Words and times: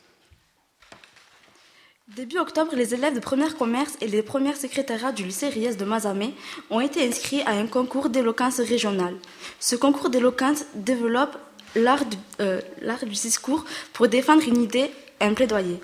Début 2.16 2.38
octobre, 2.38 2.74
les 2.74 2.94
élèves 2.94 3.14
de 3.14 3.20
première 3.20 3.58
commerce 3.58 3.98
et 4.00 4.06
les 4.06 4.22
premières 4.22 4.56
secrétariats 4.56 5.12
du 5.12 5.24
lycée 5.24 5.50
Ries 5.50 5.76
de 5.76 5.84
Mazamé 5.84 6.32
ont 6.70 6.80
été 6.80 7.06
inscrits 7.06 7.42
à 7.42 7.50
un 7.50 7.66
concours 7.66 8.08
d'éloquence 8.08 8.60
régional. 8.60 9.14
Ce 9.60 9.76
concours 9.76 10.08
d'éloquence 10.08 10.64
développe 10.74 11.36
l'art 11.76 12.04
du, 12.04 12.16
euh, 12.40 12.60
l'art 12.82 13.04
du 13.04 13.12
discours 13.12 13.64
pour 13.92 14.08
défendre 14.08 14.42
une 14.46 14.62
idée, 14.62 14.90
un 15.20 15.34
plaidoyer. 15.34 15.78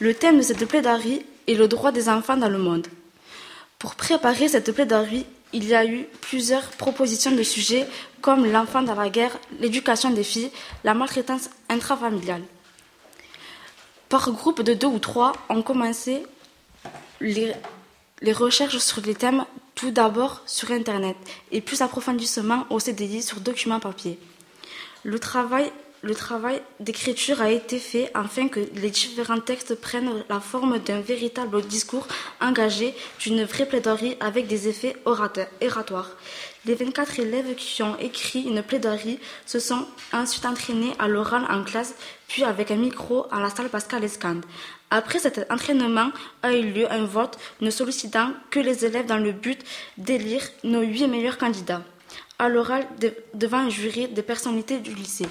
Le 0.00 0.12
thème 0.14 0.38
de 0.38 0.42
cette 0.42 0.66
plaidoirie 0.66 1.24
est 1.46 1.54
le 1.54 1.68
droit 1.68 1.92
des 1.92 2.08
enfants 2.08 2.36
dans 2.36 2.48
le 2.48 2.58
monde. 2.58 2.86
Pour 3.78 3.94
préparer 3.94 4.48
cette 4.48 4.72
plaidoirie, 4.72 5.26
il 5.52 5.64
y 5.64 5.74
a 5.74 5.86
eu 5.86 6.06
plusieurs 6.20 6.68
propositions 6.70 7.30
de 7.32 7.42
sujets 7.42 7.86
comme 8.20 8.50
l'enfant 8.50 8.82
dans 8.82 8.94
la 8.94 9.08
guerre, 9.08 9.38
l'éducation 9.60 10.10
des 10.10 10.24
filles, 10.24 10.50
la 10.82 10.92
maltraitance 10.92 11.48
intrafamiliale. 11.68 12.42
Par 14.08 14.30
groupe 14.32 14.62
de 14.62 14.74
deux 14.74 14.86
ou 14.86 14.98
trois, 14.98 15.32
on 15.48 15.62
commencé 15.62 16.24
les, 17.20 17.52
les 18.22 18.32
recherches 18.32 18.78
sur 18.78 19.00
les 19.02 19.14
thèmes 19.14 19.44
tout 19.74 19.90
d'abord 19.90 20.42
sur 20.46 20.70
Internet 20.70 21.16
et 21.52 21.60
plus 21.60 21.82
approfondissement 21.82 22.66
au 22.70 22.80
CDI 22.80 23.22
sur 23.22 23.40
documents 23.40 23.80
papier. 23.80 24.18
Le 25.04 25.18
travail, 25.18 25.70
d'écriture 26.80 27.40
a 27.40 27.50
été 27.50 27.78
fait 27.78 28.10
afin 28.14 28.48
que 28.48 28.60
les 28.74 28.90
différents 28.90 29.40
textes 29.40 29.74
prennent 29.74 30.24
la 30.28 30.40
forme 30.40 30.78
d'un 30.78 31.00
véritable 31.00 31.62
discours 31.62 32.06
engagé, 32.40 32.94
d'une 33.20 33.44
vraie 33.44 33.66
plaidoirie 33.66 34.16
avec 34.20 34.46
des 34.46 34.68
effets 34.68 34.96
oratoires. 35.04 36.10
Les 36.64 36.74
24 36.74 37.20
élèves 37.20 37.54
qui 37.54 37.82
ont 37.82 37.96
écrit 37.98 38.42
une 38.42 38.62
plaidoirie 38.62 39.20
se 39.46 39.60
sont 39.60 39.86
ensuite 40.12 40.46
entraînés 40.46 40.92
à 40.98 41.08
l'oral 41.08 41.44
en 41.48 41.62
classe, 41.62 41.94
puis 42.28 42.44
avec 42.44 42.70
un 42.70 42.76
micro 42.76 43.26
à 43.30 43.40
la 43.40 43.50
salle 43.50 43.68
Pascal 43.68 44.02
Escande. 44.04 44.44
Après 44.90 45.18
cet 45.18 45.50
entraînement 45.50 46.10
a 46.42 46.52
eu 46.52 46.62
lieu 46.72 46.92
un 46.92 47.04
vote 47.04 47.38
ne 47.60 47.70
sollicitant 47.70 48.32
que 48.50 48.60
les 48.60 48.84
élèves 48.84 49.06
dans 49.06 49.18
le 49.18 49.32
but 49.32 49.60
d'élire 49.98 50.42
nos 50.64 50.82
huit 50.82 51.06
meilleurs 51.08 51.38
candidats 51.38 51.82
à 52.38 52.48
l'oral 52.48 52.86
de- 53.00 53.14
devant 53.34 53.58
un 53.58 53.70
jury 53.70 54.08
des 54.08 54.22
personnalités 54.22 54.78
du 54.78 54.94
lycée. 54.94 55.26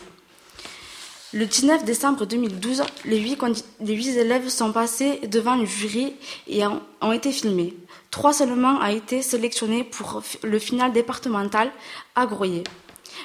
Le 1.33 1.45
19 1.45 1.83
décembre 1.83 2.25
2012, 2.25 2.83
les 3.03 3.19
huit, 3.19 3.37
les 3.81 3.93
huit 3.93 4.15
élèves 4.17 4.47
sont 4.47 4.71
passés 4.71 5.19
devant 5.27 5.55
le 5.55 5.65
jury 5.65 6.15
et 6.47 6.65
ont, 6.65 7.11
été 7.11 7.31
filmés. 7.31 7.73
Trois 8.09 8.31
seulement 8.31 8.79
ont 8.79 8.85
été 8.85 9.21
sélectionnés 9.21 9.83
pour 9.83 10.21
le 10.43 10.59
final 10.59 10.93
départemental 10.93 11.71
à 12.15 12.25
Groyer. 12.25 12.63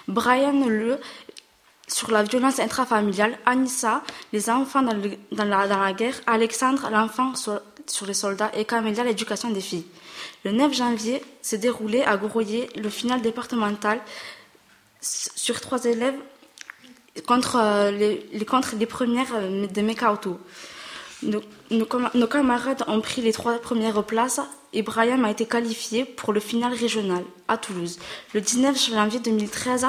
Brian 0.09 0.67
Le 0.67 0.99
sur 1.87 2.11
la 2.11 2.23
violence 2.23 2.59
intrafamiliale, 2.61 3.39
Anissa, 3.47 4.03
les 4.33 4.49
enfants 4.49 4.83
dans 4.83 5.45
la 5.45 5.93
guerre, 5.93 6.21
Alexandre, 6.27 6.89
l'enfant 6.91 7.35
sur, 7.35 7.61
sur 7.87 8.07
les 8.07 8.15
soldats 8.15 8.51
et 8.55 8.65
Camélia, 8.65 9.05
l'éducation 9.05 9.51
des 9.51 9.61
filles. 9.61 9.87
Le 10.45 10.53
9 10.53 10.73
janvier 10.73 11.23
s'est 11.43 11.59
déroulé 11.59 12.03
à 12.03 12.17
Groyer 12.17 12.69
le 12.77 12.89
final 12.89 13.21
départemental 13.21 14.01
sur 15.01 15.61
trois 15.61 15.85
élèves 15.85 16.19
contre, 17.27 17.57
euh, 17.57 17.91
les, 17.91 18.87
premières 18.87 19.35
euh, 19.35 19.67
de 19.67 19.83
Mekauto. 19.83 20.39
Nos, 21.23 21.43
nos 21.71 22.27
camarades 22.27 22.85
ont 22.87 23.01
pris 23.01 23.21
les 23.21 23.33
trois 23.33 23.59
premières 23.59 24.03
places 24.05 24.41
et 24.73 24.83
Brian 24.83 25.23
a 25.25 25.31
été 25.31 25.47
qualifié 25.47 26.05
pour 26.05 26.33
le 26.33 26.41
final 26.41 26.73
régional 26.73 27.25
à 27.49 27.59
Toulouse. 27.59 27.99
Le 28.35 28.41
19 28.41 28.91
janvier 28.93 29.21
2013, 29.21 29.87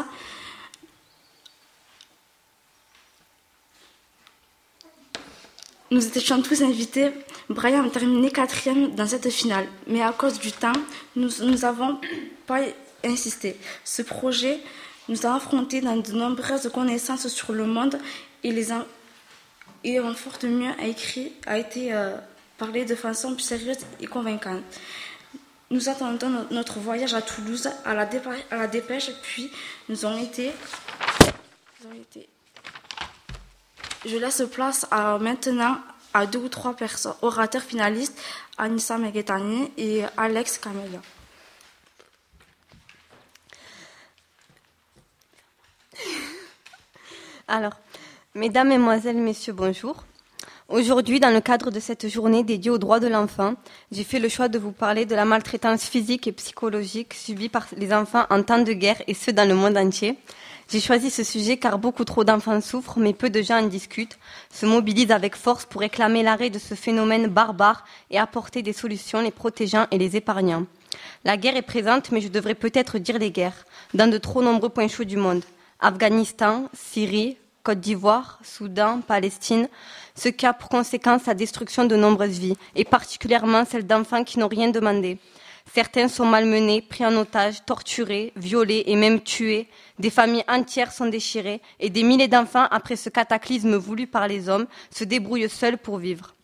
Nous 5.92 6.06
étions 6.18 6.42
tous 6.42 6.62
invités. 6.64 7.12
Brian 7.50 7.86
a 7.86 7.90
terminé 7.90 8.32
quatrième 8.32 8.96
dans 8.96 9.06
cette 9.08 9.30
finale, 9.30 9.68
mais 9.88 10.02
à 10.02 10.14
cause 10.14 10.40
du 10.40 10.52
temps, 10.52 10.72
nous 11.18 11.30
n'avons 11.60 12.00
pas 12.48 12.62
insisté. 13.04 13.58
Ce 13.84 14.02
projet 14.02 14.60
nous 15.10 15.26
a 15.26 15.36
affrontés 15.36 15.82
dans 15.82 15.98
de 15.98 16.12
nombreuses 16.14 16.70
connaissances 16.74 17.28
sur 17.28 17.52
le 17.52 17.66
monde 17.66 18.00
et, 18.44 18.52
les 18.52 18.72
en- 18.72 18.86
et 19.84 20.00
en 20.00 20.14
forte 20.14 20.46
mieux 20.46 20.72
a, 20.80 20.86
écrit, 20.88 21.34
a 21.46 21.58
été 21.58 21.92
euh, 21.94 22.16
parlé 22.58 22.86
de 22.86 22.96
façon 22.96 23.34
plus 23.34 23.44
sérieuse 23.44 23.80
et 24.00 24.08
convaincante. 24.08 24.62
Nous 25.72 25.90
attendons 25.90 26.30
no- 26.30 26.46
notre 26.52 26.80
voyage 26.80 27.14
à 27.14 27.22
Toulouse 27.22 27.68
à 27.84 27.94
la, 27.94 28.06
dépa- 28.06 28.46
à 28.50 28.56
la 28.58 28.68
dépêche, 28.68 29.12
puis 29.24 29.52
nous 29.90 30.06
ont 30.06 30.18
été 30.18 30.52
je 34.06 34.18
laisse 34.18 34.44
place 34.52 34.86
à, 34.92 35.18
maintenant 35.20 35.78
à 36.14 36.26
deux 36.26 36.40
ou 36.40 36.50
trois 36.50 36.74
personnes, 36.74 37.14
orateurs 37.22 37.62
finalistes, 37.62 38.20
Anissa 38.58 38.98
Meghetani 38.98 39.72
et 39.78 40.04
Alex 40.18 40.58
Camelia. 40.58 41.02
Alors, 47.48 47.80
mesdames, 48.36 48.68
mesdemoiselles, 48.70 49.18
messieurs, 49.18 49.54
bonjour. 49.54 50.04
Aujourd'hui, 50.68 51.20
dans 51.20 51.34
le 51.34 51.42
cadre 51.42 51.70
de 51.70 51.82
cette 51.82 52.08
journée 52.08 52.44
dédiée 52.44 52.72
aux 52.72 52.78
droits 52.78 53.02
de 53.02 53.08
l'enfant, 53.08 53.56
j'ai 53.92 54.06
fait 54.06 54.20
le 54.20 54.30
choix 54.30 54.48
de 54.48 54.58
vous 54.58 54.72
parler 54.72 55.06
de 55.06 55.16
la 55.16 55.26
maltraitance 55.26 55.84
physique 55.84 56.28
et 56.28 56.32
psychologique 56.32 57.14
subie 57.14 57.50
par 57.50 57.68
les 57.76 57.94
enfants 57.94 58.26
en 58.30 58.42
temps 58.42 58.64
de 58.64 58.72
guerre 58.72 59.02
et 59.08 59.14
ce 59.14 59.32
dans 59.32 59.48
le 59.48 59.54
monde 59.54 59.78
entier. 59.78 60.18
J'ai 60.72 60.80
choisi 60.80 61.10
ce 61.10 61.26
sujet 61.26 61.58
car 61.58 61.78
beaucoup 61.78 62.06
trop 62.06 62.24
d'enfants 62.24 62.62
souffrent, 62.62 62.98
mais 62.98 63.12
peu 63.12 63.30
de 63.30 63.42
gens 63.42 63.62
en 63.62 63.68
discutent, 63.68 64.18
se 64.54 64.66
mobilisent 64.66 65.12
avec 65.12 65.36
force 65.36 65.66
pour 65.66 65.82
réclamer 65.82 66.24
l'arrêt 66.24 66.50
de 66.50 66.60
ce 66.60 66.76
phénomène 66.76 67.28
barbare 67.28 67.84
et 68.10 68.18
apporter 68.18 68.62
des 68.62 68.72
solutions 68.72 69.20
les 69.20 69.32
protégeant 69.32 69.88
et 69.92 69.98
les 69.98 70.16
épargnant. 70.16 70.66
La 71.26 71.36
guerre 71.36 71.58
est 71.58 71.62
présente, 71.62 72.14
mais 72.14 72.22
je 72.22 72.30
devrais 72.30 72.56
peut-être 72.56 73.00
dire 73.00 73.20
les 73.20 73.32
guerres, 73.32 73.66
dans 73.94 74.10
de 74.10 74.18
trop 74.18 74.42
nombreux 74.42 74.70
points 74.70 74.88
chauds 74.88 75.04
du 75.04 75.18
monde. 75.18 75.44
Afghanistan, 75.82 76.70
Syrie, 76.74 77.36
Côte 77.64 77.82
d'Ivoire, 77.82 78.40
Soudan, 78.42 79.02
Palestine, 79.02 79.68
ce 80.16 80.30
qui 80.30 80.46
a 80.46 80.54
pour 80.54 80.70
conséquence 80.70 81.26
la 81.26 81.34
destruction 81.34 81.84
de 81.84 81.98
nombreuses 81.98 82.40
vies, 82.40 82.58
et 82.78 82.86
particulièrement 82.86 83.66
celles 83.66 83.86
d'enfants 83.86 84.24
qui 84.24 84.40
n'ont 84.40 84.48
rien 84.48 84.70
demandé. 84.70 85.18
Certains 85.74 86.10
sont 86.10 86.26
malmenés, 86.26 86.82
pris 86.82 87.06
en 87.06 87.16
otage, 87.16 87.64
torturés, 87.66 88.34
violés 88.36 88.84
et 88.88 88.98
même 88.98 89.22
tués. 89.22 89.70
Des 90.00 90.10
familles 90.10 90.44
entières 90.50 90.92
sont 90.92 91.06
déchirées 91.06 91.62
et 91.80 91.90
des 91.90 92.04
milliers 92.04 92.28
d'enfants, 92.28 92.68
après 92.72 92.98
ce 92.98 93.10
cataclysme 93.10 93.78
voulu 93.78 94.06
par 94.06 94.28
les 94.28 94.50
hommes, 94.50 94.68
se 94.94 95.06
débrouillent 95.06 95.50
seuls 95.50 95.78
pour 95.78 95.98
vivre. 95.98 96.36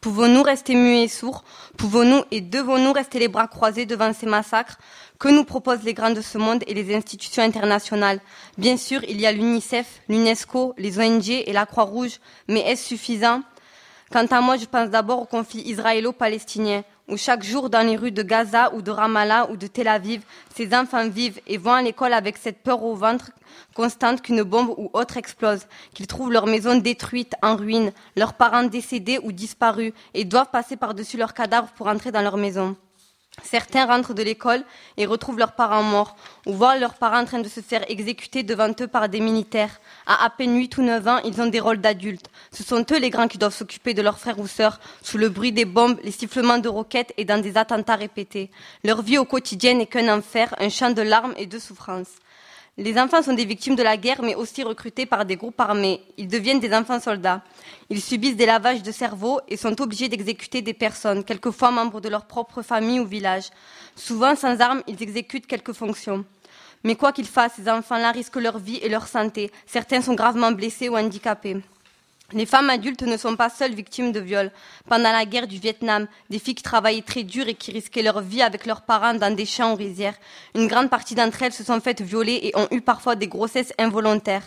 Pouvons-nous 0.00 0.42
rester 0.42 0.74
muets 0.74 1.04
et 1.04 1.08
sourds? 1.08 1.44
Pouvons-nous 1.76 2.22
et 2.30 2.40
devons-nous 2.40 2.92
rester 2.92 3.18
les 3.18 3.28
bras 3.28 3.48
croisés 3.48 3.84
devant 3.84 4.14
ces 4.14 4.26
massacres 4.26 4.78
que 5.18 5.28
nous 5.28 5.44
proposent 5.44 5.82
les 5.82 5.94
grands 5.94 6.10
de 6.10 6.20
ce 6.20 6.38
monde 6.38 6.64
et 6.66 6.74
les 6.74 6.94
institutions 6.94 7.42
internationales? 7.42 8.20
Bien 8.56 8.78
sûr, 8.78 9.02
il 9.08 9.20
y 9.20 9.26
a 9.26 9.32
l'UNICEF, 9.32 10.00
l'UNESCO, 10.08 10.74
les 10.78 10.98
ONG 10.98 11.28
et 11.28 11.52
la 11.52 11.66
Croix-Rouge, 11.66 12.18
mais 12.48 12.60
est-ce 12.60 12.86
suffisant? 12.86 13.42
Quant 14.10 14.26
à 14.26 14.40
moi, 14.40 14.56
je 14.56 14.64
pense 14.64 14.88
d'abord 14.88 15.20
au 15.20 15.26
conflit 15.26 15.62
israélo-palestinien, 15.62 16.82
où 17.08 17.16
chaque 17.16 17.42
jour 17.42 17.70
dans 17.70 17.86
les 17.86 17.96
rues 17.96 18.12
de 18.12 18.22
Gaza 18.22 18.72
ou 18.74 18.82
de 18.82 18.90
Ramallah 18.90 19.50
ou 19.50 19.56
de 19.56 19.66
Tel 19.66 19.88
Aviv, 19.88 20.22
ces 20.54 20.74
enfants 20.74 21.08
vivent 21.08 21.40
et 21.46 21.56
vont 21.56 21.72
à 21.72 21.82
l'école 21.82 22.12
avec 22.12 22.36
cette 22.36 22.62
peur 22.62 22.82
au 22.82 22.94
ventre 22.94 23.30
constante 23.74 24.22
qu'une 24.22 24.42
bombe 24.42 24.74
ou 24.76 24.90
autre 24.92 25.16
explose, 25.16 25.66
qu'ils 25.94 26.06
trouvent 26.06 26.32
leur 26.32 26.46
maison 26.46 26.76
détruite, 26.76 27.34
en 27.42 27.56
ruine, 27.56 27.92
leurs 28.16 28.34
parents 28.34 28.64
décédés 28.64 29.18
ou 29.22 29.32
disparus 29.32 29.92
et 30.14 30.24
doivent 30.24 30.50
passer 30.50 30.76
par-dessus 30.76 31.16
leurs 31.16 31.34
cadavres 31.34 31.72
pour 31.76 31.86
entrer 31.86 32.12
dans 32.12 32.22
leur 32.22 32.36
maison. 32.36 32.76
Certains 33.42 33.86
rentrent 33.86 34.14
de 34.14 34.22
l'école 34.22 34.64
et 34.96 35.06
retrouvent 35.06 35.38
leurs 35.38 35.54
parents 35.54 35.82
morts, 35.82 36.16
ou 36.46 36.52
voient 36.52 36.78
leurs 36.78 36.94
parents 36.94 37.20
en 37.20 37.24
train 37.24 37.40
de 37.40 37.48
se 37.48 37.60
faire 37.60 37.88
exécuter 37.90 38.42
devant 38.42 38.70
eux 38.80 38.88
par 38.88 39.08
des 39.08 39.20
militaires. 39.20 39.80
À 40.06 40.24
à 40.24 40.30
peine 40.30 40.56
huit 40.56 40.76
ou 40.78 40.82
neuf 40.82 41.06
ans, 41.06 41.20
ils 41.24 41.40
ont 41.40 41.46
des 41.46 41.60
rôles 41.60 41.80
d'adultes. 41.80 42.30
Ce 42.52 42.62
sont 42.62 42.84
eux 42.90 42.98
les 42.98 43.10
grands 43.10 43.28
qui 43.28 43.38
doivent 43.38 43.54
s'occuper 43.54 43.94
de 43.94 44.02
leurs 44.02 44.18
frères 44.18 44.38
ou 44.38 44.46
sœurs, 44.46 44.80
sous 45.02 45.18
le 45.18 45.28
bruit 45.28 45.52
des 45.52 45.64
bombes, 45.64 45.98
les 46.02 46.10
sifflements 46.10 46.58
de 46.58 46.68
roquettes 46.68 47.12
et 47.16 47.24
dans 47.24 47.40
des 47.40 47.56
attentats 47.56 47.96
répétés. 47.96 48.50
Leur 48.84 49.02
vie 49.02 49.18
au 49.18 49.24
quotidien 49.24 49.74
n'est 49.74 49.86
qu'un 49.86 50.14
enfer, 50.14 50.54
un 50.58 50.68
champ 50.68 50.90
de 50.90 51.02
larmes 51.02 51.34
et 51.36 51.46
de 51.46 51.58
souffrances. 51.58 52.16
Les 52.80 52.96
enfants 52.96 53.22
sont 53.24 53.32
des 53.32 53.44
victimes 53.44 53.74
de 53.74 53.82
la 53.82 53.96
guerre, 53.96 54.22
mais 54.22 54.36
aussi 54.36 54.62
recrutés 54.62 55.04
par 55.04 55.24
des 55.24 55.34
groupes 55.34 55.60
armés. 55.60 56.00
Ils 56.16 56.28
deviennent 56.28 56.60
des 56.60 56.72
enfants 56.72 57.00
soldats. 57.00 57.42
Ils 57.90 58.00
subissent 58.00 58.36
des 58.36 58.46
lavages 58.46 58.84
de 58.84 58.92
cerveau 58.92 59.40
et 59.48 59.56
sont 59.56 59.80
obligés 59.80 60.08
d'exécuter 60.08 60.62
des 60.62 60.74
personnes, 60.74 61.24
quelquefois 61.24 61.72
membres 61.72 62.00
de 62.00 62.08
leur 62.08 62.26
propre 62.26 62.62
famille 62.62 63.00
ou 63.00 63.04
village. 63.04 63.50
Souvent 63.96 64.36
sans 64.36 64.60
armes, 64.60 64.84
ils 64.86 65.02
exécutent 65.02 65.48
quelques 65.48 65.72
fonctions. 65.72 66.24
Mais 66.84 66.94
quoi 66.94 67.10
qu'ils 67.10 67.26
fassent, 67.26 67.54
ces 67.56 67.68
enfants-là 67.68 68.12
risquent 68.12 68.36
leur 68.36 68.58
vie 68.60 68.76
et 68.76 68.88
leur 68.88 69.08
santé. 69.08 69.50
Certains 69.66 70.00
sont 70.00 70.14
gravement 70.14 70.52
blessés 70.52 70.88
ou 70.88 70.96
handicapés. 70.96 71.56
Les 72.34 72.44
femmes 72.44 72.68
adultes 72.68 73.00
ne 73.00 73.16
sont 73.16 73.36
pas 73.36 73.48
seules 73.48 73.72
victimes 73.72 74.12
de 74.12 74.20
viols. 74.20 74.52
Pendant 74.86 75.12
la 75.12 75.24
guerre 75.24 75.46
du 75.46 75.58
Vietnam, 75.58 76.06
des 76.28 76.38
filles 76.38 76.56
qui 76.56 76.62
travaillaient 76.62 77.00
très 77.00 77.22
dur 77.22 77.48
et 77.48 77.54
qui 77.54 77.72
risquaient 77.72 78.02
leur 78.02 78.20
vie 78.20 78.42
avec 78.42 78.66
leurs 78.66 78.82
parents 78.82 79.14
dans 79.14 79.34
des 79.34 79.46
champs 79.46 79.72
ou 79.72 79.76
rizières, 79.76 80.16
une 80.54 80.66
grande 80.66 80.90
partie 80.90 81.14
d'entre 81.14 81.42
elles 81.42 81.54
se 81.54 81.64
sont 81.64 81.80
faites 81.80 82.02
violer 82.02 82.38
et 82.42 82.54
ont 82.54 82.68
eu 82.70 82.82
parfois 82.82 83.16
des 83.16 83.28
grossesses 83.28 83.72
involontaires. 83.78 84.44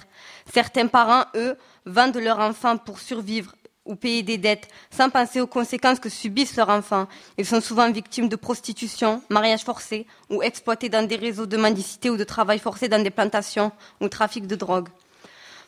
Certains 0.54 0.86
parents, 0.86 1.26
eux, 1.34 1.58
vendent 1.88 2.18
leurs 2.18 2.38
enfants 2.38 2.78
pour 2.78 3.00
survivre 3.00 3.56
ou 3.84 3.96
payer 3.96 4.22
des 4.22 4.38
dettes, 4.38 4.68
sans 4.92 5.10
penser 5.10 5.42
aux 5.42 5.48
conséquences 5.48 6.00
que 6.00 6.08
subissent 6.08 6.58
leurs 6.58 6.70
enfants. 6.70 7.08
Ils 7.40 7.48
sont 7.48 7.62
souvent 7.62 7.90
victimes 7.90 8.30
de 8.30 8.36
prostitution, 8.36 9.24
mariage 9.30 9.64
forcé, 9.64 10.06
ou 10.30 10.44
exploités 10.44 10.90
dans 10.90 11.08
des 11.08 11.16
réseaux 11.16 11.48
de 11.48 11.58
mendicité 11.58 12.12
ou 12.12 12.18
de 12.18 12.24
travail 12.24 12.60
forcé 12.60 12.90
dans 12.90 13.02
des 13.02 13.10
plantations 13.10 13.72
ou 14.00 14.08
trafic 14.08 14.46
de 14.46 14.56
drogue. 14.56 14.90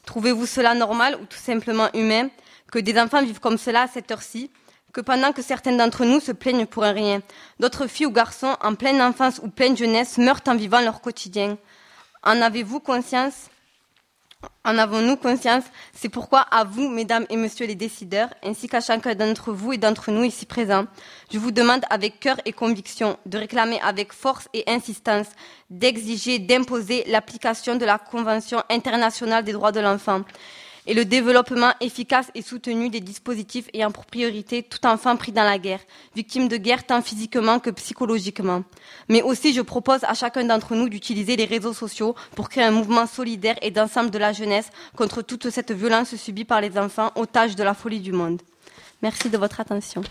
Trouvez-vous 0.06 0.46
cela 0.46 0.76
normal 0.76 1.18
ou 1.22 1.26
tout 1.26 1.38
simplement 1.38 1.90
humain 1.94 2.30
que 2.72 2.80
des 2.80 3.00
enfants 3.00 3.24
vivent 3.24 3.40
comme 3.40 3.58
cela 3.58 3.84
à 3.84 3.88
cette 3.88 4.12
heure-ci 4.12 4.52
que 4.94 5.02
pendant 5.02 5.32
que 5.34 5.42
certains 5.42 5.76
d'entre 5.76 6.06
nous 6.06 6.20
se 6.20 6.32
plaignent 6.32 6.68
pour 6.68 6.84
un 6.84 6.92
rien, 6.92 7.22
d'autres 7.60 7.88
filles 7.88 8.06
ou 8.06 8.12
garçons 8.12 8.56
en 8.62 8.76
pleine 8.76 9.02
enfance 9.02 9.40
ou 9.44 9.50
pleine 9.50 9.76
jeunesse 9.76 10.20
meurent 10.20 10.44
en 10.48 10.56
vivant 10.56 10.82
leur 10.82 11.02
quotidien? 11.02 11.58
En 12.24 12.42
avez-vous 12.42 12.80
conscience? 12.80 13.50
En 14.66 14.78
avons-nous 14.78 15.18
conscience? 15.18 15.64
C'est 15.94 16.10
pourquoi 16.10 16.40
à 16.40 16.64
vous, 16.64 16.90
mesdames 16.90 17.26
et 17.30 17.36
messieurs 17.36 17.68
les 17.68 17.76
décideurs, 17.76 18.30
ainsi 18.44 18.68
qu'à 18.68 18.82
chacun 18.82 19.16
d'entre 19.16 19.52
vous 19.52 19.74
et 19.74 19.78
d'entre 19.78 20.12
nous 20.12 20.24
ici 20.24 20.46
présents, 20.46 20.86
je 21.32 21.38
vous 21.38 21.52
demande 21.52 21.84
avec 21.90 22.20
cœur 22.20 22.38
et 22.46 22.54
conviction 22.54 23.18
de 23.26 23.38
réclamer 23.38 23.80
avec 23.82 24.14
force 24.14 24.48
et 24.54 24.64
insistance, 24.68 25.28
d'exiger, 25.70 26.40
d'imposer 26.40 27.04
l'application 27.08 27.76
de 27.76 27.86
la 27.86 27.98
Convention 27.98 28.64
internationale 28.70 29.44
des 29.44 29.54
droits 29.54 29.72
de 29.72 29.80
l'enfant 29.80 30.22
et 30.86 30.94
le 30.94 31.06
développement 31.06 31.74
efficace 31.80 32.28
et 32.36 32.42
soutenu 32.42 32.90
des 32.90 33.00
dispositifs 33.00 33.70
ayant 33.74 33.92
pour 33.92 34.06
priorité 34.06 34.64
tout 34.64 34.86
enfant 34.86 35.16
pris 35.16 35.32
dans 35.32 35.44
la 35.44 35.58
guerre, 35.58 35.80
victime 36.16 36.48
de 36.48 36.58
guerre 36.58 36.86
tant 36.86 37.02
physiquement 37.02 37.60
que 37.60 37.70
psychologiquement. 37.70 38.64
Mais 39.10 39.22
aussi, 39.22 39.54
je 39.54 39.62
propose 39.62 40.04
à 40.04 40.14
chacun 40.14 40.44
d'entre 40.46 40.76
nous 40.76 40.90
d'utiliser 40.90 41.36
les 41.36 41.46
réseaux 41.46 41.74
sociaux 41.74 42.16
pour 42.36 42.50
créer 42.50 42.64
un 42.64 42.72
mouvement 42.72 43.08
solidaire 43.08 43.56
et 43.62 43.72
d'ensemble 43.72 44.12
de 44.12 44.18
la 44.18 44.34
jeunesse 44.34 44.70
contre 44.96 45.22
toute 45.22 45.50
cette 45.50 45.72
violence 45.72 46.16
subie 46.16 46.46
par 46.46 46.62
les 46.62 46.78
enfants, 46.78 47.12
otages 47.16 47.56
de 47.56 47.64
la 47.64 47.74
folie 47.74 48.00
du 48.00 48.12
monde. 48.12 48.42
Merci 49.02 49.30
de 49.30 49.38
votre 49.38 49.60
attention. 49.60 50.04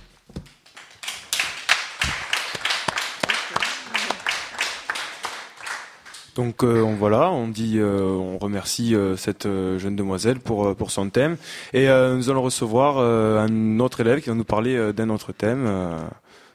Donc 6.35 6.65
euh, 6.65 6.81
on, 6.83 6.95
voilà, 6.95 7.31
on 7.31 7.49
dit, 7.49 7.79
euh, 7.79 8.03
on 8.03 8.39
remercie 8.39 8.95
euh, 8.95 9.17
cette 9.17 9.45
jeune 9.45 9.97
demoiselle 9.97 10.41
pour 10.41 10.75
pour 10.75 10.91
son 10.91 11.11
thème 11.11 11.37
et 11.73 11.87
nous 11.89 12.31
allons 12.31 12.43
recevoir 12.43 12.99
un 12.99 13.79
autre 13.81 14.01
élève 14.01 14.21
qui 14.21 14.29
va 14.29 14.35
nous 14.35 14.45
parler 14.45 14.93
d'un 14.93 15.11
autre 15.11 15.33
thème. 15.33 15.69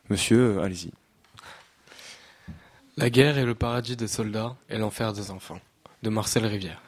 Monsieur, 0.09 0.59
allez-y. 0.61 0.91
La 2.95 3.09
guerre 3.09 3.37
est 3.37 3.45
le 3.45 3.53
paradis 3.53 3.95
des 3.95 4.07
soldats 4.07 4.55
et 4.69 4.77
l'enfer 4.77 5.13
des 5.13 5.29
enfants. 5.31 5.59
De 6.03 6.09
Marcel 6.09 6.45
Rivière. 6.45 6.81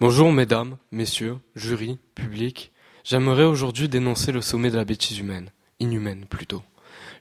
Bonjour 0.00 0.32
mesdames, 0.32 0.76
messieurs, 0.92 1.38
jury, 1.56 1.98
public. 2.14 2.72
J'aimerais 3.04 3.44
aujourd'hui 3.44 3.88
dénoncer 3.88 4.32
le 4.32 4.40
sommet 4.40 4.70
de 4.70 4.76
la 4.76 4.84
bêtise 4.84 5.18
humaine, 5.18 5.50
inhumaine 5.80 6.26
plutôt. 6.26 6.62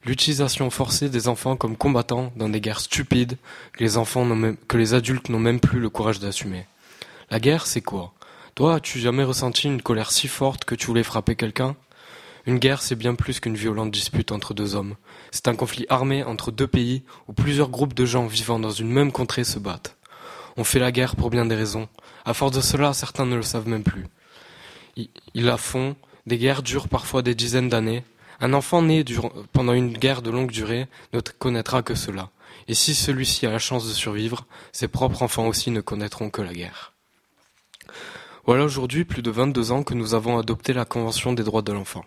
L'utilisation 0.05 0.69
forcée 0.69 1.09
des 1.09 1.27
enfants 1.27 1.55
comme 1.55 1.75
combattants 1.75 2.31
dans 2.35 2.49
des 2.49 2.61
guerres 2.61 2.79
stupides 2.79 3.37
que 3.73 3.83
les 3.83 3.97
enfants 3.97 4.25
même- 4.25 4.57
que 4.67 4.77
les 4.77 4.93
adultes 4.93 5.29
n'ont 5.29 5.39
même 5.39 5.59
plus 5.59 5.79
le 5.79 5.89
courage 5.89 6.19
d'assumer. 6.19 6.65
La 7.29 7.39
guerre, 7.39 7.67
c'est 7.67 7.81
quoi? 7.81 8.13
Toi, 8.55 8.75
as-tu 8.75 8.99
jamais 8.99 9.23
ressenti 9.23 9.67
une 9.67 9.81
colère 9.81 10.11
si 10.11 10.27
forte 10.27 10.65
que 10.65 10.75
tu 10.75 10.87
voulais 10.87 11.03
frapper 11.03 11.35
quelqu'un? 11.35 11.75
Une 12.45 12.59
guerre, 12.59 12.81
c'est 12.81 12.95
bien 12.95 13.13
plus 13.13 13.41
qu'une 13.41 13.57
violente 13.57 13.91
dispute 13.91 14.31
entre 14.31 14.53
deux 14.53 14.75
hommes. 14.75 14.95
C'est 15.31 15.49
un 15.49 15.55
conflit 15.55 15.85
armé 15.89 16.23
entre 16.23 16.51
deux 16.51 16.67
pays 16.67 17.03
où 17.27 17.33
plusieurs 17.33 17.69
groupes 17.69 17.93
de 17.93 18.05
gens 18.05 18.25
vivant 18.25 18.57
dans 18.57 18.71
une 18.71 18.89
même 18.89 19.11
contrée 19.11 19.43
se 19.43 19.59
battent. 19.59 19.97
On 20.55 20.63
fait 20.63 20.79
la 20.79 20.93
guerre 20.93 21.17
pour 21.17 21.29
bien 21.29 21.45
des 21.45 21.55
raisons. 21.55 21.89
À 22.23 22.33
force 22.33 22.53
de 22.53 22.61
cela, 22.61 22.93
certains 22.93 23.25
ne 23.25 23.35
le 23.35 23.43
savent 23.43 23.67
même 23.67 23.83
plus. 23.83 24.07
Ils 24.95 25.45
la 25.45 25.57
font, 25.57 25.95
des 26.25 26.37
guerres 26.37 26.63
durent 26.63 26.87
parfois 26.87 27.21
des 27.21 27.35
dizaines 27.35 27.69
d'années. 27.69 28.03
Un 28.39 28.53
enfant 28.53 28.81
né 28.81 29.03
durant- 29.03 29.31
pendant 29.53 29.73
une 29.73 29.93
guerre 29.97 30.21
de 30.21 30.29
longue 30.29 30.51
durée 30.51 30.87
ne 31.13 31.19
connaîtra 31.19 31.81
que 31.81 31.95
cela. 31.95 32.29
Et 32.67 32.73
si 32.73 32.93
celui-ci 32.95 33.45
a 33.45 33.51
la 33.51 33.59
chance 33.59 33.87
de 33.87 33.93
survivre, 33.93 34.45
ses 34.71 34.87
propres 34.87 35.23
enfants 35.23 35.47
aussi 35.47 35.71
ne 35.71 35.81
connaîtront 35.81 36.29
que 36.29 36.41
la 36.41 36.53
guerre. 36.53 36.93
Voilà 38.45 38.63
aujourd'hui 38.63 39.05
plus 39.05 39.21
de 39.21 39.31
22 39.31 39.71
ans 39.71 39.83
que 39.83 39.93
nous 39.93 40.13
avons 40.13 40.37
adopté 40.37 40.73
la 40.73 40.85
Convention 40.85 41.33
des 41.33 41.43
droits 41.43 41.61
de 41.61 41.73
l'enfant. 41.73 42.05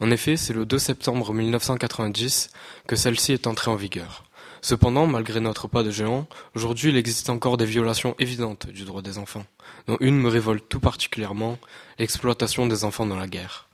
En 0.00 0.10
effet, 0.10 0.36
c'est 0.36 0.52
le 0.52 0.66
2 0.66 0.78
septembre 0.78 1.32
1990 1.32 2.50
que 2.86 2.96
celle-ci 2.96 3.32
est 3.32 3.46
entrée 3.46 3.70
en 3.70 3.76
vigueur. 3.76 4.24
Cependant, 4.60 5.06
malgré 5.06 5.40
notre 5.40 5.68
pas 5.68 5.82
de 5.82 5.90
géant, 5.90 6.26
aujourd'hui 6.54 6.88
il 6.90 6.96
existe 6.96 7.28
encore 7.28 7.58
des 7.58 7.66
violations 7.66 8.14
évidentes 8.18 8.66
du 8.68 8.84
droit 8.84 9.02
des 9.02 9.18
enfants, 9.18 9.44
dont 9.86 9.98
une 10.00 10.18
me 10.18 10.28
révolte 10.30 10.68
tout 10.68 10.80
particulièrement, 10.80 11.58
l'exploitation 11.98 12.66
des 12.66 12.84
enfants 12.84 13.04
dans 13.06 13.18
la 13.18 13.26
guerre. 13.28 13.68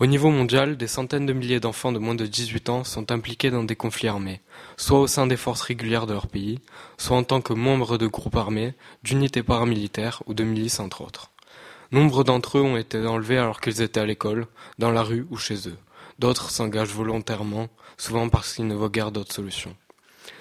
Au 0.00 0.06
niveau 0.06 0.30
mondial, 0.30 0.76
des 0.76 0.88
centaines 0.88 1.24
de 1.24 1.32
milliers 1.32 1.60
d'enfants 1.60 1.92
de 1.92 2.00
moins 2.00 2.16
de 2.16 2.26
18 2.26 2.68
ans 2.68 2.82
sont 2.82 3.12
impliqués 3.12 3.50
dans 3.50 3.62
des 3.62 3.76
conflits 3.76 4.08
armés, 4.08 4.40
soit 4.76 4.98
au 4.98 5.06
sein 5.06 5.28
des 5.28 5.36
forces 5.36 5.60
régulières 5.60 6.06
de 6.06 6.12
leur 6.12 6.26
pays, 6.26 6.58
soit 6.98 7.16
en 7.16 7.22
tant 7.22 7.40
que 7.40 7.52
membres 7.52 7.96
de 7.96 8.08
groupes 8.08 8.34
armés, 8.34 8.74
d'unités 9.04 9.44
paramilitaires 9.44 10.24
ou 10.26 10.34
de 10.34 10.42
milices 10.42 10.80
entre 10.80 11.02
autres. 11.02 11.30
Nombre 11.92 12.24
d'entre 12.24 12.58
eux 12.58 12.62
ont 12.62 12.76
été 12.76 13.06
enlevés 13.06 13.38
alors 13.38 13.60
qu'ils 13.60 13.82
étaient 13.82 14.00
à 14.00 14.06
l'école, 14.06 14.48
dans 14.80 14.90
la 14.90 15.04
rue 15.04 15.28
ou 15.30 15.36
chez 15.36 15.68
eux. 15.68 15.78
D'autres 16.18 16.50
s'engagent 16.50 16.88
volontairement, 16.88 17.68
souvent 17.96 18.28
parce 18.28 18.54
qu'ils 18.54 18.66
ne 18.66 18.74
voient 18.74 18.88
guère 18.88 19.12
d'autres 19.12 19.34
solutions. 19.34 19.76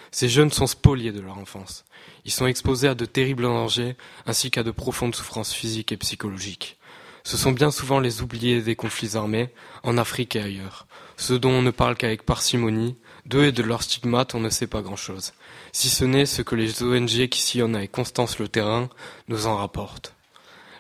Ces 0.10 0.30
jeunes 0.30 0.52
sont 0.52 0.68
spoliés 0.68 1.12
de 1.12 1.22
leur 1.22 1.38
enfance. 1.38 1.86
Ils 2.26 2.32
sont 2.32 2.48
exposés 2.48 2.88
à 2.88 2.96
de 2.96 3.06
terribles 3.06 3.44
dangers 3.44 3.96
ainsi 4.26 4.50
qu'à 4.50 4.64
de 4.64 4.72
profondes 4.72 5.16
souffrances 5.16 5.54
physiques 5.54 5.92
et 5.92 5.98
psychologiques. 5.98 6.80
Ce 7.26 7.38
sont 7.38 7.54
bien 7.54 7.72
souvent 7.72 8.00
les 8.00 8.22
oubliés 8.22 8.62
des 8.62 8.76
conflits 8.76 9.16
armés, 9.16 9.50
en 9.84 9.98
Afrique 9.98 10.36
et 10.36 10.42
ailleurs, 10.42 10.88
ceux 11.16 11.40
dont 11.40 11.52
on 11.52 11.62
ne 11.62 11.72
parle 11.72 11.96
qu'avec 11.96 12.24
parcimonie, 12.24 12.98
d'eux 13.26 13.46
et 13.46 13.52
de 13.54 13.64
leurs 13.64 13.84
stigmates 13.84 14.36
on 14.36 14.42
ne 14.42 14.50
sait 14.50 14.68
pas 14.68 14.82
grand-chose, 14.82 15.32
si 15.72 15.90
ce 15.90 16.04
n'est 16.04 16.26
ce 16.26 16.42
que 16.42 16.56
les 16.56 16.84
ONG 16.84 17.30
qui 17.30 17.42
sillonnent 17.42 17.78
avec 17.78 17.94
constance 17.94 18.40
le 18.40 18.50
terrain 18.50 18.90
nous 19.30 19.48
en 19.48 19.56
rapportent. 19.56 20.16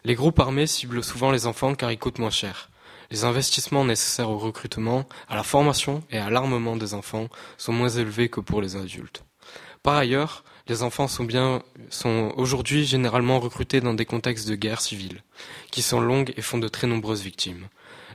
Les 0.04 0.16
groupes 0.16 0.40
armés 0.40 0.68
ciblent 0.68 1.04
souvent 1.04 1.32
les 1.32 1.48
enfants 1.48 1.76
car 1.76 1.92
ils 1.94 2.00
coûtent 2.00 2.20
moins 2.20 2.30
cher. 2.30 2.70
Les 3.10 3.24
investissements 3.24 3.86
nécessaires 3.86 4.30
au 4.30 4.38
recrutement, 4.38 5.08
à 5.30 5.36
la 5.36 5.44
formation 5.44 6.04
et 6.10 6.18
à 6.18 6.30
l'armement 6.30 6.76
des 6.76 6.94
enfants 6.94 7.30
sont 7.58 7.72
moins 7.72 7.90
élevés 7.90 8.28
que 8.28 8.42
pour 8.42 8.62
les 8.62 8.76
adultes. 8.76 9.24
Par 9.82 9.96
ailleurs, 9.96 10.44
les 10.68 10.84
enfants 10.84 11.08
sont 11.08 11.26
bien, 11.26 11.62
sont 11.90 12.34
aujourd'hui 12.38 12.86
généralement 12.86 13.40
recrutés 13.40 13.82
dans 13.82 13.94
des 13.94 14.06
contextes 14.06 14.48
de 14.48 14.56
guerre 14.56 14.82
civile, 14.82 15.22
qui 15.72 15.82
sont 15.82 16.00
longues 16.00 16.34
et 16.38 16.42
font 16.42 16.58
de 16.58 16.68
très 16.68 16.88
nombreuses 16.88 17.22
victimes. 17.22 17.68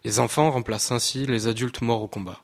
Les 0.05 0.21
enfants 0.21 0.50
remplacent 0.50 0.93
ainsi 0.93 1.26
les 1.26 1.47
adultes 1.47 1.83
morts 1.83 2.02
au 2.02 2.09
combat. 2.09 2.40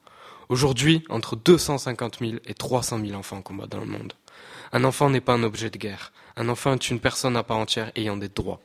Aujourd'hui, 0.49 1.05
entre 1.09 1.37
250 1.37 2.19
000 2.21 2.33
et 2.45 2.55
300 2.55 3.01
000 3.05 3.19
enfants 3.19 3.41
combattent 3.41 3.71
dans 3.71 3.81
le 3.81 3.87
monde. 3.87 4.13
Un 4.73 4.85
enfant 4.85 5.09
n'est 5.09 5.23
pas 5.23 5.33
un 5.33 5.43
objet 5.43 5.71
de 5.71 5.79
guerre. 5.79 6.13
Un 6.37 6.49
enfant 6.49 6.75
est 6.75 6.91
une 6.91 7.01
personne 7.01 7.37
à 7.37 7.43
part 7.43 7.59
entière 7.59 7.91
ayant 7.97 8.17
des 8.17 8.29
droits. 8.29 8.61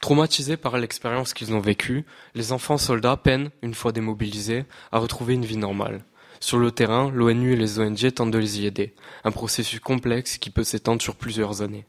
Traumatisés 0.00 0.58
par 0.58 0.76
l'expérience 0.76 1.32
qu'ils 1.32 1.54
ont 1.54 1.60
vécue, 1.60 2.04
les 2.34 2.52
enfants 2.52 2.76
soldats 2.76 3.16
peinent, 3.16 3.50
une 3.62 3.74
fois 3.74 3.92
démobilisés, 3.92 4.64
à 4.92 4.98
retrouver 4.98 5.34
une 5.34 5.46
vie 5.46 5.56
normale. 5.56 6.04
Sur 6.40 6.58
le 6.58 6.70
terrain, 6.70 7.10
l'ONU 7.10 7.52
et 7.52 7.56
les 7.56 7.78
ONG 7.78 8.12
tentent 8.12 8.30
de 8.30 8.38
les 8.38 8.60
y 8.60 8.66
aider, 8.66 8.94
un 9.24 9.32
processus 9.32 9.80
complexe 9.80 10.38
qui 10.38 10.50
peut 10.50 10.64
s'étendre 10.64 11.02
sur 11.02 11.16
plusieurs 11.16 11.62
années. 11.62 11.86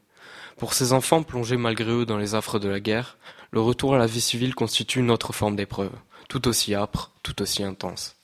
Pour 0.56 0.74
ces 0.74 0.92
enfants 0.92 1.22
plongés 1.22 1.56
malgré 1.56 1.90
eux 1.90 2.06
dans 2.06 2.18
les 2.18 2.34
affres 2.34 2.58
de 2.58 2.68
la 2.68 2.80
guerre, 2.80 3.16
le 3.50 3.60
retour 3.60 3.94
à 3.94 3.98
la 3.98 4.06
vie 4.06 4.20
civile 4.20 4.54
constitue 4.54 4.98
une 4.98 5.10
autre 5.10 5.32
forme 5.32 5.56
d'épreuve, 5.56 5.92
tout 6.28 6.48
aussi 6.48 6.74
âpre, 6.74 7.12
tout 7.22 7.40
aussi 7.40 7.62
intense. 7.62 8.16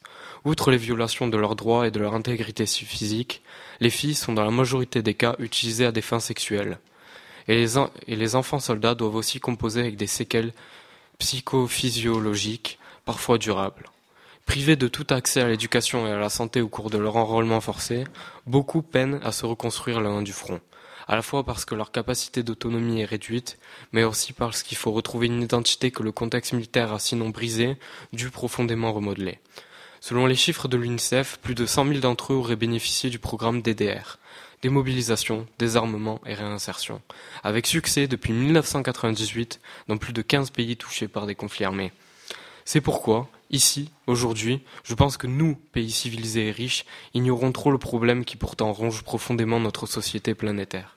Outre 0.45 0.71
les 0.71 0.77
violations 0.77 1.27
de 1.27 1.39
leurs 1.39 1.57
droits 1.57 1.87
et 1.87 1.91
de 1.91 2.01
leur 2.01 2.15
intégrité 2.15 2.67
physique, 2.67 3.43
les 3.81 3.89
filles 3.89 4.15
sont 4.15 4.35
dans 4.35 4.45
la 4.45 4.51
majorité 4.51 5.01
des 5.01 5.15
cas 5.15 5.37
utilisées 5.39 5.87
à 5.87 5.93
des 5.93 6.03
fins 6.03 6.21
sexuelles. 6.21 6.79
Et 7.49 7.67
les, 8.09 8.37
enfants 8.37 8.59
soldats 8.59 8.95
doivent 8.95 9.17
aussi 9.17 9.41
composer 9.41 9.81
avec 9.81 9.97
des 9.97 10.07
séquelles 10.07 10.53
psychophysiologiques, 11.19 12.79
parfois 13.05 13.39
durables. 13.39 13.91
Privés 14.47 14.77
de 14.77 14.89
tout 14.89 15.07
accès 15.11 15.41
à 15.41 15.49
l'éducation 15.49 16.07
et 16.07 16.13
à 16.13 16.19
la 16.19 16.29
santé 16.29 16.61
au 16.61 16.69
cours 16.69 16.91
de 16.91 16.99
leur 16.99 17.17
enrôlement 17.17 17.61
forcé, 17.61 18.05
beaucoup 18.47 18.83
peinent 18.83 19.21
à 19.25 19.33
se 19.33 19.47
reconstruire 19.47 20.01
loin 20.01 20.23
du 20.23 20.33
front, 20.33 20.61
à 21.09 21.17
la 21.17 21.23
fois 21.23 21.45
parce 21.45 21.65
que 21.65 21.75
leur 21.75 21.91
capacité 21.91 22.43
d'autonomie 22.43 23.01
est 23.01 23.07
réduite, 23.07 23.59
mais 23.93 24.05
aussi 24.05 24.33
parce 24.33 24.63
qu'il 24.63 24.77
faut 24.77 24.93
retrouver 24.93 25.27
une 25.27 25.43
identité 25.43 25.91
que 25.91 26.03
le 26.03 26.13
contexte 26.13 26.53
militaire 26.53 26.93
a 26.93 26.99
sinon 26.99 27.31
brisée, 27.31 27.79
dû 28.13 28.31
profondément 28.31 28.93
remodeler. 28.93 29.41
Selon 30.01 30.27
les 30.27 30.37
chiffres 30.37 30.69
de 30.69 30.77
l'UNICEF, 30.77 31.39
plus 31.39 31.55
de 31.55 31.65
100 31.65 31.87
000 31.87 32.01
d'entre 32.01 32.35
eux 32.35 32.37
auraient 32.37 32.57
bénéficié 32.57 33.09
du 33.09 33.19
programme 33.19 33.63
DDR, 33.63 34.19
démobilisation, 34.61 35.47
désarmement 35.59 36.21
et 36.27 36.35
réinsertion, 36.35 37.01
avec 37.43 37.67
succès 37.67 38.07
depuis 38.07 38.35
1998 38.35 39.61
dans 39.89 39.97
plus 39.97 40.13
de 40.13 40.23
15 40.23 40.51
pays 40.51 40.77
touchés 40.77 41.09
par 41.09 41.27
des 41.27 41.35
conflits 41.35 41.65
armés. 41.65 41.93
C'est 42.67 42.83
pourquoi, 42.83 43.29
ici, 43.51 43.91
aujourd'hui, 44.07 44.63
je 44.85 44.95
pense 44.95 45.17
que 45.17 45.27
nous, 45.27 45.57
pays 45.73 45.91
civilisés 45.91 46.49
et 46.49 46.53
riches, 46.53 46.85
ignorons 47.15 47.53
trop 47.53 47.71
le 47.71 47.79
problème 47.79 48.25
qui 48.25 48.37
pourtant 48.37 48.73
ronge 48.73 49.03
profondément 49.03 49.61
notre 49.61 49.87
société 49.87 50.35
planétaire. 50.35 50.97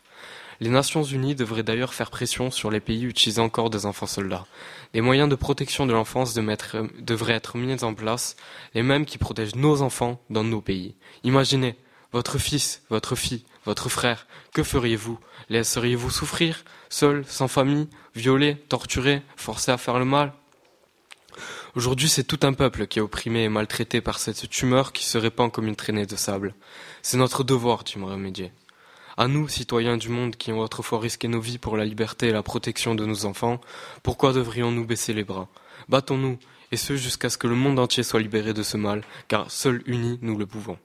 Les 0.60 0.70
Nations 0.70 1.04
Unies 1.04 1.36
devraient 1.36 1.62
d'ailleurs 1.62 1.94
faire 1.94 2.10
pression 2.10 2.50
sur 2.50 2.72
les 2.72 2.80
pays 2.80 3.04
utilisant 3.04 3.46
encore 3.46 3.70
des 3.70 3.86
enfants 3.86 4.08
soldats. 4.08 4.48
Les 4.96 5.02
moyens 5.02 5.30
de 5.30 5.36
protection 5.36 5.86
de 5.86 5.94
l'enfance 5.94 6.34
devraient 6.34 7.34
être 7.34 7.58
mis 7.58 7.84
en 7.84 7.94
place, 7.94 8.36
les 8.74 8.82
mêmes 8.82 9.06
qui 9.06 9.20
protègent 9.20 9.56
nos 9.56 9.84
enfants 9.84 10.20
dans 10.32 10.44
nos 10.44 10.62
pays. 10.62 10.96
Imaginez, 11.24 11.76
votre 12.12 12.40
fils, 12.40 12.82
votre 12.90 13.16
fille, 13.16 13.44
votre 13.66 13.90
frère, 13.90 14.26
que 14.54 14.64
feriez-vous? 14.64 15.20
Laisseriez-vous 15.50 16.10
souffrir, 16.10 16.64
seul, 16.90 17.24
sans 17.28 17.48
famille, 17.48 17.88
violé, 18.16 18.56
torturé, 18.56 19.22
forcé 19.36 19.72
à 19.72 19.78
faire 19.78 20.00
le 20.00 20.06
mal? 20.06 20.34
Aujourd'hui, 21.78 22.10
c'est 22.10 22.24
tout 22.24 22.40
un 22.42 22.54
peuple 22.54 22.88
qui 22.88 22.98
est 22.98 23.04
opprimé 23.04 23.44
et 23.44 23.50
maltraité 23.50 24.02
par 24.02 24.18
cette 24.18 24.50
tumeur 24.50 24.94
qui 24.94 25.06
se 25.06 25.20
répand 25.20 25.52
comme 25.52 25.68
une 25.68 25.76
traînée 25.76 26.08
de 26.08 26.16
sable. 26.16 26.56
C'est 27.04 27.18
notre 27.18 27.44
devoir 27.44 27.84
d'y 27.84 28.00
remédier. 28.00 28.52
À 29.16 29.28
nous, 29.28 29.48
citoyens 29.48 29.96
du 29.96 30.10
monde 30.10 30.38
qui 30.38 30.52
ont 30.52 30.60
autrefois 30.60 31.00
risqué 31.00 31.28
nos 31.28 31.40
vies 31.40 31.60
pour 31.60 31.78
la 31.78 31.86
liberté 31.86 32.30
et 32.30 32.32
la 32.32 32.42
protection 32.42 32.96
de 32.96 33.06
nos 33.06 33.26
enfants, 33.26 33.62
pourquoi 34.02 34.34
devrions-nous 34.34 34.88
baisser 34.88 35.14
les 35.14 35.24
bras? 35.24 35.50
Battons-nous, 35.88 36.40
et 36.72 36.78
ce 36.78 36.96
jusqu'à 36.96 37.30
ce 37.30 37.38
que 37.38 37.46
le 37.46 37.54
monde 37.54 37.78
entier 37.78 38.02
soit 38.02 38.22
libéré 38.22 38.56
de 38.56 38.64
ce 38.64 38.78
mal, 38.78 39.04
car 39.28 39.52
seuls 39.52 39.84
unis 39.86 40.18
nous 40.24 40.36
le 40.36 40.48
pouvons. 40.48 40.80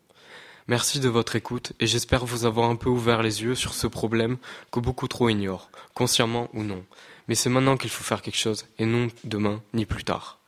Merci 0.69 1.01
de 1.01 1.09
votre 1.09 1.37
écoute 1.37 1.73
et 1.81 1.87
j'espère 1.87 2.27
vous 2.27 2.45
avoir 2.45 2.69
un 2.69 2.77
peu 2.77 2.91
ouvert 2.91 3.23
les 3.23 3.43
yeux 3.43 3.55
sur 3.55 3.73
ce 3.73 3.87
problème 3.87 4.37
que 4.71 4.79
beaucoup 4.79 5.09
trop 5.09 5.31
ignorent, 5.31 5.71
consciemment 5.95 6.51
ou 6.53 6.63
non. 6.63 6.85
Mais 7.29 7.35
c'est 7.35 7.49
maintenant 7.49 7.79
qu'il 7.79 7.89
faut 7.89 8.05
faire 8.05 8.21
quelque 8.21 8.37
chose, 8.37 8.67
et 8.79 8.85
non 8.85 9.09
demain 9.25 9.63
ni 9.73 9.87
plus 9.87 10.05
tard. 10.05 10.42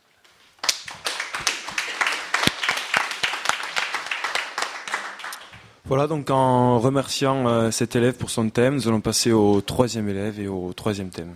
Voilà, 5.86 6.06
donc 6.06 6.30
en 6.30 6.78
remerciant 6.78 7.46
euh, 7.46 7.70
cet 7.70 7.94
élève 7.94 8.14
pour 8.14 8.30
son 8.30 8.48
thème, 8.48 8.76
nous 8.76 8.88
allons 8.88 9.02
passer 9.02 9.32
au 9.32 9.60
troisième 9.60 10.08
élève 10.08 10.40
et 10.40 10.48
au 10.48 10.72
troisième 10.72 11.10
thème. 11.10 11.34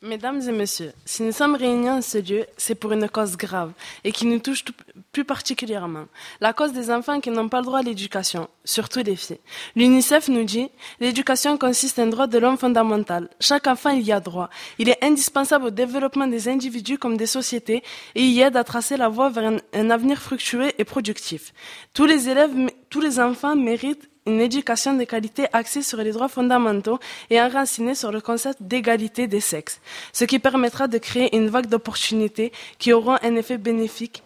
Mesdames 0.00 0.40
et 0.48 0.52
messieurs, 0.52 0.92
si 1.04 1.24
nous 1.24 1.32
sommes 1.32 1.56
réunis 1.56 1.90
en 1.90 2.02
ce 2.02 2.18
lieu, 2.18 2.46
c'est 2.56 2.76
pour 2.76 2.92
une 2.92 3.08
cause 3.08 3.36
grave 3.36 3.72
et 4.04 4.12
qui 4.12 4.26
nous 4.26 4.38
touche 4.38 4.64
plus 5.10 5.24
particulièrement. 5.24 6.04
La 6.40 6.52
cause 6.52 6.72
des 6.72 6.92
enfants 6.92 7.18
qui 7.18 7.30
n'ont 7.30 7.48
pas 7.48 7.58
le 7.58 7.64
droit 7.64 7.80
à 7.80 7.82
l'éducation, 7.82 8.48
surtout 8.64 9.00
les 9.00 9.16
filles. 9.16 9.40
L'UNICEF 9.74 10.28
nous 10.28 10.44
dit, 10.44 10.68
l'éducation 11.00 11.58
consiste 11.58 11.98
en 11.98 12.06
droit 12.06 12.28
de 12.28 12.38
l'homme 12.38 12.56
fondamental. 12.56 13.28
Chaque 13.40 13.66
enfant 13.66 13.90
y 13.90 14.12
a 14.12 14.20
droit. 14.20 14.50
Il 14.78 14.88
est 14.88 15.02
indispensable 15.02 15.64
au 15.64 15.70
développement 15.70 16.28
des 16.28 16.46
individus 16.46 16.98
comme 16.98 17.16
des 17.16 17.26
sociétés 17.26 17.82
et 18.14 18.22
y 18.22 18.40
aide 18.40 18.56
à 18.56 18.62
tracer 18.62 18.96
la 18.96 19.08
voie 19.08 19.30
vers 19.30 19.50
un, 19.50 19.56
un 19.72 19.90
avenir 19.90 20.22
fructueux 20.22 20.70
et 20.78 20.84
productif. 20.84 21.52
Tous 21.92 22.06
les 22.06 22.28
élèves, 22.28 22.54
tous 22.88 23.00
les 23.00 23.18
enfants 23.18 23.56
méritent 23.56 24.08
une 24.28 24.40
éducation 24.40 24.94
de 24.94 25.04
qualité 25.04 25.46
axée 25.52 25.82
sur 25.82 25.98
les 25.98 26.12
droits 26.12 26.28
fondamentaux 26.28 26.98
et 27.30 27.40
enracinée 27.40 27.94
sur 27.94 28.12
le 28.12 28.20
concept 28.20 28.62
d'égalité 28.62 29.26
des 29.26 29.40
sexes, 29.40 29.80
ce 30.12 30.24
qui 30.24 30.38
permettra 30.38 30.86
de 30.86 30.98
créer 30.98 31.34
une 31.36 31.48
vague 31.48 31.66
d'opportunités 31.66 32.52
qui 32.78 32.92
auront 32.92 33.16
un 33.22 33.34
effet 33.36 33.58
bénéfique 33.58 34.22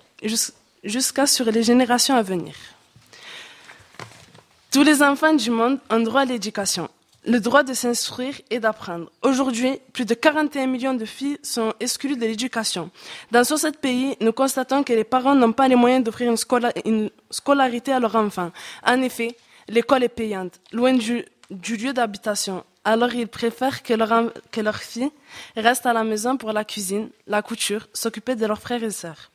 jusqu'à 0.84 1.26
sur 1.26 1.46
les 1.50 1.62
générations 1.62 2.16
à 2.16 2.22
venir. 2.22 2.54
Tous 4.70 4.82
les 4.82 5.02
enfants 5.02 5.34
du 5.34 5.50
monde 5.50 5.78
ont 5.90 6.00
droit 6.00 6.22
à 6.22 6.24
l'éducation, 6.24 6.88
le 7.26 7.38
droit 7.40 7.62
de 7.62 7.74
s'instruire 7.74 8.34
et 8.50 8.58
d'apprendre. 8.58 9.10
Aujourd'hui, 9.22 9.78
plus 9.92 10.04
de 10.04 10.14
41 10.14 10.66
millions 10.66 10.94
de 10.94 11.04
filles 11.04 11.38
sont 11.42 11.72
exclues 11.78 12.16
de 12.16 12.26
l'éducation. 12.26 12.90
Dans 13.30 13.44
67 13.44 13.78
pays, 13.78 14.16
nous 14.20 14.32
constatons 14.32 14.82
que 14.82 14.92
les 14.92 15.04
parents 15.04 15.34
n'ont 15.34 15.52
pas 15.52 15.68
les 15.68 15.76
moyens 15.76 16.02
d'offrir 16.02 16.34
une, 16.84 17.10
scolarité 17.30 17.92
à 17.92 18.00
leurs 18.00 18.16
enfants. 18.16 18.50
En 18.84 19.02
effet, 19.02 19.36
L'école 19.68 20.04
est 20.04 20.08
payante, 20.08 20.60
loin 20.72 20.94
du, 20.94 21.24
lieu 21.50 21.92
d'habitation. 21.92 22.64
Alors 22.84 23.14
ils 23.14 23.28
préfèrent 23.28 23.82
que 23.82 23.94
leur, 23.94 24.32
que 24.50 24.60
leur 24.60 24.76
fille 24.76 25.10
reste 25.56 25.86
à 25.86 25.92
la 25.92 26.04
maison 26.04 26.36
pour 26.36 26.52
la 26.52 26.64
cuisine, 26.64 27.10
la 27.26 27.42
couture, 27.42 27.88
s'occuper 27.92 28.34
de 28.34 28.46
leurs 28.46 28.60
frères 28.60 28.82
et 28.82 28.90
sœurs. 28.90 29.30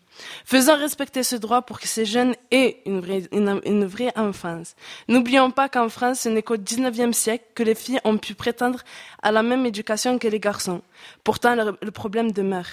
Faisons 0.46 0.76
respecter 0.78 1.24
ce 1.24 1.36
droit 1.36 1.62
pour 1.62 1.80
que 1.80 1.88
ces 1.88 2.06
jeunes 2.06 2.34
aient 2.52 2.82
une 2.86 3.00
vraie, 3.00 3.24
une, 3.32 3.86
vraie 3.86 4.12
enfance. 4.16 4.76
N'oublions 5.08 5.52
pas 5.52 5.70
qu'en 5.70 5.90
France, 5.90 6.22
ce 6.22 6.30
n'est 6.30 6.42
qu'au 6.42 6.58
XIXe 6.58 7.16
siècle 7.16 7.46
que 7.54 7.64
les 7.64 7.76
filles 7.76 8.00
ont 8.04 8.18
pu 8.18 8.34
prétendre 8.34 8.80
à 9.22 9.32
la 9.32 9.44
même 9.44 9.66
éducation 9.66 10.18
que 10.18 10.28
les 10.28 10.40
garçons. 10.40 10.82
Pourtant, 11.24 11.56
le 11.56 11.92
problème 11.92 12.32
demeure 12.32 12.66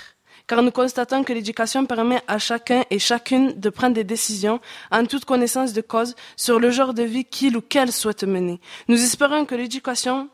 car 0.47 0.63
nous 0.63 0.71
constatons 0.71 1.25
que 1.25 1.33
l'éducation 1.33 1.87
permet 1.87 2.23
à 2.29 2.39
chacun 2.39 2.85
et 2.91 2.99
chacune 2.99 3.59
de 3.59 3.71
prendre 3.71 3.95
des 3.95 4.05
décisions 4.05 4.61
en 4.91 5.07
toute 5.07 5.25
connaissance 5.25 5.73
de 5.73 5.81
cause 5.81 6.15
sur 6.37 6.61
le 6.61 6.71
genre 6.71 6.95
de 6.95 7.03
vie 7.03 7.25
qu'il 7.25 7.57
ou 7.57 7.61
qu'elle 7.61 7.93
souhaite 7.93 8.25
mener. 8.25 8.61
Nous 8.89 9.03
espérons 9.03 9.47
que 9.47 9.55
l'éducation 9.55 10.29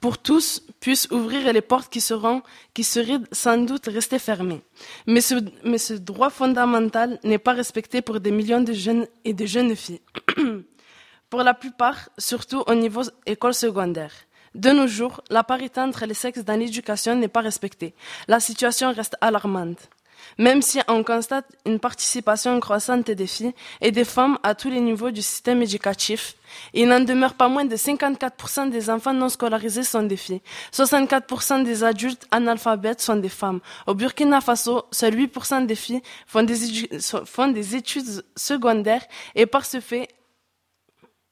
pour 0.00 0.18
tous 0.18 0.62
puisse 0.78 1.08
ouvrir 1.10 1.52
les 1.52 1.62
portes 1.62 1.90
qui 1.90 2.00
seront, 2.00 2.42
qui 2.74 2.84
seraient 2.84 3.18
sans 3.32 3.58
doute 3.58 3.86
restées 3.86 4.18
fermées. 4.18 4.62
Mais 5.06 5.20
ce, 5.20 5.34
mais 5.64 5.78
ce 5.78 5.94
droit 5.94 6.30
fondamental 6.30 7.18
n'est 7.24 7.38
pas 7.38 7.54
respecté 7.54 8.02
pour 8.02 8.20
des 8.20 8.30
millions 8.30 8.60
de 8.60 8.72
jeunes 8.72 9.06
et 9.24 9.32
de 9.32 9.46
jeunes 9.46 9.74
filles. 9.74 10.00
pour 11.30 11.42
la 11.42 11.54
plupart, 11.54 12.08
surtout 12.18 12.62
au 12.66 12.74
niveau 12.74 13.02
école 13.26 13.54
secondaire. 13.54 14.12
De 14.56 14.70
nos 14.70 14.86
jours, 14.86 15.20
la 15.28 15.44
parité 15.44 15.80
entre 15.80 16.06
les 16.06 16.14
sexes 16.14 16.42
dans 16.42 16.58
l'éducation 16.58 17.14
n'est 17.14 17.28
pas 17.28 17.42
respectée. 17.42 17.92
La 18.26 18.40
situation 18.40 18.90
reste 18.90 19.14
alarmante. 19.20 19.90
Même 20.38 20.62
si 20.62 20.80
on 20.88 21.04
constate 21.04 21.44
une 21.66 21.78
participation 21.78 22.58
croissante 22.58 23.10
des 23.10 23.26
filles 23.26 23.52
et 23.82 23.90
des 23.90 24.06
femmes 24.06 24.38
à 24.42 24.54
tous 24.54 24.70
les 24.70 24.80
niveaux 24.80 25.10
du 25.10 25.20
système 25.20 25.60
éducatif, 25.60 26.36
il 26.72 26.88
n'en 26.88 27.00
demeure 27.00 27.34
pas 27.34 27.48
moins 27.48 27.66
de 27.66 27.76
54% 27.76 28.70
des 28.70 28.88
enfants 28.88 29.12
non 29.12 29.28
scolarisés 29.28 29.82
sont 29.82 30.04
des 30.04 30.16
filles. 30.16 30.40
64% 30.72 31.62
des 31.62 31.84
adultes 31.84 32.26
analphabètes 32.30 33.02
sont 33.02 33.16
des 33.16 33.28
femmes. 33.28 33.60
Au 33.86 33.92
Burkina 33.92 34.40
Faso, 34.40 34.86
seuls 34.90 35.16
8% 35.16 35.66
des 35.66 35.74
filles 35.74 36.00
font 36.26 36.44
des, 36.44 37.76
études 37.76 38.24
secondaires 38.36 39.04
et 39.34 39.44
par 39.44 39.66
ce 39.66 39.80
fait, 39.80 40.08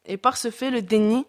et 0.04 0.18
par 0.18 0.36
ce 0.36 0.50
fait, 0.50 0.70
le 0.70 0.82
déni 0.82 1.24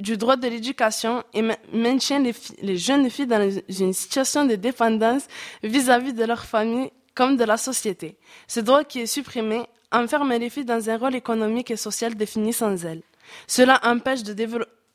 du 0.00 0.16
droit 0.16 0.36
de 0.36 0.48
l'éducation 0.48 1.22
et 1.34 1.42
ma- 1.42 1.56
maintient 1.72 2.20
les, 2.62 2.76
jeunes 2.76 3.08
filles 3.10 3.26
dans 3.26 3.50
une 3.68 3.92
situation 3.92 4.44
de 4.44 4.56
dépendance 4.56 5.24
vis-à-vis 5.62 6.12
de 6.12 6.24
leur 6.24 6.44
famille 6.44 6.90
comme 7.14 7.36
de 7.36 7.44
la 7.44 7.56
société. 7.56 8.16
Ce 8.48 8.60
droit 8.60 8.84
qui 8.84 9.00
est 9.00 9.06
supprimé 9.06 9.62
enferme 9.92 10.32
les 10.32 10.50
filles 10.50 10.64
dans 10.64 10.88
un 10.88 10.96
rôle 10.96 11.14
économique 11.14 11.70
et 11.70 11.76
social 11.76 12.14
défini 12.14 12.52
sans 12.52 12.84
elles. 12.84 13.02
Cela 13.46 13.80
empêche 13.84 14.22
de, 14.22 14.32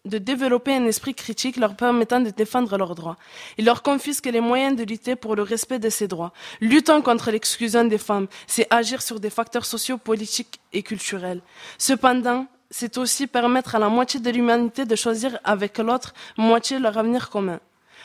de 0.06 0.18
développer 0.18 0.74
un 0.74 0.86
esprit 0.86 1.14
critique 1.14 1.58
leur 1.58 1.76
permettant 1.76 2.20
de 2.20 2.30
défendre 2.30 2.78
leurs 2.78 2.96
droits. 2.96 3.18
Il 3.58 3.66
leur 3.66 3.84
confisque 3.84 4.26
les 4.26 4.40
moyens 4.40 4.76
de 4.76 4.84
lutter 4.84 5.16
pour 5.16 5.36
le 5.36 5.44
respect 5.44 5.80
de 5.80 5.90
ces 5.90 6.08
droits. 6.08 6.34
Luttons 6.62 7.02
contre 7.02 7.32
l'exclusion 7.32 7.84
des 7.86 7.98
femmes, 7.98 8.28
c'est 8.48 8.68
agir 8.70 9.02
sur 9.02 9.20
des 9.20 9.30
facteurs 9.30 9.66
sociaux, 9.66 9.98
politiques 9.98 10.60
et 10.74 10.84
culturels. 10.84 11.42
Cependant, 11.78 12.48
c'est 12.78 12.98
aussi 12.98 13.26
permettre 13.26 13.76
à 13.76 13.80
la 13.80 13.88
moitié 13.88 14.20
de 14.20 14.30
l'humanité 14.30 14.84
de 14.84 14.98
choisir 14.98 15.40
avec 15.46 15.78
l'autre 15.78 16.14
moitié 16.36 16.78
leur 16.78 16.98
avenir 16.98 17.30
commun. 17.30 17.62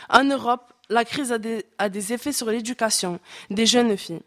En 0.08 0.22
Europe, 0.22 0.72
la 0.88 1.04
crise 1.04 1.32
a 1.32 1.38
des, 1.38 2.12
effets 2.12 2.32
sur 2.32 2.48
l'éducation 2.48 3.18
des 3.50 3.66
jeunes 3.66 3.96
filles. 3.96 4.22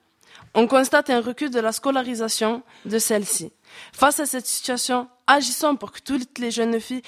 On 0.54 0.68
constate 0.68 1.10
un 1.10 1.22
recul 1.22 1.50
de 1.50 1.62
la 1.62 1.72
scolarisation 1.72 2.62
de 2.84 3.00
celles-ci. 3.00 3.54
Face 3.94 4.20
à 4.20 4.26
cette 4.26 4.46
situation, 4.46 5.08
agissons 5.28 5.78
pour 5.78 5.94
que 5.94 6.02
toutes 6.02 6.38
les 6.40 6.52
jeunes 6.52 6.78
filles 6.82 7.04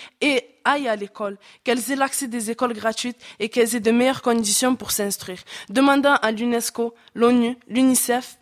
aillent 0.64 0.88
à 0.88 0.96
l'école, 0.96 1.38
qu'elles 1.66 1.92
aient 1.92 1.98
l'accès 1.98 2.30
des 2.30 2.52
écoles 2.52 2.74
gratuites 2.74 3.20
et 3.40 3.50
qu'elles 3.50 3.76
aient 3.76 3.82
de 3.82 3.92
meilleures 3.92 4.22
conditions 4.22 4.78
pour 4.78 4.92
s'instruire. 4.92 5.44
Demandant 5.68 6.16
à 6.22 6.32
l'UNESCO, 6.32 6.96
l'ONU, 7.16 7.58
l'UNICEF 7.68 8.38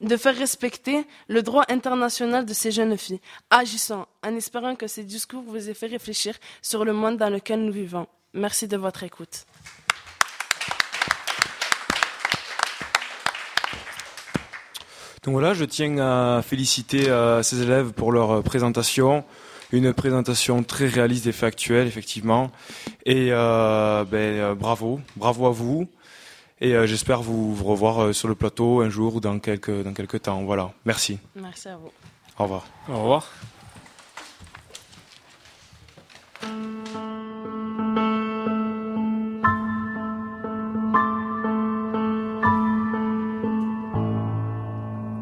de 0.00 0.16
faire 0.16 0.36
respecter 0.36 1.06
le 1.28 1.42
droit 1.42 1.64
international 1.68 2.44
de 2.44 2.52
ces 2.52 2.70
jeunes 2.70 2.96
filles. 2.98 3.20
Agissons 3.50 4.06
en 4.22 4.34
espérant 4.36 4.76
que 4.76 4.86
ces 4.86 5.04
discours 5.04 5.42
vous 5.42 5.70
aient 5.70 5.74
fait 5.74 5.86
réfléchir 5.86 6.34
sur 6.62 6.84
le 6.84 6.92
monde 6.92 7.16
dans 7.16 7.30
lequel 7.30 7.64
nous 7.64 7.72
vivons. 7.72 8.06
Merci 8.32 8.66
de 8.68 8.76
votre 8.76 9.02
écoute. 9.02 9.46
Donc 15.24 15.32
voilà, 15.32 15.54
je 15.54 15.64
tiens 15.64 15.96
à 15.98 16.42
féliciter 16.42 17.08
euh, 17.08 17.42
ces 17.42 17.62
élèves 17.62 17.92
pour 17.92 18.12
leur 18.12 18.30
euh, 18.30 18.42
présentation. 18.42 19.24
Une 19.72 19.94
présentation 19.94 20.62
très 20.62 20.86
réaliste 20.86 21.26
et 21.26 21.32
factuelle, 21.32 21.86
effectivement. 21.86 22.50
Et 23.06 23.28
euh, 23.30 24.04
ben, 24.04 24.54
bravo, 24.54 25.00
bravo 25.16 25.46
à 25.46 25.50
vous. 25.50 25.88
Et 26.60 26.74
euh, 26.74 26.86
j'espère 26.86 27.20
vous, 27.20 27.54
vous 27.54 27.64
revoir 27.64 28.02
euh, 28.02 28.12
sur 28.12 28.28
le 28.28 28.34
plateau 28.34 28.80
un 28.80 28.88
jour 28.88 29.16
ou 29.16 29.20
dans 29.20 29.38
quelques, 29.38 29.82
dans 29.82 29.92
quelques 29.92 30.22
temps. 30.22 30.44
Voilà, 30.44 30.72
merci. 30.84 31.18
Merci 31.34 31.68
à 31.68 31.76
vous. 31.76 31.90
Au 32.38 32.44
revoir. 32.44 32.66
Au 32.88 33.02
revoir. 33.02 33.28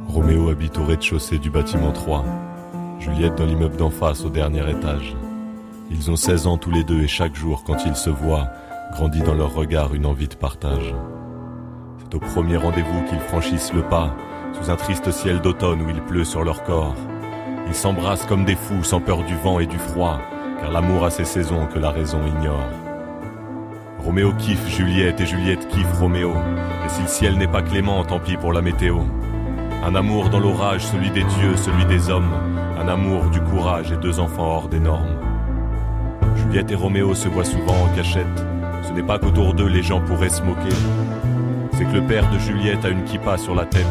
Roméo 0.09 0.51
habite 0.51 0.77
au 0.77 0.85
rez-de-chaussée 0.85 1.39
du 1.39 1.51
bâtiment 1.51 1.93
3. 1.93 2.25
Juliette 3.01 3.37
dans 3.37 3.47
l'immeuble 3.47 3.77
d'en 3.77 3.91
face 3.91 4.25
au 4.25 4.29
dernier 4.29 4.69
étage. 4.71 5.17
Ils 5.91 6.11
ont 6.11 6.17
16 6.17 6.47
ans 6.47 6.59
tous 6.59 6.71
les 6.71 6.85
deux 6.85 7.01
et 7.03 7.09
chaque 7.09 7.35
jour, 7.35 7.65
quand 7.65 7.85
ils 7.87 7.97
se 7.97 8.11
voient, 8.11 8.49
grandit 8.93 9.23
dans 9.23 9.35
leur 9.35 9.55
regard 9.55 9.95
une 9.95 10.07
envie 10.07 10.29
de 10.29 10.35
partage. 10.35 10.95
Au 12.15 12.19
premier 12.19 12.59
rendez-vous 12.59 13.03
qu'ils 13.09 13.21
franchissent 13.21 13.73
le 13.73 13.81
pas, 13.81 14.15
sous 14.53 14.71
un 14.71 14.77
triste 14.77 15.11
ciel 15.11 15.41
d'automne 15.41 15.81
où 15.81 15.89
il 15.89 16.03
pleut 16.03 16.25
sur 16.25 16.45
leur 16.45 16.63
corps. 16.63 16.95
Ils 17.67 17.75
s'embrassent 17.75 18.27
comme 18.27 18.45
des 18.45 18.55
fous, 18.55 18.85
sans 18.85 19.01
peur 19.01 19.25
du 19.25 19.35
vent 19.37 19.61
et 19.61 19.67
du 19.67 19.79
froid, 19.79 20.21
car 20.61 20.71
l'amour 20.71 21.07
a 21.07 21.11
ses 21.11 21.25
saisons 21.25 21.67
que 21.73 21.79
la 21.79 21.91
raison 21.91 22.19
ignore. 22.27 22.69
Roméo 23.99 24.35
kiffe 24.35 24.69
Juliette 24.69 25.23
et 25.23 25.27
Juliette 25.27 25.69
kiffe 25.69 25.99
Roméo, 25.99 26.33
et 26.85 26.89
si 26.91 27.01
le 27.01 27.09
ciel 27.09 27.39
n'est 27.39 27.47
pas 27.47 27.63
clément, 27.63 28.05
tant 28.05 28.19
pis 28.19 28.37
pour 28.37 28.53
la 28.53 28.61
météo. 28.61 28.99
Un 29.83 29.95
amour 29.95 30.29
dans 30.29 30.41
l'orage, 30.41 30.85
celui 30.85 31.11
des 31.11 31.25
dieux, 31.25 31.57
celui 31.57 31.87
des 31.87 32.11
hommes. 32.11 32.35
Un 32.79 32.89
amour 32.89 33.31
du 33.31 33.41
courage 33.41 33.91
et 33.91 33.97
deux 33.97 34.21
enfants 34.21 34.57
hors 34.57 34.69
des 34.69 34.81
normes. 34.81 35.17
Juliette 36.37 36.73
et 36.73 36.75
Roméo 36.75 37.15
se 37.15 37.29
voient 37.29 37.45
souvent 37.45 37.85
en 37.85 37.97
cachette. 37.97 38.45
Ce 38.83 38.93
n'est 38.93 39.03
pas 39.03 39.19
qu'autour 39.19 39.55
d'eux 39.55 39.69
les 39.69 39.83
gens 39.83 40.01
pourraient 40.01 40.29
se 40.29 40.43
moquer. 40.43 40.75
C'est 41.83 41.89
que 41.89 41.97
le 41.97 42.07
père 42.07 42.31
de 42.31 42.39
Juliette 42.39 42.85
a 42.85 42.91
une 42.91 43.03
kippa 43.03 43.37
sur 43.37 43.57
la 43.57 43.65
tête. 43.65 43.83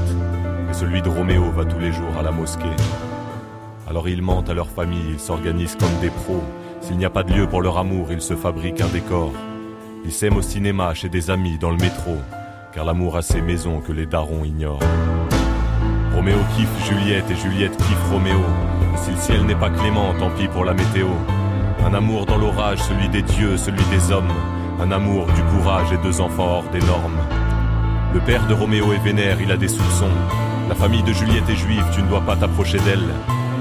Et 0.69 0.73
celui 0.73 1.01
de 1.01 1.09
Roméo 1.09 1.51
va 1.51 1.65
tous 1.65 1.79
les 1.79 1.91
jours 1.91 2.15
à 2.17 2.21
la 2.21 2.31
mosquée. 2.31 2.63
Alors 3.85 4.07
ils 4.07 4.21
mentent 4.21 4.49
à 4.49 4.53
leur 4.53 4.69
famille, 4.69 5.11
ils 5.11 5.19
s'organisent 5.19 5.75
comme 5.75 5.99
des 5.99 6.09
pros. 6.09 6.41
S'il 6.79 6.97
n'y 6.97 7.03
a 7.03 7.09
pas 7.09 7.23
de 7.23 7.33
lieu 7.33 7.47
pour 7.47 7.61
leur 7.61 7.77
amour, 7.77 8.07
ils 8.11 8.21
se 8.21 8.33
fabriquent 8.33 8.79
un 8.79 8.87
décor. 8.87 9.33
Ils 10.05 10.13
s'aiment 10.13 10.37
au 10.37 10.41
cinéma, 10.41 10.93
chez 10.93 11.09
des 11.09 11.29
amis, 11.29 11.57
dans 11.57 11.69
le 11.69 11.75
métro. 11.75 12.15
Car 12.73 12.85
l'amour 12.85 13.17
a 13.17 13.21
ses 13.21 13.41
maisons 13.41 13.81
que 13.81 13.91
les 13.91 14.05
darons 14.05 14.45
ignorent. 14.45 14.79
Roméo 16.15 16.37
kiffe 16.55 16.87
Juliette 16.87 17.29
et 17.29 17.35
Juliette 17.35 17.75
kiffe 17.75 18.09
Roméo. 18.09 18.39
Si 18.95 19.11
le 19.11 19.17
ciel 19.17 19.45
n'est 19.45 19.53
pas 19.53 19.69
clément, 19.69 20.13
tant 20.17 20.29
pis 20.29 20.47
pour 20.47 20.63
la 20.63 20.73
météo. 20.73 21.07
Un 21.85 21.93
amour 21.93 22.25
dans 22.25 22.37
l'orage, 22.37 22.79
celui 22.79 23.09
des 23.09 23.23
dieux, 23.23 23.57
celui 23.57 23.83
des 23.85 24.13
hommes. 24.13 24.31
Un 24.79 24.93
amour 24.93 25.25
du 25.25 25.43
courage 25.55 25.91
et 25.91 25.97
deux 25.97 26.21
enfants 26.21 26.59
hors 26.59 26.69
des 26.71 26.79
normes. 26.79 27.19
Le 28.13 28.19
père 28.19 28.45
de 28.45 28.53
Roméo 28.53 28.91
est 28.91 28.97
vénère, 28.97 29.41
il 29.41 29.51
a 29.53 29.57
des 29.57 29.69
soupçons. 29.69 30.11
La 30.67 30.75
famille 30.75 31.01
de 31.01 31.13
Juliette 31.13 31.49
est 31.49 31.55
juive, 31.55 31.85
tu 31.93 32.01
ne 32.01 32.09
dois 32.09 32.19
pas 32.19 32.35
t'approcher 32.35 32.77
d'elle. 32.79 33.07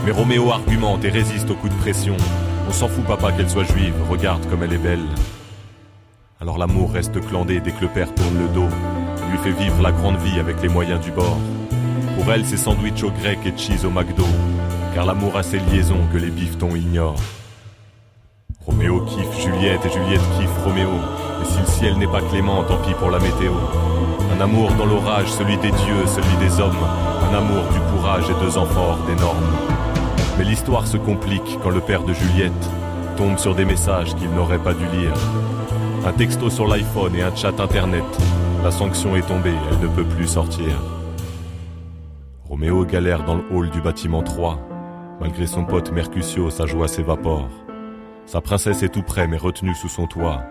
Mais 0.05 0.11
Roméo 0.11 0.51
argumente 0.51 1.05
et 1.05 1.09
résiste 1.09 1.51
aux 1.51 1.55
coups 1.55 1.73
de 1.73 1.79
pression. 1.79 2.17
On 2.69 2.73
s'en 2.73 2.89
fout 2.89 3.05
papa 3.05 3.31
qu'elle 3.31 3.49
soit 3.49 3.63
juive, 3.63 3.95
regarde 4.09 4.45
comme 4.51 4.65
elle 4.65 4.73
est 4.73 4.79
belle. 4.79 5.07
Alors 6.41 6.59
l'amour 6.59 6.93
reste 6.93 7.21
clandé 7.29 7.61
dès 7.61 7.71
que 7.71 7.83
le 7.83 7.89
père 7.89 8.13
tourne 8.13 8.39
le 8.39 8.49
dos. 8.49 8.69
Il 9.25 9.31
lui 9.31 9.39
fait 9.39 9.63
vivre 9.63 9.81
la 9.83 9.93
grande 9.93 10.19
vie 10.19 10.41
avec 10.41 10.61
les 10.63 10.69
moyens 10.69 11.01
du 11.01 11.13
bord. 11.13 11.39
Pour 12.17 12.33
elle, 12.33 12.45
c'est 12.45 12.57
sandwich 12.57 13.05
au 13.05 13.13
grec 13.13 13.39
et 13.47 13.57
cheese 13.57 13.85
au 13.85 13.91
McDo. 13.91 14.27
Car 14.95 15.07
l'amour 15.07 15.37
a 15.37 15.45
ses 15.45 15.61
liaisons 15.61 16.09
que 16.13 16.19
les 16.19 16.31
bifetons 16.31 16.75
ignorent. 16.75 17.21
Roméo 18.67 19.03
kiffe 19.03 19.41
Juliette 19.41 19.87
et 19.87 19.93
Juliette 19.93 20.29
kiffe 20.37 20.65
Roméo. 20.65 20.91
Et 21.41 21.45
si 21.45 21.61
le 21.61 21.67
ciel 21.67 21.99
n'est 21.99 22.09
pas 22.09 22.21
clément, 22.21 22.65
tant 22.65 22.79
pis 22.79 22.95
pour 22.95 23.11
la 23.11 23.21
météo. 23.21 23.53
Un 24.33 24.40
amour 24.40 24.73
dans 24.75 24.87
l'orage, 24.87 25.29
celui 25.29 25.57
des 25.59 25.71
dieux, 25.71 26.07
celui 26.07 26.37
des 26.38 26.61
hommes. 26.61 26.73
Un 27.31 27.35
amour 27.35 27.64
du 27.73 27.81
courage 27.93 28.31
et 28.31 28.45
deux 28.45 28.57
hors 28.57 28.99
des 29.07 29.14
normes. 29.16 29.37
Mais 30.38 30.45
l'histoire 30.45 30.87
se 30.87 30.97
complique 30.97 31.59
quand 31.62 31.71
le 31.71 31.81
père 31.81 32.03
de 32.03 32.14
Juliette 32.14 32.71
tombe 33.16 33.38
sur 33.38 33.55
des 33.55 33.64
messages 33.64 34.14
qu'il 34.14 34.31
n'aurait 34.31 34.59
pas 34.59 34.73
dû 34.73 34.87
lire. 34.87 35.12
Un 36.07 36.12
texto 36.12 36.49
sur 36.49 36.66
l'iPhone 36.66 37.14
et 37.14 37.23
un 37.23 37.35
chat 37.35 37.61
internet. 37.61 38.05
La 38.64 38.71
sanction 38.71 39.16
est 39.16 39.27
tombée, 39.27 39.55
elle 39.71 39.81
ne 39.81 39.95
peut 39.95 40.05
plus 40.05 40.27
sortir. 40.27 40.81
Roméo 42.49 42.85
galère 42.85 43.25
dans 43.25 43.35
le 43.35 43.45
hall 43.51 43.71
du 43.71 43.81
bâtiment 43.81 44.23
3. 44.23 44.59
Malgré 45.21 45.47
son 45.47 45.64
pote 45.64 45.93
Mercutio, 45.93 46.49
sa 46.49 46.64
joie 46.66 46.88
s'évapore. 46.88 47.51
Sa 48.25 48.40
princesse 48.40 48.83
est 48.83 48.88
tout 48.88 49.03
près 49.03 49.27
mais 49.27 49.37
retenue 49.37 49.75
sous 49.75 49.88
son 49.88 50.07
toit. 50.07 50.43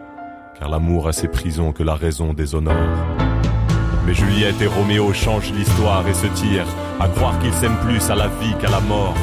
Car 0.59 0.69
l'amour 0.69 1.07
a 1.07 1.13
ses 1.13 1.27
prisons 1.27 1.71
que 1.71 1.81
la 1.81 1.95
raison 1.95 2.33
déshonore. 2.33 2.75
Mais 4.09 4.15
Juliette 4.15 4.59
et 4.59 4.65
Roméo 4.65 5.13
changent 5.13 5.51
l'histoire 5.51 6.03
et 6.07 6.15
se 6.15 6.25
tirent 6.25 6.65
à 6.99 7.07
croire 7.07 7.37
qu'ils 7.37 7.53
s'aiment 7.53 7.77
plus 7.77 8.09
à 8.09 8.15
la 8.15 8.27
vie 8.27 8.55
qu'à 8.59 8.71
la 8.71 8.79
mort. 8.79 9.13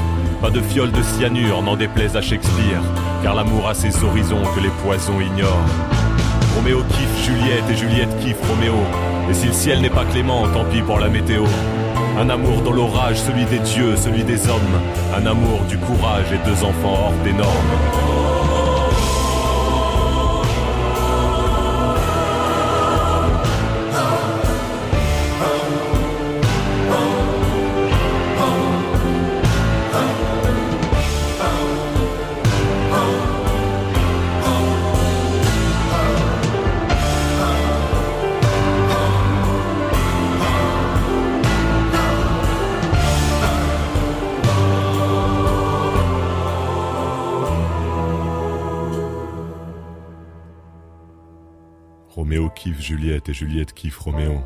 Pas 0.40 0.50
de 0.50 0.60
fiole 0.60 0.92
de 0.92 1.02
cyanure, 1.02 1.60
n'en 1.60 1.74
déplaise 1.74 2.16
à 2.16 2.22
Shakespeare, 2.22 2.80
car 3.20 3.34
l'amour 3.34 3.68
a 3.68 3.74
ses 3.74 4.04
horizons 4.04 4.42
que 4.54 4.60
les 4.60 4.70
poisons 4.84 5.20
ignorent. 5.20 5.66
Roméo 6.54 6.84
kiffe 6.84 7.24
Juliette 7.24 7.68
et 7.68 7.76
Juliette 7.76 8.16
kiffe 8.20 8.38
Roméo. 8.48 8.76
Et 9.28 9.34
si 9.34 9.48
le 9.48 9.52
ciel 9.52 9.80
n'est 9.80 9.90
pas 9.90 10.04
clément, 10.04 10.46
tant 10.54 10.64
pis 10.66 10.82
pour 10.82 11.00
la 11.00 11.08
météo. 11.08 11.42
Un 12.20 12.30
amour 12.30 12.62
dans 12.62 12.70
l'orage, 12.70 13.16
celui 13.16 13.44
des 13.46 13.58
dieux, 13.58 13.96
celui 13.96 14.22
des 14.22 14.48
hommes. 14.48 14.80
Un 15.16 15.26
amour 15.26 15.62
du 15.68 15.78
courage 15.78 16.26
et 16.32 16.48
deux 16.48 16.62
enfants 16.62 17.06
hors 17.06 17.24
des 17.24 17.32
normes. 17.32 18.15
Juliette 53.26 53.28
et 53.28 53.32
Juliette 53.32 53.72
kiffe 53.72 53.98
Roméo. 53.98 54.40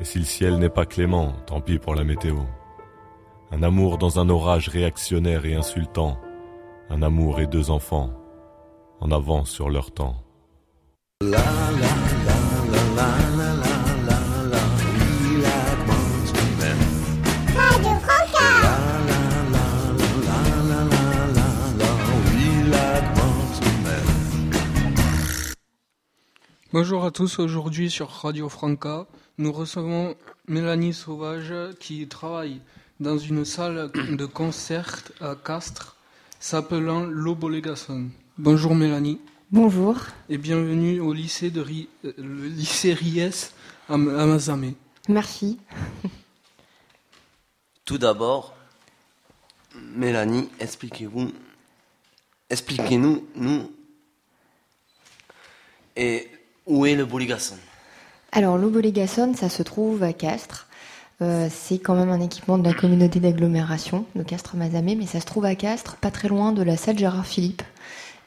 Et 0.00 0.04
si 0.04 0.18
le 0.18 0.24
ciel 0.24 0.58
n'est 0.58 0.68
pas 0.68 0.84
clément, 0.84 1.32
tant 1.46 1.60
pis 1.60 1.78
pour 1.78 1.94
la 1.94 2.04
météo. 2.04 2.36
Un 3.50 3.62
amour 3.62 3.98
dans 3.98 4.18
un 4.18 4.28
orage 4.28 4.68
réactionnaire 4.68 5.46
et 5.46 5.54
insultant. 5.54 6.18
Un 6.90 7.02
amour 7.02 7.40
et 7.40 7.46
deux 7.46 7.70
enfants. 7.70 8.10
En 9.00 9.10
avance 9.10 9.50
sur 9.50 9.70
leur 9.70 9.92
temps. 9.92 10.16
Bonjour 26.78 27.06
à 27.06 27.10
tous, 27.10 27.38
aujourd'hui 27.38 27.88
sur 27.90 28.10
Radio 28.10 28.50
Franca, 28.50 29.06
nous 29.38 29.50
recevons 29.50 30.14
Mélanie 30.46 30.92
Sauvage 30.92 31.54
qui 31.80 32.06
travaille 32.06 32.60
dans 33.00 33.16
une 33.16 33.46
salle 33.46 33.90
de 33.94 34.26
concert 34.26 35.02
à 35.22 35.36
Castres 35.36 35.96
s'appelant 36.38 37.04
l'Obolegason. 37.06 38.10
Bonjour 38.36 38.74
Mélanie 38.74 39.18
Bonjour. 39.50 39.96
et 40.28 40.36
bienvenue 40.36 41.00
au 41.00 41.14
lycée, 41.14 41.50
de 41.50 41.62
Ri- 41.62 41.88
euh, 42.04 42.12
le 42.18 42.46
lycée 42.48 42.92
Ries 42.92 43.22
à, 43.88 43.94
M- 43.94 44.14
à 44.14 44.26
Mazamet. 44.26 44.74
Merci. 45.08 45.58
Tout 47.86 47.96
d'abord, 47.96 48.54
Mélanie, 49.74 50.50
expliquez-vous, 50.60 51.32
expliquez-nous, 52.50 53.26
nous, 53.34 53.72
et 55.96 56.28
où 56.66 56.86
est 56.86 56.94
le 56.94 57.04
Boligasson 57.04 57.56
Alors, 58.32 58.58
l'Obolegason, 58.58 59.34
ça 59.34 59.48
se 59.48 59.62
trouve 59.62 60.02
à 60.02 60.12
Castres. 60.12 60.66
Euh, 61.22 61.48
c'est 61.50 61.78
quand 61.78 61.94
même 61.94 62.10
un 62.10 62.20
équipement 62.20 62.58
de 62.58 62.68
la 62.68 62.74
communauté 62.74 63.20
d'agglomération 63.20 64.04
de 64.14 64.22
Castres-Mazamet, 64.22 64.96
mais 64.96 65.06
ça 65.06 65.20
se 65.20 65.26
trouve 65.26 65.46
à 65.46 65.54
Castres, 65.54 65.96
pas 65.96 66.10
très 66.10 66.28
loin 66.28 66.52
de 66.52 66.62
la 66.62 66.76
salle 66.76 66.98
Gérard 66.98 67.26
Philippe. 67.26 67.62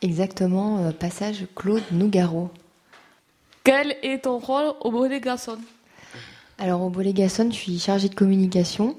Exactement, 0.02 0.86
euh, 0.86 0.92
passage 0.92 1.46
Claude 1.56 1.84
Nougaro. 1.92 2.50
Quel 3.64 3.96
est 4.02 4.24
ton 4.24 4.40
rôle 4.40 4.74
au 4.82 4.90
Bolégason 4.90 5.58
Alors, 6.58 6.82
au 6.82 6.90
Bolégason, 6.90 7.50
je 7.52 7.56
suis 7.56 7.78
chargée 7.78 8.10
de 8.10 8.16
communication 8.16 8.96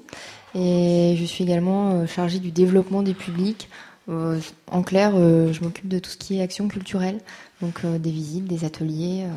et 0.55 1.15
je 1.17 1.25
suis 1.25 1.43
également 1.43 1.91
euh, 1.91 2.05
chargée 2.05 2.39
du 2.39 2.51
développement 2.51 3.01
des 3.01 3.13
publics. 3.13 3.67
Euh, 4.09 4.39
en 4.67 4.81
clair, 4.81 5.11
euh, 5.15 5.53
je 5.53 5.63
m'occupe 5.63 5.87
de 5.87 5.99
tout 5.99 6.09
ce 6.09 6.17
qui 6.17 6.39
est 6.39 6.41
action 6.41 6.67
culturelle, 6.67 7.19
donc 7.61 7.81
euh, 7.85 7.99
des 7.99 8.11
visites, 8.11 8.45
des 8.45 8.65
ateliers, 8.65 9.27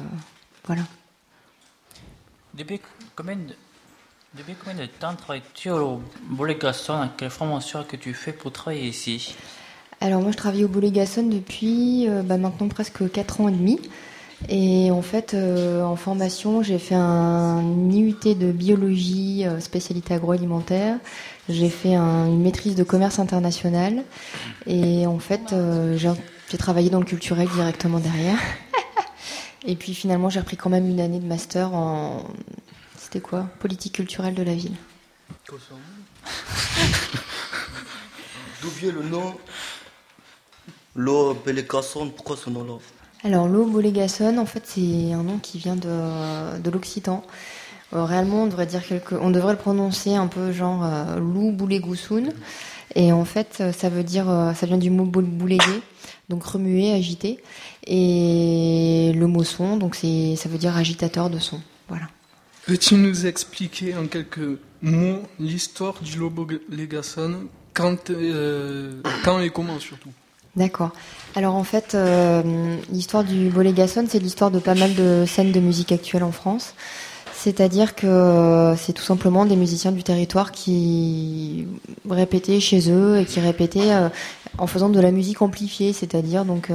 voilà. 0.65 0.83
Depuis 2.55 2.81
combien 3.15 3.37
de, 3.37 3.55
depuis 4.35 4.55
combien 4.55 4.83
de 4.83 4.87
temps 4.87 5.15
travailles-tu 5.15 5.71
au 5.71 6.01
Bolégason 6.31 7.11
Quelle 7.17 7.31
formation 7.31 7.85
que 7.85 7.97
tu 7.97 8.15
fais 8.15 8.33
pour 8.33 8.53
travailler 8.53 8.89
ici? 8.89 9.35
Alors 10.01 10.23
moi 10.23 10.33
je 10.33 10.37
travaille 10.37 10.65
au 10.65 10.69
Bolégason 10.69 11.25
depuis 11.25 12.09
bah, 12.25 12.37
maintenant 12.37 12.69
presque 12.69 13.11
4 13.11 13.41
ans 13.41 13.49
et 13.49 13.53
demi. 13.53 13.81
Et 14.49 14.91
en 14.91 15.01
fait, 15.03 15.33
euh, 15.35 15.83
en 15.83 15.97
formation, 15.97 16.63
j'ai 16.63 16.79
fait 16.79 16.95
un 16.95 17.63
IUT 17.91 18.35
de 18.35 18.53
biologie, 18.53 19.47
euh, 19.47 19.59
spécialité 19.61 20.13
agroalimentaire. 20.15 20.99
J'ai 21.49 21.71
fait 21.71 21.95
un- 21.95 22.27
une 22.27 22.43
maîtrise 22.43 22.75
de 22.75 22.85
commerce 22.85 23.19
international. 23.19 24.05
Et 24.67 25.07
en 25.07 25.19
fait, 25.19 25.53
euh, 25.53 25.97
j'ai 25.97 26.59
travaillé 26.59 26.91
dans 26.91 26.99
le 27.01 27.05
culturel 27.07 27.49
directement 27.49 28.01
derrière. 28.01 28.39
et 29.67 29.77
puis 29.77 29.95
finalement, 29.95 30.29
j'ai 30.31 30.41
repris 30.41 30.57
quand 30.57 30.71
même 30.71 30.89
une 30.89 31.01
année 31.01 31.21
de 31.21 31.27
master 31.27 31.73
en... 31.75 32.25
C'était 32.99 33.21
quoi? 33.21 33.47
Politique 33.61 33.95
culturelle 33.95 34.35
de 34.35 34.43
la 34.43 34.55
ville. 34.55 34.75
D'où 38.63 38.69
vient 38.71 38.93
le 38.93 39.03
nom? 39.03 39.35
Le 40.97 41.35
Boligasson, 41.35 42.09
pourquoi 42.11 42.37
ce 42.37 42.51
nom-là? 42.51 42.75
Alors, 43.25 43.49
l'eau 43.49 43.67
en 43.67 44.47
fait, 44.47 44.63
c'est 44.67 45.13
un 45.13 45.23
nom 45.23 45.39
qui 45.39 45.59
vient 45.59 45.77
de, 45.77 46.59
de 46.61 46.71
l'occitan. 46.71 47.25
Euh, 47.95 48.05
réellement, 48.05 48.43
on 48.43 48.47
devrait 48.47 48.67
dire 48.67 48.87
quelque, 48.87 49.15
on 49.15 49.31
devrait 49.31 49.55
le 49.55 49.59
prononcer 49.59 50.15
un 50.15 50.27
peu 50.27 50.53
genre 50.53 50.85
euh, 50.85 51.19
loup 51.19 51.51
boulégoussoun. 51.51 52.33
Et 52.95 53.13
en 53.13 53.25
fait, 53.25 53.59
euh, 53.61 53.73
ça 53.73 53.89
veut 53.89 54.05
dire, 54.05 54.29
euh, 54.29 54.53
ça 54.53 54.67
vient 54.67 54.77
du 54.77 54.91
mot 54.91 55.05
boul- 55.05 55.25
bouléguer, 55.25 55.81
donc 56.29 56.45
remuer, 56.45 56.93
agiter. 56.93 57.43
Et 57.87 59.13
le 59.15 59.27
mot 59.27 59.43
son, 59.43 59.79
donc 59.79 59.95
c'est, 59.95 60.37
ça 60.37 60.49
veut 60.51 60.59
dire 60.59 60.77
agitateur 60.77 61.31
de 61.31 61.39
son. 61.39 61.61
Voilà. 61.89 62.09
Peux-tu 62.67 62.97
nous 62.97 63.27
expliquer 63.27 63.97
en 63.97 64.07
quelques 64.07 64.59
mots 64.83 65.23
l'histoire 65.41 65.95
du 66.03 66.19
Lobolegason 66.19 67.47
quand, 67.73 68.11
euh, 68.11 69.01
quand 69.25 69.41
et 69.41 69.49
comment 69.51 69.79
surtout? 69.79 70.11
D'accord. 70.57 70.91
Alors 71.35 71.57
en 71.57 71.65
fait, 71.65 71.95
euh, 71.95 72.77
l'histoire 72.93 73.25
du 73.25 73.49
Bolégason, 73.49 74.05
c'est 74.09 74.21
l'histoire 74.21 74.53
de 74.53 74.61
pas 74.61 74.75
mal 74.75 74.95
de 74.95 75.25
scènes 75.27 75.51
de 75.51 75.61
musique 75.61 75.91
actuelle 75.91 76.23
en 76.23 76.31
France. 76.31 76.75
C'est-à-dire 77.33 77.97
que 77.97 78.07
euh, 78.07 78.77
c'est 78.77 78.93
tout 78.93 79.03
simplement 79.03 79.45
des 79.45 79.57
musiciens 79.57 79.91
du 79.91 80.05
territoire 80.05 80.53
qui 80.53 81.67
répétaient 82.09 82.61
chez 82.61 82.91
eux 82.91 83.19
et 83.19 83.25
qui 83.25 83.41
répétaient 83.41 83.93
euh, 83.93 84.09
en 84.57 84.69
faisant 84.69 84.89
de 84.89 85.01
la 85.01 85.11
musique 85.11 85.43
amplifiée, 85.43 85.93
c'est-à-dire 85.93 86.45
donc 86.45 86.71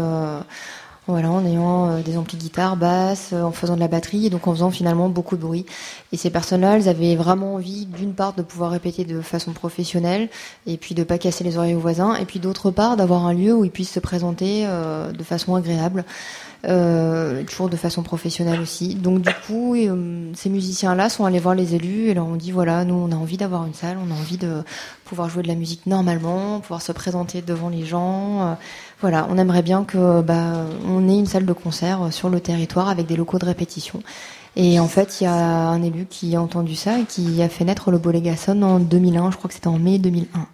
voilà 1.09 1.31
en 1.31 1.45
ayant 1.45 1.89
euh, 1.89 2.01
des 2.01 2.17
amplis 2.17 2.37
guitare, 2.37 2.77
basse, 2.77 3.31
euh, 3.33 3.41
en 3.41 3.51
faisant 3.51 3.75
de 3.75 3.79
la 3.79 3.87
batterie 3.87 4.27
et 4.27 4.29
donc 4.29 4.47
en 4.47 4.53
faisant 4.53 4.69
finalement 4.69 5.09
beaucoup 5.09 5.37
de 5.37 5.41
bruit. 5.41 5.65
Et 6.11 6.17
ces 6.17 6.29
personnes-là, 6.29 6.77
elles 6.77 6.87
avaient 6.87 7.15
vraiment 7.15 7.55
envie 7.55 7.85
d'une 7.85 8.13
part 8.13 8.33
de 8.33 8.41
pouvoir 8.41 8.71
répéter 8.71 9.05
de 9.05 9.21
façon 9.21 9.51
professionnelle 9.51 10.29
et 10.67 10.77
puis 10.77 10.95
de 10.95 11.03
pas 11.03 11.17
casser 11.17 11.43
les 11.43 11.57
oreilles 11.57 11.75
aux 11.75 11.79
voisins 11.79 12.15
et 12.15 12.25
puis 12.25 12.39
d'autre 12.39 12.71
part 12.71 12.97
d'avoir 12.97 13.25
un 13.25 13.33
lieu 13.33 13.53
où 13.53 13.65
ils 13.65 13.71
puissent 13.71 13.91
se 13.91 13.99
présenter 13.99 14.65
euh, 14.65 15.11
de 15.11 15.23
façon 15.23 15.55
agréable. 15.55 16.05
Euh, 16.67 17.41
toujours 17.45 17.69
de 17.69 17.77
façon 17.77 18.03
professionnelle 18.03 18.59
aussi. 18.59 18.93
Donc 18.93 19.21
du 19.21 19.33
coup, 19.47 19.75
euh, 19.75 20.29
ces 20.35 20.49
musiciens-là 20.49 21.07
sont 21.07 21.23
allés 21.23 21.39
voir 21.39 21.55
les 21.55 21.73
élus 21.73 22.09
et 22.09 22.13
leur 22.13 22.25
ont 22.25 22.35
dit 22.35 22.51
voilà, 22.51 22.83
nous 22.83 22.95
on 22.95 23.13
a 23.13 23.15
envie 23.15 23.37
d'avoir 23.37 23.65
une 23.65 23.73
salle, 23.73 23.97
on 23.97 24.11
a 24.11 24.13
envie 24.13 24.35
de 24.35 24.61
pouvoir 25.05 25.29
jouer 25.29 25.41
de 25.41 25.47
la 25.47 25.55
musique 25.55 25.85
normalement, 25.85 26.59
pouvoir 26.59 26.81
se 26.81 26.91
présenter 26.91 27.41
devant 27.41 27.69
les 27.69 27.85
gens. 27.85 28.57
Voilà, 29.01 29.27
on 29.29 29.37
aimerait 29.37 29.61
bien 29.61 29.85
que 29.85 30.21
bah, 30.21 30.65
on 30.85 31.07
ait 31.07 31.17
une 31.17 31.25
salle 31.25 31.45
de 31.45 31.53
concert 31.53 32.03
euh, 32.03 32.11
sur 32.11 32.29
le 32.29 32.41
territoire 32.41 32.89
avec 32.89 33.05
des 33.05 33.15
locaux 33.15 33.39
de 33.39 33.45
répétition. 33.45 34.03
Et 34.57 34.79
en 34.79 34.87
fait, 34.89 35.21
il 35.21 35.23
y 35.23 35.27
a 35.27 35.33
un 35.33 35.81
élu 35.83 36.05
qui 36.09 36.35
a 36.35 36.41
entendu 36.41 36.75
ça 36.75 36.99
et 36.99 37.05
qui 37.05 37.41
a 37.41 37.47
fait 37.47 37.63
naître 37.63 37.91
le 37.91 37.97
Bolégason 37.97 38.61
en 38.61 38.79
2001, 38.79 39.31
je 39.31 39.37
crois 39.37 39.47
que 39.47 39.53
c'était 39.53 39.67
en 39.67 39.79
mai 39.79 39.99
2001. 39.99 40.47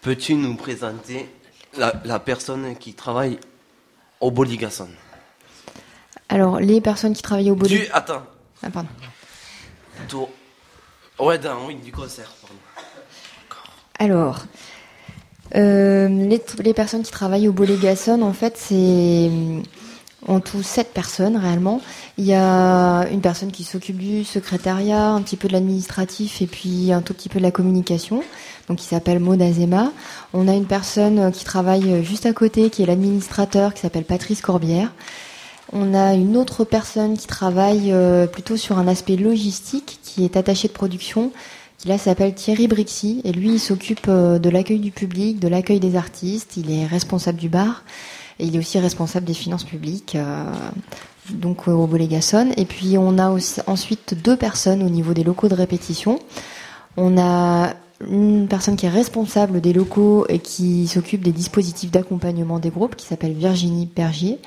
Peux-tu 0.00 0.34
nous 0.34 0.54
présenter 0.54 1.28
la, 1.76 1.92
la 2.06 2.18
personne 2.18 2.74
qui 2.76 2.94
travaille 2.94 3.38
au 4.20 4.30
Boligasson 4.30 4.88
Alors, 6.30 6.58
les 6.58 6.80
personnes 6.80 7.12
qui 7.12 7.22
travaillaient 7.22 7.50
au 7.50 7.54
Du, 7.56 7.60
Bolégason... 7.62 7.90
attends, 7.92 8.22
Ah, 8.62 8.70
pardon. 8.70 8.88
tour. 10.08 10.30
Ouais, 11.18 11.36
d'un- 11.38 11.58
oui, 11.66 11.74
du 11.74 11.92
concert, 11.92 12.32
pardon. 12.40 12.56
Alors, 13.98 14.46
euh, 15.56 16.08
les, 16.08 16.42
les 16.62 16.74
personnes 16.74 17.02
qui 17.02 17.10
travaillent 17.10 17.48
au 17.48 17.52
Bolégason, 17.52 18.22
en 18.22 18.32
fait, 18.32 18.54
c'est 18.56 18.74
euh, 18.74 19.60
en 20.26 20.40
tout 20.40 20.62
sept 20.62 20.92
personnes 20.92 21.36
réellement. 21.36 21.80
Il 22.18 22.24
y 22.24 22.34
a 22.34 23.06
une 23.10 23.20
personne 23.20 23.50
qui 23.52 23.64
s'occupe 23.64 23.98
du 23.98 24.24
secrétariat, 24.24 25.08
un 25.08 25.22
petit 25.22 25.36
peu 25.36 25.48
de 25.48 25.52
l'administratif 25.52 26.42
et 26.42 26.46
puis 26.46 26.92
un 26.92 27.00
tout 27.00 27.14
petit 27.14 27.28
peu 27.28 27.38
de 27.38 27.44
la 27.44 27.50
communication, 27.50 28.22
donc 28.68 28.78
qui 28.78 28.86
s'appelle 28.86 29.18
Maud 29.18 29.40
Azema. 29.40 29.92
On 30.34 30.46
a 30.46 30.54
une 30.54 30.66
personne 30.66 31.32
qui 31.32 31.44
travaille 31.44 32.04
juste 32.04 32.26
à 32.26 32.32
côté, 32.32 32.70
qui 32.70 32.82
est 32.82 32.86
l'administrateur, 32.86 33.74
qui 33.74 33.80
s'appelle 33.80 34.04
Patrice 34.04 34.42
Corbière. 34.42 34.92
On 35.72 35.94
a 35.94 36.14
une 36.14 36.36
autre 36.36 36.64
personne 36.64 37.16
qui 37.16 37.26
travaille 37.26 37.92
euh, 37.92 38.26
plutôt 38.26 38.56
sur 38.56 38.78
un 38.78 38.88
aspect 38.88 39.16
logistique, 39.16 40.00
qui 40.02 40.24
est 40.24 40.36
attaché 40.36 40.66
de 40.66 40.72
production, 40.72 41.30
qui 41.80 41.88
là 41.88 41.96
s'appelle 41.96 42.34
Thierry 42.34 42.68
Brixy, 42.68 43.22
et 43.24 43.32
lui 43.32 43.54
il 43.54 43.58
s'occupe 43.58 44.06
euh, 44.06 44.38
de 44.38 44.50
l'accueil 44.50 44.80
du 44.80 44.90
public, 44.90 45.38
de 45.40 45.48
l'accueil 45.48 45.80
des 45.80 45.96
artistes, 45.96 46.58
il 46.58 46.70
est 46.70 46.84
responsable 46.84 47.38
du 47.38 47.48
bar, 47.48 47.84
et 48.38 48.44
il 48.44 48.54
est 48.54 48.58
aussi 48.58 48.78
responsable 48.78 49.24
des 49.24 49.32
finances 49.32 49.64
publiques, 49.64 50.14
euh, 50.14 50.44
donc 51.30 51.68
euh, 51.68 51.72
au 51.72 51.86
Bolégason. 51.86 52.50
Et 52.58 52.66
puis 52.66 52.98
on 52.98 53.16
a 53.16 53.30
aussi, 53.30 53.62
ensuite 53.66 54.14
deux 54.22 54.36
personnes 54.36 54.82
au 54.82 54.90
niveau 54.90 55.14
des 55.14 55.24
locaux 55.24 55.48
de 55.48 55.54
répétition. 55.54 56.20
On 56.98 57.16
a 57.16 57.72
une 58.06 58.46
personne 58.46 58.76
qui 58.76 58.84
est 58.84 58.90
responsable 58.90 59.62
des 59.62 59.72
locaux 59.72 60.26
et 60.28 60.38
qui 60.38 60.86
s'occupe 60.86 61.22
des 61.22 61.32
dispositifs 61.32 61.90
d'accompagnement 61.90 62.58
des 62.58 62.70
groupes, 62.70 62.94
qui 62.94 63.06
s'appelle 63.06 63.32
Virginie 63.32 63.86
Bergier. 63.86 64.38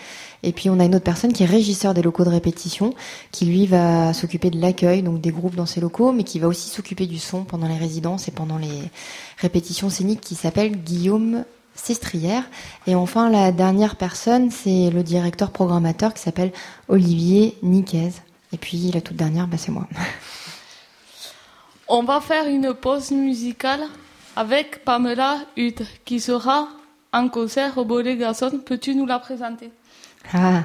Et 0.44 0.52
puis 0.52 0.70
on 0.70 0.80
a 0.80 0.86
une 0.86 0.96
autre 0.96 1.04
personne 1.04 1.34
qui 1.34 1.44
est 1.44 1.48
régisseur 1.48 1.94
des 1.94 2.02
locaux 2.02 2.26
de 2.26 2.30
répétition, 2.30 2.94
qui 3.32 3.46
lui 3.46 3.66
va 3.66 4.14
s'occuper 4.14 4.50
de 4.50 4.60
l'accueil, 4.60 5.02
donc 5.02 5.22
des 5.22 5.32
groupes 5.32 5.56
dans 5.56 5.66
ces 5.66 5.82
locaux, 5.82 6.12
mais 6.12 6.24
qui 6.24 6.40
va 6.40 6.48
aussi 6.48 6.70
s'occuper 6.70 7.08
du 7.08 7.18
son 7.18 7.44
pendant 7.44 7.68
les 7.68 7.78
résidences 7.78 8.28
et 8.28 8.32
pendant 8.32 8.58
les 8.58 8.92
répétitions 9.38 9.90
scéniques, 9.90 10.22
qui 10.22 10.36
s'appelle 10.36 10.72
Guillaume 10.72 11.46
Sestrière. 11.76 12.44
Et 12.86 12.94
enfin, 12.94 13.30
la 13.30 13.52
dernière 13.52 13.96
personne, 13.96 14.52
c'est 14.52 14.92
le 14.92 15.02
directeur 15.02 15.52
programmateur 15.52 16.14
qui 16.14 16.22
s'appelle 16.22 16.52
Olivier 16.88 17.58
Niquez. 17.64 18.12
Et 18.52 18.58
puis 18.58 18.92
la 18.92 19.02
toute 19.02 19.18
dernière, 19.18 19.48
bah, 19.48 19.58
c'est 19.58 19.72
moi. 19.72 19.88
On 21.88 22.04
va 22.04 22.22
faire 22.22 22.48
une 22.48 22.74
pause 22.74 23.12
musicale 23.12 23.82
avec 24.36 24.84
Pamela 24.84 25.40
Hutt 25.58 25.84
qui 26.06 26.20
sera 26.20 26.68
en 27.12 27.30
concert 27.30 27.78
au 27.78 27.86
Bolet 27.86 28.18
Garçon. 28.18 28.60
Peux-tu 28.64 28.96
nous 28.96 29.06
la 29.06 29.20
présenter? 29.20 29.72
Ah, 30.32 30.64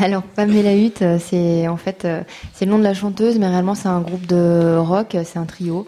alors 0.00 0.22
Pamela 0.22 0.76
Hutt, 0.76 1.00
euh, 1.02 1.18
c'est 1.18 1.68
en 1.68 1.76
fait 1.76 2.04
euh, 2.04 2.22
c'est 2.52 2.64
le 2.64 2.72
nom 2.72 2.78
de 2.78 2.82
la 2.82 2.92
chanteuse, 2.92 3.38
mais 3.38 3.46
réellement 3.48 3.74
c'est 3.74 3.88
un 3.88 4.00
groupe 4.00 4.26
de 4.26 4.76
rock, 4.76 5.16
c'est 5.24 5.38
un 5.38 5.46
trio, 5.46 5.86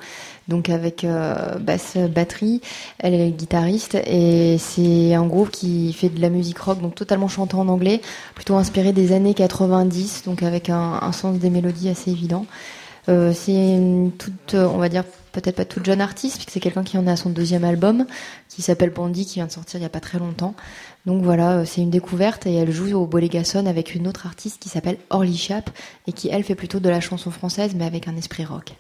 donc 0.49 0.71
avec 0.71 1.05
euh, 1.05 1.59
basse, 1.59 1.97
batterie. 1.97 2.61
Elle 3.01 3.15
est 3.15 3.31
guitariste 3.31 3.97
et 4.07 4.57
c'est 4.59 5.15
un 5.15 5.27
groupe 5.27 5.51
qui 5.51 5.93
fait 5.93 6.09
de 6.09 6.21
la 6.21 6.31
musique 6.31 6.59
rock, 6.59 6.81
donc 6.81 6.95
totalement 6.95 7.29
chanté 7.29 7.55
en 7.57 7.69
anglais, 7.69 8.01
plutôt 8.35 8.57
inspiré 8.57 8.93
des 8.93 9.13
années 9.13 9.35
90, 9.35 10.23
donc 10.25 10.43
avec 10.43 10.71
un 10.71 11.13
sens 11.13 11.39
des 11.39 11.51
mélodies 11.51 11.91
assez 11.91 12.11
évident. 12.11 12.47
Euh, 13.09 13.33
c'est 13.35 13.53
une 13.53 14.13
toute, 14.13 14.55
on 14.55 14.79
va 14.79 14.89
dire 14.89 15.05
peut-être 15.33 15.57
pas 15.57 15.65
toute 15.65 15.85
jeune 15.85 16.01
artiste, 16.01 16.37
puisque 16.37 16.51
c'est 16.51 16.61
quelqu'un 16.61 16.85
qui 16.85 16.99
en 16.99 17.07
est 17.07 17.17
son 17.17 17.31
deuxième 17.31 17.65
album, 17.65 18.07
qui 18.49 18.63
s'appelle 18.63 18.91
Bandy, 18.91 19.27
qui 19.27 19.35
vient 19.35 19.47
de 19.47 19.53
sortir 19.53 19.81
il 19.81 19.83
y 19.83 19.87
a 19.87 19.91
pas 19.91 20.01
très 20.01 20.19
longtemps. 20.19 20.55
Donc 21.07 21.23
voilà, 21.23 21.59
euh, 21.59 21.65
c'est 21.65 21.81
une 21.81 21.91
découverte 21.91 22.47
et 22.47 22.55
elle 22.55 22.71
joue 22.71 22.93
au 22.95 23.07
Bolégason 23.07 23.67
avec 23.67 23.95
une 23.95 24.07
autre 24.07 24.27
artiste 24.27 24.61
qui 24.63 24.69
s'appelle 24.69 24.99
Orly 25.11 25.37
Chap 25.37 25.71
et 26.07 26.13
qui 26.13 26.29
elle 26.29 26.45
fait 26.45 26.55
plutôt 26.55 26.81
de 26.81 26.89
la 26.89 27.01
chanson 27.01 27.31
française 27.31 27.73
mais 27.75 27.87
avec 27.87 28.09
un 28.09 28.17
esprit 28.17 28.45
rock. 28.45 28.75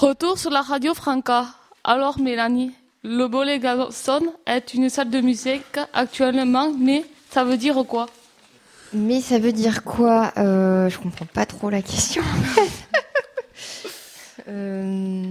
Retour 0.00 0.38
sur 0.38 0.48
la 0.50 0.62
radio 0.62 0.94
Franca. 0.94 1.44
Alors 1.84 2.18
Mélanie, 2.18 2.72
le 3.04 3.28
Bolet 3.28 3.58
Garçon 3.58 4.22
est 4.46 4.72
une 4.72 4.88
salle 4.88 5.10
de 5.10 5.20
musique 5.20 5.78
actuellement, 5.92 6.72
mais 6.72 7.04
ça 7.30 7.44
veut 7.44 7.58
dire 7.58 7.84
quoi? 7.86 8.06
Mais 8.94 9.20
ça 9.20 9.38
veut 9.38 9.52
dire 9.52 9.84
quoi? 9.84 10.32
Euh, 10.38 10.88
Je 10.88 10.98
comprends 10.98 11.26
pas 11.26 11.44
trop 11.44 11.68
la 11.68 11.82
question. 11.82 12.22
Euh, 14.48 15.22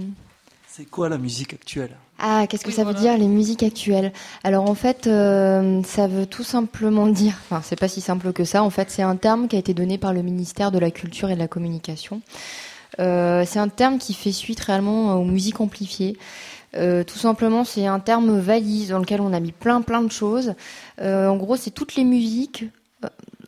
C'est 0.68 0.88
quoi 0.88 1.08
la 1.08 1.18
musique 1.18 1.52
actuelle? 1.52 1.94
Ah, 2.20 2.46
qu'est-ce 2.48 2.64
que 2.64 2.70
ça 2.70 2.84
veut 2.84 2.94
dire 2.94 3.18
les 3.18 3.26
musiques 3.26 3.64
actuelles? 3.64 4.12
Alors 4.44 4.70
en 4.70 4.74
fait, 4.76 5.08
euh, 5.08 5.82
ça 5.82 6.06
veut 6.06 6.26
tout 6.26 6.44
simplement 6.44 7.06
dire, 7.08 7.34
enfin 7.44 7.60
c'est 7.62 7.78
pas 7.78 7.88
si 7.88 8.00
simple 8.00 8.32
que 8.32 8.44
ça. 8.44 8.62
En 8.62 8.70
fait, 8.70 8.88
c'est 8.90 9.02
un 9.02 9.16
terme 9.16 9.48
qui 9.48 9.56
a 9.56 9.58
été 9.58 9.74
donné 9.74 9.98
par 9.98 10.14
le 10.14 10.22
ministère 10.22 10.70
de 10.70 10.78
la 10.78 10.90
Culture 10.92 11.28
et 11.28 11.34
de 11.34 11.40
la 11.40 11.48
Communication. 11.48 12.22
Euh, 13.00 13.44
c'est 13.46 13.58
un 13.58 13.68
terme 13.68 13.98
qui 13.98 14.14
fait 14.14 14.32
suite 14.32 14.60
réellement 14.60 15.14
aux 15.14 15.24
musiques 15.24 15.60
amplifiées. 15.60 16.16
Euh, 16.76 17.02
tout 17.02 17.18
simplement, 17.18 17.64
c'est 17.64 17.86
un 17.86 17.98
terme 17.98 18.38
valise 18.38 18.90
dans 18.90 18.98
lequel 18.98 19.20
on 19.20 19.32
a 19.32 19.40
mis 19.40 19.52
plein 19.52 19.80
plein 19.82 20.02
de 20.02 20.12
choses. 20.12 20.54
Euh, 21.00 21.26
en 21.26 21.36
gros, 21.36 21.56
c'est 21.56 21.70
toutes 21.70 21.96
les 21.96 22.04
musiques, 22.04 22.66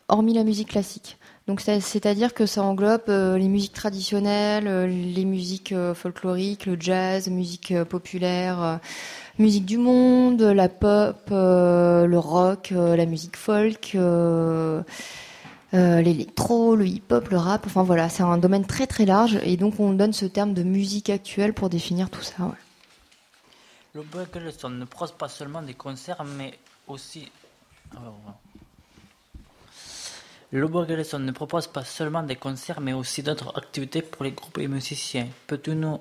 hormis 0.09 0.35
la 0.35 0.45
musique 0.45 0.71
classique. 0.71 1.19
Donc 1.49 1.61
c'est-à-dire 1.61 2.35
que 2.35 2.47
ça 2.47 2.63
englobe 2.63 3.09
les 3.09 3.49
musiques 3.49 3.73
traditionnelles, 3.73 4.87
les 4.87 5.25
musiques 5.25 5.75
folkloriques, 5.95 6.67
le 6.67 6.77
jazz, 6.79 7.29
musique 7.29 7.75
populaire, 7.83 8.79
musique 9.41 9.67
du 9.67 9.77
monde, 9.77 10.41
la 10.41 10.69
pop, 10.69 11.19
le 11.31 12.17
rock, 12.17 12.73
la 12.73 13.07
musique 13.07 13.37
folk, 13.37 13.97
euh, 15.75 16.03
l'électro, 16.03 16.77
le 16.77 16.87
hip-hop, 16.87 17.29
le 17.29 17.39
rap. 17.39 17.67
Enfin 17.67 17.83
voilà, 17.83 18.09
c'est 18.09 18.23
un 18.23 18.39
domaine 18.39 18.67
très 18.67 18.87
très 18.87 19.07
large 19.07 19.39
et 19.43 19.57
donc 19.57 19.81
on 19.81 19.93
donne 19.93 20.13
ce 20.13 20.27
terme 20.27 20.55
de 20.55 20.63
musique 20.63 21.11
actuelle 21.11 21.55
pour 21.55 21.69
définir 21.71 22.11
tout 22.11 22.23
ça. 22.23 22.45
ouais. 22.45 22.53
Le 23.95 24.03
Burgerson 24.03 24.71
ne 24.71 24.87
propose 24.87 25.13
pas 25.13 25.29
seulement 25.29 25.61
des 25.61 25.75
concerts, 25.75 26.25
mais 26.25 26.59
aussi. 26.89 27.31
Alors, 27.91 28.17
voilà. 28.23 28.39
Le 30.51 30.67
Burgerson 30.67 31.19
ne 31.19 31.33
propose 31.33 31.67
pas 31.67 31.85
seulement 31.85 32.23
des 32.23 32.37
concerts, 32.37 32.81
mais 32.81 32.93
aussi 32.93 33.23
d'autres 33.23 33.57
activités 33.57 34.03
pour 34.03 34.25
les 34.25 34.33
groupes 34.33 34.59
et 34.59 34.69
musiciens. 34.69 35.29
Peux-tu 35.47 35.75
nous, 35.75 35.99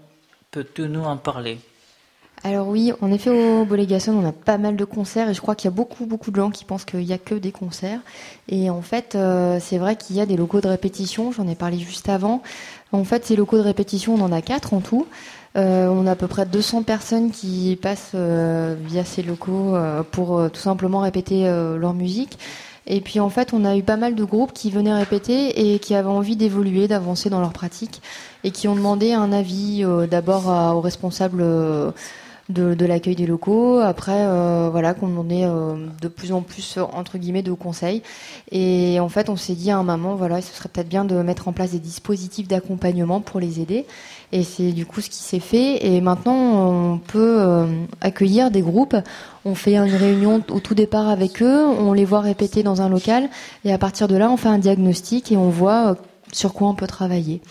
peux-tu 0.52 0.88
nous 0.88 1.04
en 1.04 1.18
parler? 1.18 1.60
Alors 2.44 2.68
oui, 2.70 2.92
en 3.02 3.12
effet, 3.12 3.30
au 3.30 3.66
Bolégason, 3.66 4.14
on 4.14 4.28
a 4.28 4.32
pas 4.32 4.58
mal 4.58 4.76
de 4.76 4.86
concerts 4.86 5.30
et 5.30 5.34
je 5.36 5.42
crois 5.42 5.54
qu'il 5.54 5.70
y 5.70 5.74
a 5.74 5.76
beaucoup, 5.76 6.08
beaucoup 6.08 6.32
de 6.32 6.38
gens 6.38 6.50
qui 6.50 6.66
pensent 6.66 6.86
qu'il 6.86 7.02
n'y 7.02 7.14
a 7.14 7.20
que 7.20 7.36
des 7.36 7.52
concerts. 7.52 8.00
Et 8.50 8.72
en 8.72 8.82
fait, 8.82 9.14
euh, 9.14 9.60
c'est 9.62 9.78
vrai 9.78 9.96
qu'il 9.96 10.16
y 10.16 10.22
a 10.22 10.26
des 10.26 10.38
locaux 10.38 10.60
de 10.60 10.68
répétition, 10.68 11.32
j'en 11.32 11.48
ai 11.48 11.54
parlé 11.54 11.78
juste 11.78 12.10
avant. 12.10 12.42
En 12.94 13.04
fait, 13.04 13.26
ces 13.26 13.36
locaux 13.36 13.58
de 13.58 13.64
répétition, 13.64 14.16
on 14.16 14.22
en 14.22 14.32
a 14.32 14.42
quatre 14.42 14.74
en 14.74 14.80
tout. 14.80 15.06
Euh, 15.56 15.88
on 15.90 16.08
a 16.08 16.12
à 16.12 16.16
peu 16.16 16.28
près 16.28 16.48
200 16.48 16.82
personnes 16.82 17.30
qui 17.30 17.78
passent 17.80 18.14
euh, 18.16 18.76
via 18.88 19.06
ces 19.06 19.22
locaux 19.22 19.76
pour 20.10 20.50
tout 20.52 20.62
simplement 20.62 21.02
répéter 21.02 21.44
leur 21.44 21.94
musique. 21.94 22.40
Et 22.88 23.02
puis 23.02 23.20
en 23.20 23.30
fait, 23.30 23.54
on 23.54 23.64
a 23.66 23.78
eu 23.78 23.84
pas 23.84 23.98
mal 23.98 24.16
de 24.16 24.24
groupes 24.24 24.54
qui 24.54 24.72
venaient 24.72 24.94
répéter 24.94 25.74
et 25.74 25.78
qui 25.78 25.94
avaient 25.94 26.10
envie 26.10 26.36
d'évoluer, 26.36 26.88
d'avancer 26.88 27.30
dans 27.30 27.40
leur 27.40 27.54
pratique 27.54 28.02
et 28.44 28.50
qui 28.50 28.68
ont 28.68 28.76
demandé 28.76 29.14
un 29.14 29.32
avis 29.32 29.86
d'abord 30.10 30.48
aux 30.76 30.82
responsables 30.82 31.44
de, 32.52 32.74
de 32.74 32.86
l'accueil 32.86 33.16
des 33.16 33.26
locaux, 33.26 33.80
après 33.80 34.26
euh, 34.26 34.70
voilà 34.72 34.94
qu'on 34.94 35.08
demandait 35.08 35.46
euh, 35.46 35.76
de 36.02 36.08
plus 36.08 36.32
en 36.32 36.42
plus 36.42 36.78
euh, 36.78 36.84
entre 36.94 37.18
guillemets 37.18 37.44
de 37.44 37.54
conseils. 37.54 38.02
Et 38.52 39.00
en 39.00 39.10
fait, 39.10 39.30
on 39.30 39.36
s'est 39.36 39.56
dit 39.56 39.72
à 39.72 39.78
un 39.78 39.84
moment, 39.84 40.16
voilà, 40.16 40.42
ce 40.42 40.54
serait 40.54 40.70
peut-être 40.70 40.90
bien 40.90 41.06
de 41.06 41.16
mettre 41.22 41.48
en 41.48 41.54
place 41.54 41.72
des 41.72 41.80
dispositifs 41.80 42.48
d'accompagnement 42.48 43.22
pour 43.22 43.40
les 43.40 43.60
aider. 43.60 43.86
Et 44.32 44.44
c'est 44.44 44.72
du 44.72 44.86
coup 44.86 45.02
ce 45.02 45.10
qui 45.10 45.18
s'est 45.18 45.40
fait. 45.40 45.86
Et 45.86 46.02
maintenant, 46.02 46.36
on 46.36 46.98
peut 46.98 47.38
euh, 47.40 47.66
accueillir 48.02 48.52
des 48.52 48.62
groupes. 48.62 48.96
On 49.44 49.56
fait 49.56 49.76
une 49.76 49.96
réunion 49.96 50.44
au 50.50 50.60
tout 50.60 50.76
départ 50.76 51.10
avec 51.10 51.42
eux, 51.42 51.66
on 51.66 51.94
les 51.94 52.06
voit 52.06 52.22
répéter 52.22 52.62
dans 52.62 52.82
un 52.82 52.90
local, 52.90 53.28
et 53.66 53.74
à 53.74 53.80
partir 53.80 54.08
de 54.08 54.16
là, 54.16 54.30
on 54.30 54.38
fait 54.38 54.50
un 54.50 54.60
diagnostic 54.60 55.32
et 55.32 55.38
on 55.38 55.50
voit 55.50 55.92
euh, 55.92 55.96
sur 56.32 56.54
quoi 56.54 56.70
on 56.70 56.76
peut 56.76 56.88
travailler. 56.88 57.42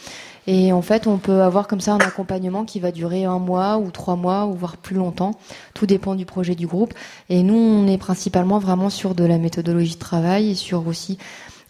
Et 0.47 0.73
en 0.73 0.83
fait, 0.83 1.07
on 1.07 1.19
peut 1.19 1.43
avoir 1.43 1.69
comme 1.69 1.81
ça 1.81 1.93
un 1.93 1.99
accompagnement 1.99 2.65
qui 2.65 2.81
va 2.81 2.93
durer 2.93 3.25
un 3.25 3.39
mois 3.39 3.79
ou 3.79 3.91
trois 3.91 4.17
mois 4.17 4.47
ou 4.47 4.55
voire 4.55 4.77
plus 4.77 4.97
longtemps. 4.97 5.33
Tout 5.75 5.87
dépend 5.87 6.15
du 6.15 6.25
projet 6.25 6.55
du 6.55 6.67
groupe. 6.67 6.95
Et 7.29 7.43
nous, 7.43 7.55
on 7.55 7.87
est 7.87 7.99
principalement 7.99 8.59
vraiment 8.59 8.91
sur 8.91 9.15
de 9.15 9.25
la 9.25 9.39
méthodologie 9.39 9.95
de 9.95 10.01
travail 10.01 10.51
et 10.51 10.55
sur 10.55 10.87
aussi, 10.87 11.19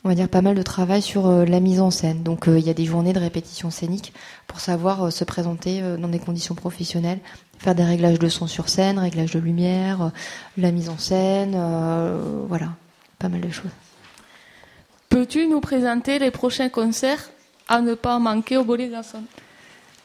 on 0.04 0.08
va 0.08 0.14
dire, 0.14 0.28
pas 0.28 0.40
mal 0.40 0.54
de 0.54 0.62
travail 0.62 1.02
sur 1.02 1.26
euh, 1.26 1.44
la 1.44 1.60
mise 1.60 1.80
en 1.80 1.90
scène. 1.90 2.22
Donc, 2.22 2.48
euh, 2.48 2.58
il 2.58 2.66
y 2.66 2.70
a 2.70 2.74
des 2.74 2.84
journées 2.84 3.12
de 3.12 3.18
répétition 3.18 3.70
scénique 3.70 4.12
pour 4.46 4.60
savoir 4.60 5.04
euh, 5.04 5.10
se 5.10 5.24
présenter 5.24 5.82
dans 5.98 6.08
des 6.08 6.20
conditions 6.20 6.54
professionnelles, 6.54 7.18
faire 7.58 7.74
des 7.74 7.84
réglages 7.84 8.18
de 8.18 8.28
son 8.28 8.46
sur 8.46 8.68
scène, 8.68 8.98
réglages 8.98 9.32
de 9.32 9.40
lumière, 9.40 10.10
la 10.56 10.70
mise 10.70 10.88
en 10.88 10.98
scène, 10.98 11.56
voilà, 12.48 12.68
pas 13.18 13.28
mal 13.28 13.40
de 13.40 13.50
choses. 13.50 13.70
Peux-tu 15.10 15.48
nous 15.48 15.60
présenter 15.60 16.18
les 16.18 16.30
prochains 16.30 16.68
concerts? 16.68 17.30
À 17.70 17.80
ne 17.80 17.94
pas 17.94 18.18
manquer 18.18 18.58
au 18.58 18.64
Bolégason 18.64 19.22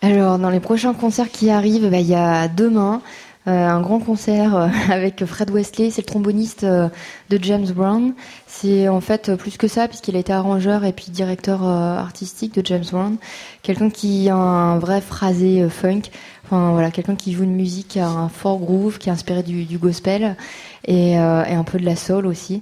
Alors, 0.02 0.40
dans 0.40 0.50
les 0.50 0.62
prochains 0.62 0.94
concerts 0.94 1.30
qui 1.30 1.50
arrivent, 1.50 1.90
bah, 1.90 2.00
il 2.00 2.08
y 2.08 2.16
a 2.16 2.48
demain 2.48 3.02
euh, 3.48 3.68
un 3.68 3.80
grand 3.80 4.00
concert 4.00 4.56
euh, 4.56 4.68
avec 4.90 5.24
Fred 5.26 5.52
Wesley, 5.52 5.92
c'est 5.92 6.02
le 6.02 6.08
tromboniste 6.08 6.64
euh, 6.64 6.90
de 7.30 7.38
James 7.44 7.68
Brown. 7.68 8.14
C'est 8.48 8.88
en 8.88 9.02
fait 9.02 9.36
plus 9.36 9.58
que 9.58 9.68
ça, 9.68 9.88
puisqu'il 9.88 10.16
a 10.16 10.20
été 10.20 10.34
arrangeur 10.34 10.84
et 10.84 10.94
puis 10.94 11.08
directeur 11.10 11.64
artistique 11.64 12.56
de 12.56 12.66
James 12.66 12.86
Brown. 12.92 13.18
Quelqu'un 13.62 13.90
qui 13.90 14.30
a 14.30 14.36
un 14.36 14.80
vrai 14.80 15.02
phrasé 15.02 15.68
funk. 15.70 16.04
Enfin 16.46 16.72
voilà, 16.72 16.90
quelqu'un 16.90 17.16
qui 17.16 17.34
joue 17.34 17.44
une 17.44 17.56
musique 17.56 17.90
qui 17.90 18.00
a 18.00 18.08
un 18.08 18.30
fort 18.30 18.60
groove, 18.60 18.98
qui 18.98 19.10
est 19.10 19.12
inspiré 19.12 19.44
du, 19.44 19.78
gospel 19.78 20.38
et 20.88 21.18
un 21.18 21.64
peu 21.66 21.80
de 21.80 21.86
la 21.86 21.96
soul 21.96 22.28
aussi. 22.28 22.62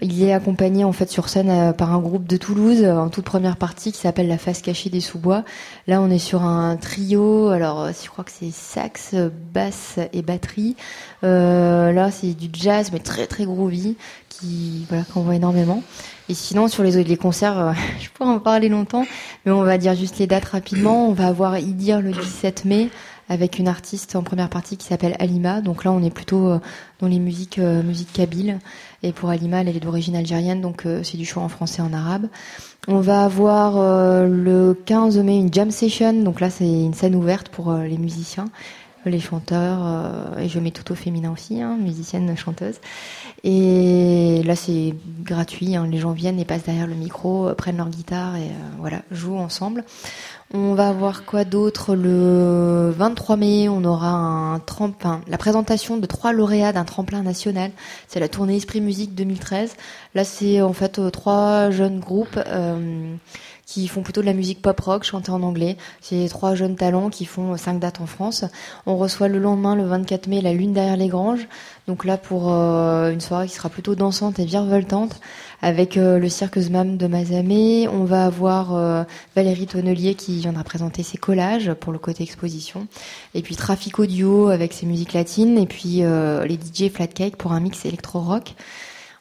Il 0.00 0.22
est 0.22 0.32
accompagné 0.32 0.84
en 0.84 0.92
fait 0.92 1.10
sur 1.10 1.28
scène 1.28 1.50
euh, 1.50 1.72
par 1.72 1.92
un 1.92 1.98
groupe 1.98 2.26
de 2.26 2.38
Toulouse 2.38 2.82
en 2.82 3.10
toute 3.10 3.26
première 3.26 3.58
partie 3.58 3.92
qui 3.92 3.98
s'appelle 3.98 4.26
La 4.26 4.38
Face 4.38 4.62
cachée 4.62 4.88
des 4.88 5.00
sous-bois. 5.00 5.44
Là, 5.86 6.00
on 6.00 6.08
est 6.08 6.18
sur 6.18 6.42
un 6.44 6.76
trio. 6.76 7.48
Alors, 7.48 7.82
euh, 7.82 7.90
je 8.02 8.08
crois 8.08 8.24
que 8.24 8.30
c'est 8.30 8.50
sax, 8.50 9.14
basse 9.52 9.98
et 10.14 10.22
batterie. 10.22 10.76
Euh, 11.24 11.92
là, 11.92 12.10
c'est 12.10 12.32
du 12.32 12.48
jazz 12.50 12.90
mais 12.90 13.00
très 13.00 13.26
très 13.26 13.44
groovy 13.44 13.96
qui 14.30 14.86
voilà 14.88 15.04
qu'on 15.04 15.20
voit 15.20 15.34
énormément. 15.34 15.82
Et 16.30 16.34
sinon, 16.34 16.68
sur 16.68 16.82
les, 16.82 17.04
les 17.04 17.16
concerts, 17.18 17.58
euh, 17.58 17.72
je 18.00 18.08
pourrais 18.08 18.30
en 18.30 18.40
parler 18.40 18.70
longtemps, 18.70 19.04
mais 19.44 19.52
on 19.52 19.62
va 19.62 19.76
dire 19.76 19.94
juste 19.94 20.18
les 20.18 20.26
dates 20.26 20.46
rapidement. 20.46 21.06
On 21.06 21.12
va 21.12 21.26
avoir 21.26 21.58
Idir 21.58 22.00
le 22.00 22.12
17 22.12 22.64
mai 22.64 22.88
avec 23.28 23.58
une 23.58 23.68
artiste 23.68 24.16
en 24.16 24.22
première 24.22 24.48
partie 24.48 24.78
qui 24.78 24.86
s'appelle 24.86 25.16
Alima. 25.18 25.60
Donc 25.60 25.84
là, 25.84 25.92
on 25.92 26.02
est 26.02 26.10
plutôt 26.10 26.58
dans 27.02 27.08
les 27.08 27.18
musiques, 27.18 27.58
euh, 27.58 27.82
musiques 27.82 28.12
kabyles. 28.12 28.58
Et 29.02 29.12
pour 29.12 29.30
Alima, 29.30 29.60
elle 29.62 29.68
est 29.76 29.80
d'origine 29.80 30.14
algérienne, 30.16 30.60
donc 30.60 30.86
euh, 30.86 31.02
c'est 31.02 31.16
du 31.16 31.24
chant 31.24 31.44
en 31.44 31.48
français 31.48 31.82
en 31.82 31.92
arabe. 31.92 32.28
On 32.88 33.00
va 33.00 33.24
avoir 33.24 33.76
euh, 33.76 34.26
le 34.26 34.74
15 34.74 35.18
mai 35.18 35.38
une 35.38 35.52
jam 35.52 35.70
session. 35.70 36.12
Donc 36.22 36.40
là, 36.40 36.50
c'est 36.50 36.68
une 36.68 36.94
scène 36.94 37.14
ouverte 37.14 37.48
pour 37.48 37.70
euh, 37.70 37.84
les 37.84 37.98
musiciens, 37.98 38.46
les 39.06 39.20
chanteurs. 39.20 39.80
euh, 39.84 40.38
et 40.38 40.48
je 40.48 40.58
mets 40.58 40.70
tout 40.72 40.90
au 40.92 40.94
féminin 40.94 41.32
aussi, 41.32 41.60
hein, 41.62 41.76
musicienne, 41.80 42.36
chanteuse. 42.36 42.76
Et 43.44 44.42
là, 44.44 44.54
c'est 44.56 44.94
gratuit. 45.24 45.74
hein, 45.76 45.86
les 45.90 45.98
gens 45.98 46.12
viennent 46.12 46.38
et 46.40 46.44
passent 46.44 46.64
derrière 46.64 46.86
le 46.86 46.94
micro, 46.94 47.52
prennent 47.54 47.76
leur 47.78 47.88
guitare 47.88 48.36
et 48.36 48.46
euh, 48.46 48.76
voilà, 48.78 49.02
jouent 49.10 49.38
ensemble. 49.38 49.84
On 50.54 50.74
va 50.74 50.88
avoir 50.88 51.24
quoi 51.24 51.44
d'autre 51.44 51.94
Le 51.94 52.92
23 52.94 53.36
mai, 53.38 53.70
on 53.70 53.84
aura 53.84 54.10
un 54.10 54.58
tremplin, 54.58 55.22
la 55.26 55.38
présentation 55.38 55.96
de 55.96 56.04
trois 56.04 56.34
lauréats 56.34 56.74
d'un 56.74 56.84
tremplin 56.84 57.22
national. 57.22 57.70
C'est 58.06 58.20
la 58.20 58.28
tournée 58.28 58.56
Esprit 58.56 58.82
Musique 58.82 59.14
2013. 59.14 59.74
Là, 60.14 60.24
c'est 60.24 60.60
en 60.60 60.74
fait 60.74 60.98
euh, 60.98 61.08
trois 61.08 61.70
jeunes 61.70 62.00
groupes 62.00 62.38
euh, 62.46 63.14
qui 63.66 63.88
font 63.88 64.02
plutôt 64.02 64.20
de 64.20 64.26
la 64.26 64.32
musique 64.32 64.60
pop 64.60 64.78
rock 64.80 65.04
chantée 65.04 65.30
en 65.30 65.42
anglais. 65.42 65.76
C'est 66.00 66.26
trois 66.28 66.54
jeunes 66.54 66.76
talents 66.76 67.10
qui 67.10 67.24
font 67.24 67.52
euh, 67.52 67.56
cinq 67.56 67.78
dates 67.78 68.00
en 68.00 68.06
France. 68.06 68.44
On 68.86 68.96
reçoit 68.96 69.28
le 69.28 69.38
lendemain, 69.38 69.76
le 69.76 69.84
24 69.84 70.26
mai, 70.26 70.40
la 70.40 70.52
Lune 70.52 70.72
derrière 70.72 70.96
les 70.96 71.08
granges. 71.08 71.46
Donc 71.86 72.04
là, 72.04 72.16
pour 72.16 72.52
euh, 72.52 73.10
une 73.10 73.20
soirée 73.20 73.46
qui 73.46 73.54
sera 73.54 73.68
plutôt 73.68 73.94
dansante 73.94 74.38
et 74.38 74.44
virevoltante, 74.44 75.20
avec 75.62 75.96
euh, 75.96 76.18
le 76.18 76.28
cirque 76.28 76.58
Zmam 76.58 76.96
de 76.96 77.06
Mazamé. 77.06 77.88
On 77.88 78.04
va 78.04 78.26
avoir 78.26 79.06
Valérie 79.36 79.66
Tonnelier 79.66 80.14
qui 80.14 80.38
viendra 80.38 80.64
présenter 80.64 81.02
ses 81.02 81.18
collages 81.18 81.72
pour 81.74 81.92
le 81.92 81.98
côté 81.98 82.24
exposition. 82.24 82.86
Et 83.34 83.42
puis 83.42 83.56
Trafic 83.56 83.98
Audio 83.98 84.48
avec 84.48 84.72
ses 84.72 84.86
musiques 84.86 85.12
latines. 85.12 85.58
Et 85.58 85.66
puis 85.66 86.02
les 86.02 86.58
DJ 86.58 86.90
Flatcake 86.90 87.36
pour 87.36 87.52
un 87.52 87.60
mix 87.60 87.84
électro-rock. 87.84 88.54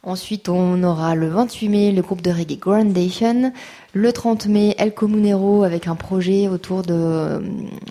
Ensuite, 0.04 0.50
on 0.50 0.82
aura 0.82 1.14
le 1.14 1.28
28 1.30 1.70
mai 1.70 1.92
le 1.92 2.02
groupe 2.02 2.24
de 2.24 2.32
reggae 2.32 2.58
Grandation. 2.58 3.54
Le 3.94 4.14
30 4.14 4.48
mai, 4.48 4.76
El 4.78 4.94
Comunero 4.94 5.64
avec 5.64 5.88
un 5.88 5.96
projet 5.96 6.48
autour 6.48 6.82
de 6.82 7.42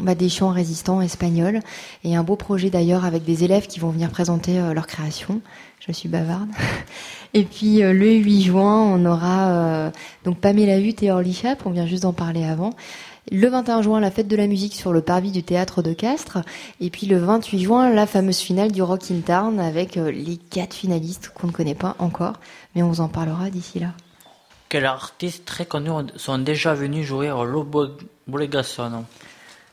bah, 0.03 0.15
des 0.15 0.29
chants 0.29 0.49
résistants 0.49 1.03
espagnols. 1.03 1.61
Et 2.05 2.17
un 2.17 2.23
beau 2.23 2.37
projet 2.37 2.71
d'ailleurs 2.71 3.05
avec 3.05 3.25
des 3.25 3.45
élèves 3.45 3.67
qui 3.67 3.81
vont 3.81 3.91
venir 3.91 4.11
présenter 4.11 4.59
euh, 4.59 4.73
leur 4.73 4.87
création. 4.87 5.41
Je 5.87 5.93
suis 5.93 6.09
bavarde. 6.09 6.49
Et 7.35 7.45
puis 7.45 7.83
euh, 7.83 7.93
le 7.93 8.13
8 8.13 8.43
juin, 8.43 8.81
on 8.81 9.05
aura 9.05 9.51
euh, 9.51 9.91
donc 10.25 10.39
Pamela 10.39 10.79
Hutt 10.79 11.03
et 11.03 11.11
Orly 11.11 11.33
Chap, 11.33 11.65
on 11.65 11.71
vient 11.71 11.87
juste 11.87 12.03
d'en 12.03 12.13
parler 12.13 12.45
avant. 12.45 12.71
Le 13.31 13.47
21 13.49 13.83
juin, 13.83 14.01
la 14.01 14.11
fête 14.11 14.27
de 14.27 14.35
la 14.35 14.49
musique 14.49 14.75
sur 14.75 14.93
le 14.93 15.03
parvis 15.03 15.31
du 15.31 15.43
théâtre 15.43 15.83
de 15.83 15.93
Castres. 15.93 16.39
Et 16.81 16.91
puis 16.91 17.07
le 17.07 17.19
28 17.19 17.61
juin, 17.61 17.91
la 17.91 18.07
fameuse 18.07 18.39
finale 18.39 18.73
du 18.73 18.83
Rock 18.83 19.11
in 19.11 19.21
Town 19.21 19.61
avec 19.61 19.97
euh, 19.97 20.11
les 20.11 20.37
quatre 20.37 20.75
finalistes 20.75 21.31
qu'on 21.35 21.47
ne 21.47 21.53
connaît 21.53 21.75
pas 21.75 21.95
encore, 21.99 22.41
mais 22.75 22.83
on 22.83 22.89
vous 22.89 23.01
en 23.01 23.09
parlera 23.09 23.51
d'ici 23.51 23.79
là. 23.79 23.93
Quels 24.71 24.87
artistes 24.87 25.45
très 25.45 25.67
connus 25.67 25.91
ont- 25.91 26.07
sont 26.17 26.39
déjà 26.39 26.73
venus 26.75 27.05
jouer 27.07 27.27
Lobo 27.29 27.89
Bolegason 28.29 29.05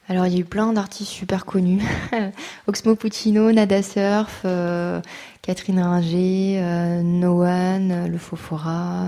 Alors 0.09 0.25
il 0.25 0.33
y 0.33 0.37
a 0.37 0.39
eu 0.39 0.43
plein 0.45 0.73
d'artistes 0.73 1.11
super 1.11 1.45
connus. 1.45 1.83
Oxmo 2.67 2.95
Puccino, 2.95 3.51
Nada 3.51 3.83
Surf, 3.83 4.41
euh, 4.43 4.99
Catherine 5.43 5.79
Ringer, 5.79 6.59
euh, 6.61 7.01
Noan, 7.03 7.91
euh, 7.91 8.07
Le 8.07 8.17
Fofora, 8.17 9.03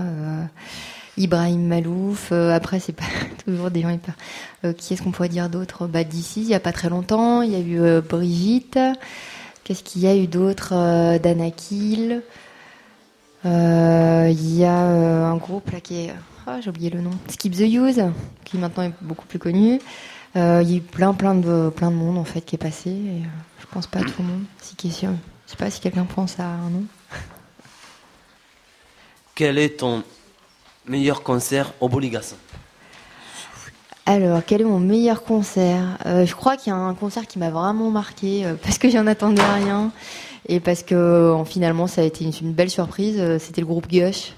Ibrahim 1.16 1.66
Malouf. 1.66 2.30
après 2.32 2.78
c'est 2.80 2.92
pas 2.92 3.04
toujours 3.44 3.70
des 3.72 3.82
gens 3.82 3.90
hyper... 3.90 4.14
Qui 4.78 4.94
est-ce 4.94 5.02
qu'on 5.02 5.10
pourrait 5.10 5.28
dire 5.28 5.48
d'autre? 5.48 5.86
Bah, 5.88 6.04
D'ici, 6.04 6.42
il 6.42 6.48
y 6.48 6.54
a 6.54 6.60
pas 6.60 6.72
très 6.72 6.88
longtemps, 6.88 7.42
il 7.42 7.50
y 7.50 7.56
a 7.56 7.58
eu 7.60 8.00
Brigitte. 8.00 8.78
Qu'est-ce 9.64 9.82
qu'il 9.82 10.02
y 10.02 10.06
a 10.06 10.14
eu 10.14 10.26
d'autre 10.28 10.70
Danakil. 11.18 12.22
Euh, 13.44 14.28
Il 14.30 14.54
y 14.56 14.64
a 14.64 14.82
euh, 14.84 15.24
un 15.26 15.36
groupe 15.36 15.70
là 15.70 15.80
qui 15.80 16.06
est... 16.06 16.14
Ah, 16.46 16.60
j'ai 16.60 16.70
oublié 16.70 16.90
le 16.90 17.00
nom. 17.00 17.10
Skip 17.28 17.54
the 17.54 17.60
Use, 17.60 18.02
qui 18.44 18.58
maintenant 18.58 18.82
est 18.84 18.92
beaucoup 19.00 19.26
plus 19.26 19.38
connu. 19.38 19.80
Euh, 20.36 20.60
Il 20.62 20.70
y 20.70 20.74
a 20.74 20.76
eu 20.78 20.80
plein, 20.80 21.14
plein 21.14 21.34
de, 21.34 21.70
plein 21.74 21.90
de 21.90 21.96
monde 21.96 22.18
en 22.18 22.24
fait 22.24 22.40
qui 22.40 22.56
est 22.56 22.58
passé. 22.58 22.90
Et, 22.90 22.92
euh, 22.92 23.28
je 23.60 23.66
pense 23.66 23.86
pas 23.86 24.00
à 24.00 24.02
tout 24.02 24.14
le 24.18 24.24
monde. 24.24 24.42
Si 24.60 24.74
question, 24.76 25.18
je 25.46 25.52
sais 25.52 25.56
pas 25.56 25.70
si 25.70 25.80
quelqu'un 25.80 26.04
pense 26.04 26.38
à 26.38 26.44
un 26.44 26.70
nom. 26.70 26.84
Quel 29.34 29.58
est 29.58 29.78
ton 29.78 30.02
meilleur 30.86 31.22
concert 31.22 31.72
au 31.80 31.88
Boligasson 31.88 32.36
Alors, 34.04 34.42
quel 34.44 34.60
est 34.60 34.64
mon 34.64 34.80
meilleur 34.80 35.22
concert? 35.22 35.96
Euh, 36.04 36.26
Je 36.26 36.34
crois 36.34 36.56
qu'il 36.58 36.72
y 36.72 36.76
a 36.76 36.78
un 36.78 36.94
concert 36.94 37.26
qui 37.26 37.38
m'a 37.38 37.48
vraiment 37.48 37.90
marqué 37.90 38.44
parce 38.62 38.76
que 38.76 38.90
j'en 38.90 39.06
attendais 39.06 39.42
rien 39.42 39.92
et 40.48 40.60
parce 40.60 40.82
que 40.82 41.32
en, 41.32 41.44
finalement 41.44 41.86
ça 41.86 42.02
a 42.02 42.04
été 42.04 42.24
une, 42.24 42.52
belle 42.52 42.70
surprise. 42.70 43.16
euh, 43.18 43.38
C'était 43.38 43.60
le 43.60 43.66
groupe 43.66 43.88
Gush. 43.88 44.32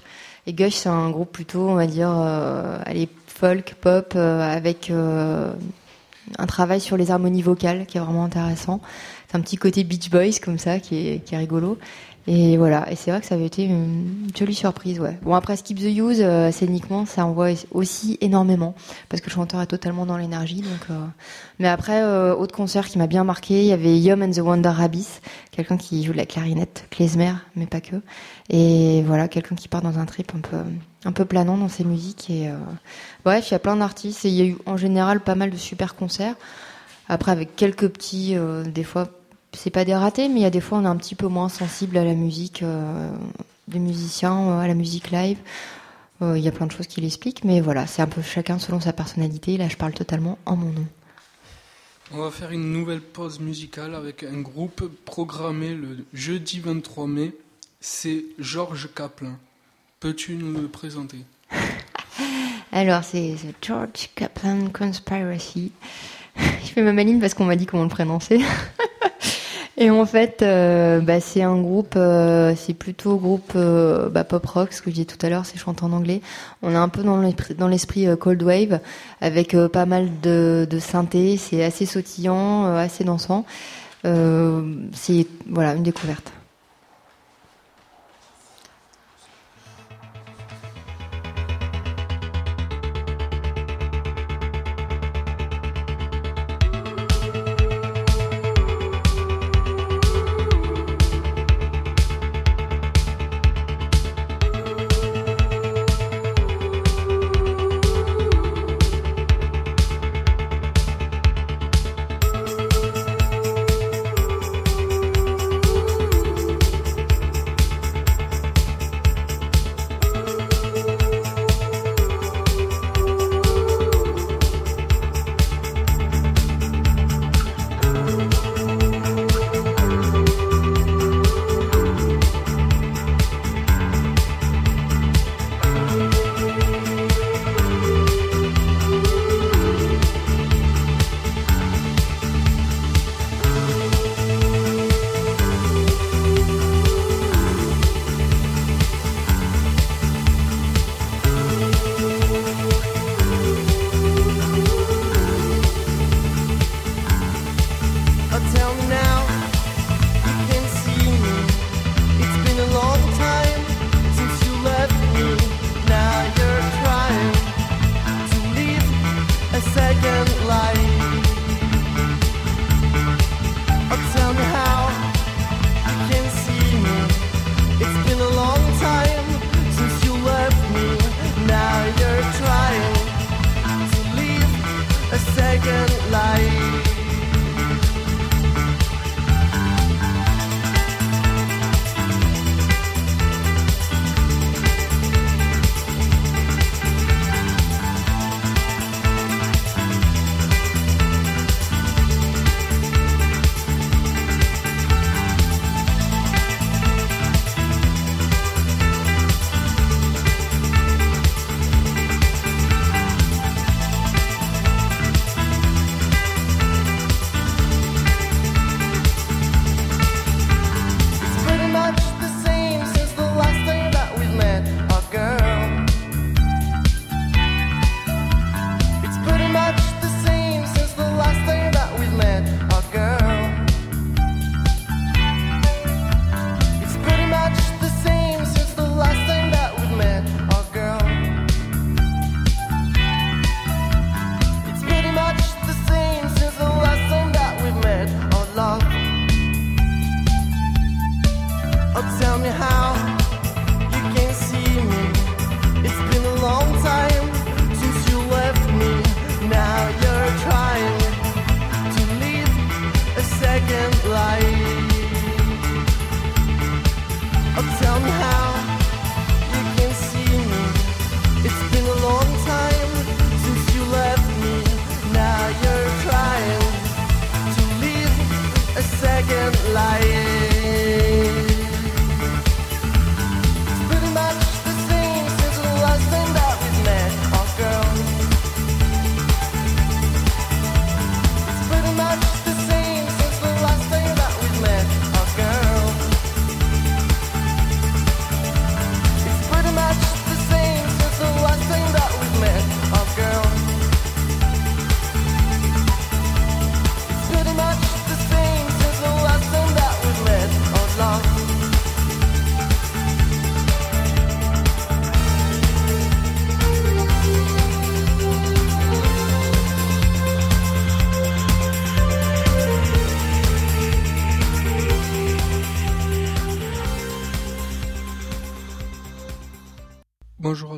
Et 0.45 0.53
Gush, 0.53 0.73
c'est 0.73 0.89
un 0.89 1.09
groupe 1.09 1.31
plutôt, 1.31 1.69
on 1.69 1.75
va 1.75 1.87
dire, 1.87 2.11
euh, 2.13 2.77
allez, 2.85 3.07
folk, 3.27 3.75
pop, 3.79 4.13
euh, 4.15 4.41
avec 4.41 4.89
euh, 4.91 5.53
un 6.37 6.45
travail 6.47 6.81
sur 6.81 6.97
les 6.97 7.11
harmonies 7.11 7.41
vocales 7.41 7.85
qui 7.85 7.97
est 7.97 8.01
vraiment 8.01 8.25
intéressant. 8.25 8.81
C'est 9.29 9.37
un 9.37 9.41
petit 9.41 9.55
côté 9.55 9.85
Beach 9.85 10.09
Boys 10.09 10.39
comme 10.43 10.57
ça 10.57 10.79
qui 10.79 11.07
est 11.07 11.37
rigolo. 11.37 11.77
Et 12.25 12.55
voilà, 12.55 12.89
et 12.89 12.95
c'est 12.95 13.11
vrai 13.11 13.19
que 13.19 13.27
ça 13.27 13.35
avait 13.35 13.45
été 13.45 13.65
une 13.65 14.29
jolie 14.33 14.55
surprise, 14.55 14.99
ouais. 14.99 15.19
Bon 15.23 15.33
après 15.33 15.57
Skip 15.57 15.77
the 15.77 15.83
Use, 15.83 16.21
euh, 16.21 16.51
scéniquement, 16.51 17.05
ça 17.05 17.25
envoie 17.25 17.49
aussi 17.71 18.17
énormément 18.21 18.75
parce 19.09 19.21
que 19.21 19.29
le 19.29 19.33
chanteur 19.33 19.61
est 19.61 19.67
totalement 19.67 20.05
dans 20.05 20.15
l'énergie. 20.15 20.61
Donc, 20.61 20.89
euh, 20.89 21.05
mais 21.59 21.67
après, 21.67 22.01
euh, 22.01 22.33
autre 22.33 22.55
concert 22.55 22.87
qui 22.87 22.97
m'a 22.97 23.07
bien 23.07 23.25
marqué, 23.25 23.61
il 23.61 23.67
y 23.67 23.73
avait 23.73 23.99
Yum 23.99 24.21
and 24.21 24.31
the 24.31 24.39
Wonder 24.39 24.71
Abyss, 24.79 25.21
quelqu'un 25.51 25.75
qui 25.75 26.03
joue 26.03 26.13
de 26.13 26.17
la 26.17 26.25
clarinette, 26.25 26.87
klezmer, 26.91 27.33
mais 27.57 27.65
pas 27.65 27.81
que. 27.81 27.97
Et 28.49 29.03
voilà, 29.05 29.27
quelqu'un 29.27 29.55
qui 29.55 29.67
part 29.67 29.81
dans 29.81 29.99
un 29.99 30.05
trip 30.05 30.31
un 30.35 30.39
peu, 30.39 30.57
un 31.05 31.11
peu 31.11 31.25
planant 31.25 31.57
dans 31.57 31.69
ses 31.69 31.83
musiques. 31.83 32.29
Et 32.29 32.47
euh, 32.47 32.55
bref, 33.25 33.49
il 33.49 33.53
y 33.53 33.55
a 33.55 33.59
plein 33.59 33.75
d'artistes 33.75 34.23
et 34.25 34.29
il 34.29 34.35
y 34.35 34.41
a 34.41 34.45
eu 34.45 34.57
en 34.65 34.77
général 34.77 35.19
pas 35.19 35.35
mal 35.35 35.49
de 35.49 35.57
super 35.57 35.95
concerts. 35.95 36.35
Après, 37.09 37.31
avec 37.31 37.55
quelques 37.55 37.89
petits, 37.89 38.35
euh, 38.35 38.63
des 38.63 38.83
fois 38.83 39.07
c'est 39.53 39.69
pas 39.69 39.85
des 39.85 39.95
ratés, 39.95 40.27
mais 40.29 40.41
il 40.41 40.43
y 40.43 40.45
a 40.45 40.49
des 40.49 40.61
fois 40.61 40.79
on 40.79 40.83
est 40.83 40.87
un 40.87 40.97
petit 40.97 41.15
peu 41.15 41.27
moins 41.27 41.49
sensible 41.49 41.97
à 41.97 42.03
la 42.03 42.13
musique 42.13 42.63
euh, 42.63 43.11
des 43.67 43.79
musiciens, 43.79 44.49
euh, 44.49 44.59
à 44.59 44.67
la 44.67 44.73
musique 44.73 45.11
live. 45.11 45.37
Euh, 46.21 46.37
Il 46.37 46.43
y 46.43 46.47
a 46.47 46.51
plein 46.51 46.67
de 46.67 46.71
choses 46.71 46.87
qui 46.87 47.01
l'expliquent, 47.01 47.43
mais 47.43 47.61
voilà, 47.61 47.87
c'est 47.87 48.01
un 48.01 48.07
peu 48.07 48.21
chacun 48.21 48.59
selon 48.59 48.79
sa 48.79 48.93
personnalité. 48.93 49.57
Là, 49.57 49.67
je 49.67 49.77
parle 49.77 49.93
totalement 49.93 50.37
en 50.45 50.55
mon 50.55 50.71
nom. 50.71 50.87
On 52.11 52.19
va 52.19 52.31
faire 52.31 52.51
une 52.51 52.71
nouvelle 52.71 53.01
pause 53.01 53.39
musicale 53.39 53.95
avec 53.95 54.23
un 54.23 54.41
groupe 54.41 54.89
programmé 55.05 55.73
le 55.73 56.05
jeudi 56.13 56.59
23 56.59 57.07
mai. 57.07 57.33
C'est 57.81 58.25
Georges 58.39 58.89
Kaplan. 58.93 59.37
Peux-tu 59.99 60.35
nous 60.35 60.53
le 60.53 60.67
présenter? 60.67 61.17
Alors, 62.71 63.03
c'est 63.03 63.35
The 63.35 63.65
George 63.65 64.09
Kaplan 64.15 64.69
Conspiracy. 64.69 65.71
Je 66.37 66.67
fais 66.67 66.81
ma 66.81 66.93
maline 66.93 67.19
parce 67.19 67.33
qu'on 67.33 67.45
m'a 67.45 67.55
dit 67.55 67.65
comment 67.65 67.83
le 67.83 67.89
prononcer. 67.89 68.41
Et 69.75 69.89
en 69.89 70.05
fait, 70.05 70.43
euh, 70.43 70.99
bah, 71.01 71.19
c'est 71.19 71.41
un 71.41 71.59
groupe, 71.59 71.95
euh, 71.95 72.53
c'est 72.55 72.75
plutôt 72.75 73.17
groupe 73.17 73.53
euh, 73.55 74.07
bah, 74.09 74.23
pop 74.23 74.45
rock, 74.45 74.71
ce 74.71 74.83
que 74.83 74.91
je 74.91 74.95
disais 74.95 75.05
tout 75.05 75.23
à 75.25 75.29
l'heure, 75.29 75.47
c'est 75.47 75.57
chanté 75.57 75.83
en 75.83 75.91
anglais. 75.93 76.21
On 76.61 76.71
est 76.71 76.75
un 76.75 76.89
peu 76.89 77.01
dans 77.01 77.19
l'esprit, 77.19 77.55
dans 77.55 77.67
l'esprit 77.67 78.07
euh, 78.07 78.15
cold 78.15 78.43
wave, 78.43 78.79
avec 79.19 79.55
euh, 79.55 79.67
pas 79.67 79.87
mal 79.87 80.09
de, 80.21 80.67
de 80.69 80.79
synthé. 80.79 81.37
C'est 81.37 81.63
assez 81.63 81.87
sautillant, 81.87 82.65
euh, 82.67 82.77
assez 82.77 83.03
dansant. 83.03 83.45
C'est 84.03 85.27
voilà 85.49 85.73
une 85.75 85.83
découverte. 85.83 86.31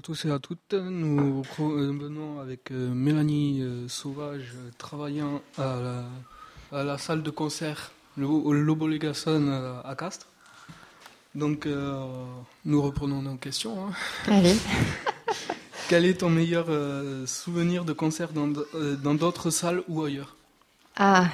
Tous 0.06 0.26
et 0.26 0.30
à 0.30 0.38
toutes. 0.38 0.74
Nous 0.76 1.42
revenons 1.58 2.40
avec 2.40 2.70
euh, 2.70 2.94
Mélanie 2.94 3.64
euh, 3.64 3.88
Sauvage, 3.88 4.54
euh, 4.56 4.70
travaillant 4.78 5.42
à 5.58 5.80
la, 6.72 6.80
à 6.80 6.84
la 6.84 7.00
salle 7.00 7.24
de 7.24 7.32
concert 7.32 7.92
le, 8.16 8.28
au 8.28 8.54
Lobo 8.54 8.88
Legason 8.88 9.48
euh, 9.48 9.82
à 9.84 9.96
Castres. 9.96 10.28
Donc, 11.34 11.66
euh, 11.66 12.06
nous 12.66 12.84
reprenons 12.84 13.24
nos 13.24 13.36
questions. 13.38 13.76
hein. 13.88 13.94
Allez. 14.32 14.56
Quel 15.90 16.06
est 16.06 16.20
ton 16.20 16.30
meilleur 16.30 16.68
euh, 16.70 17.26
souvenir 17.26 17.84
de 17.84 17.94
concert 17.94 18.32
dans 18.32 18.54
euh, 18.76 18.96
d'autres 18.98 19.50
salles 19.50 19.82
ou 19.88 20.04
ailleurs? 20.04 20.36
Ah, 20.98 21.30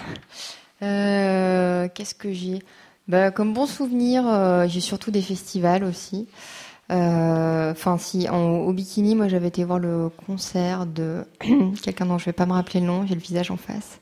qu'est-ce 0.79 2.15
que 2.15 2.31
j'ai? 2.31 2.63
Bah, 3.09 3.31
Comme 3.31 3.53
bon 3.53 3.65
souvenir, 3.65 4.23
j'ai 4.69 4.79
surtout 4.79 5.11
des 5.11 5.21
festivals 5.21 5.83
aussi. 5.83 6.27
Euh, 6.91 7.51
Enfin, 7.71 7.97
si, 7.97 8.27
au 8.29 8.73
Bikini, 8.73 9.15
moi 9.15 9.27
j'avais 9.29 9.47
été 9.47 9.63
voir 9.63 9.79
le 9.79 10.09
concert 10.27 10.85
de 10.85 11.23
quelqu'un 11.81 12.05
dont 12.05 12.17
je 12.17 12.25
vais 12.25 12.33
pas 12.33 12.45
me 12.45 12.51
rappeler 12.51 12.81
le 12.81 12.85
nom, 12.85 13.05
j'ai 13.07 13.15
le 13.15 13.21
visage 13.21 13.49
en 13.49 13.57
face. 13.57 13.99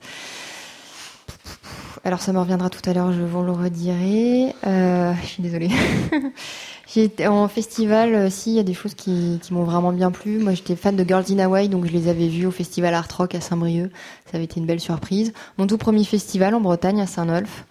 Alors 2.03 2.21
ça 2.21 2.33
me 2.33 2.39
reviendra 2.39 2.69
tout 2.69 2.87
à 2.89 2.93
l'heure, 2.93 3.11
je 3.11 3.21
vous 3.21 3.43
le 3.43 3.51
redirai. 3.51 4.55
Euh, 4.65 5.13
je 5.21 5.27
suis 5.27 5.43
désolée. 5.43 5.69
Été 6.95 7.27
en 7.27 7.47
festival, 7.47 8.15
euh, 8.15 8.29
si, 8.31 8.49
il 8.51 8.55
y 8.55 8.59
a 8.59 8.63
des 8.63 8.73
choses 8.73 8.95
qui, 8.95 9.39
qui 9.41 9.53
m'ont 9.53 9.63
vraiment 9.63 9.93
bien 9.93 10.09
plu. 10.09 10.39
Moi, 10.39 10.53
j'étais 10.53 10.75
fan 10.75 10.95
de 10.95 11.03
Girls 11.07 11.25
in 11.29 11.37
Hawaii, 11.39 11.69
donc 11.69 11.85
je 11.85 11.91
les 11.91 12.07
avais 12.07 12.27
vus 12.27 12.47
au 12.47 12.51
festival 12.51 12.93
Art 12.95 13.07
Rock 13.15 13.35
à 13.35 13.41
Saint-Brieuc. 13.41 13.91
Ça 14.25 14.37
avait 14.37 14.45
été 14.45 14.59
une 14.59 14.65
belle 14.65 14.79
surprise. 14.79 15.31
Mon 15.57 15.67
tout 15.67 15.77
premier 15.77 16.03
festival 16.03 16.55
en 16.55 16.61
Bretagne, 16.61 16.99
à 16.99 17.05
Saint-Nolf. 17.05 17.65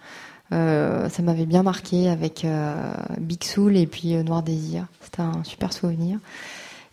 Euh, 0.51 1.09
ça 1.09 1.21
m'avait 1.21 1.45
bien 1.45 1.63
marqué 1.63 2.09
avec 2.09 2.43
euh, 2.43 2.91
Big 3.19 3.43
Soul 3.43 3.77
et 3.77 3.85
puis 3.85 4.15
euh, 4.15 4.23
Noir 4.23 4.41
Désir. 4.41 4.87
C'était 5.01 5.21
un 5.21 5.43
super 5.43 5.73
souvenir. 5.73 6.19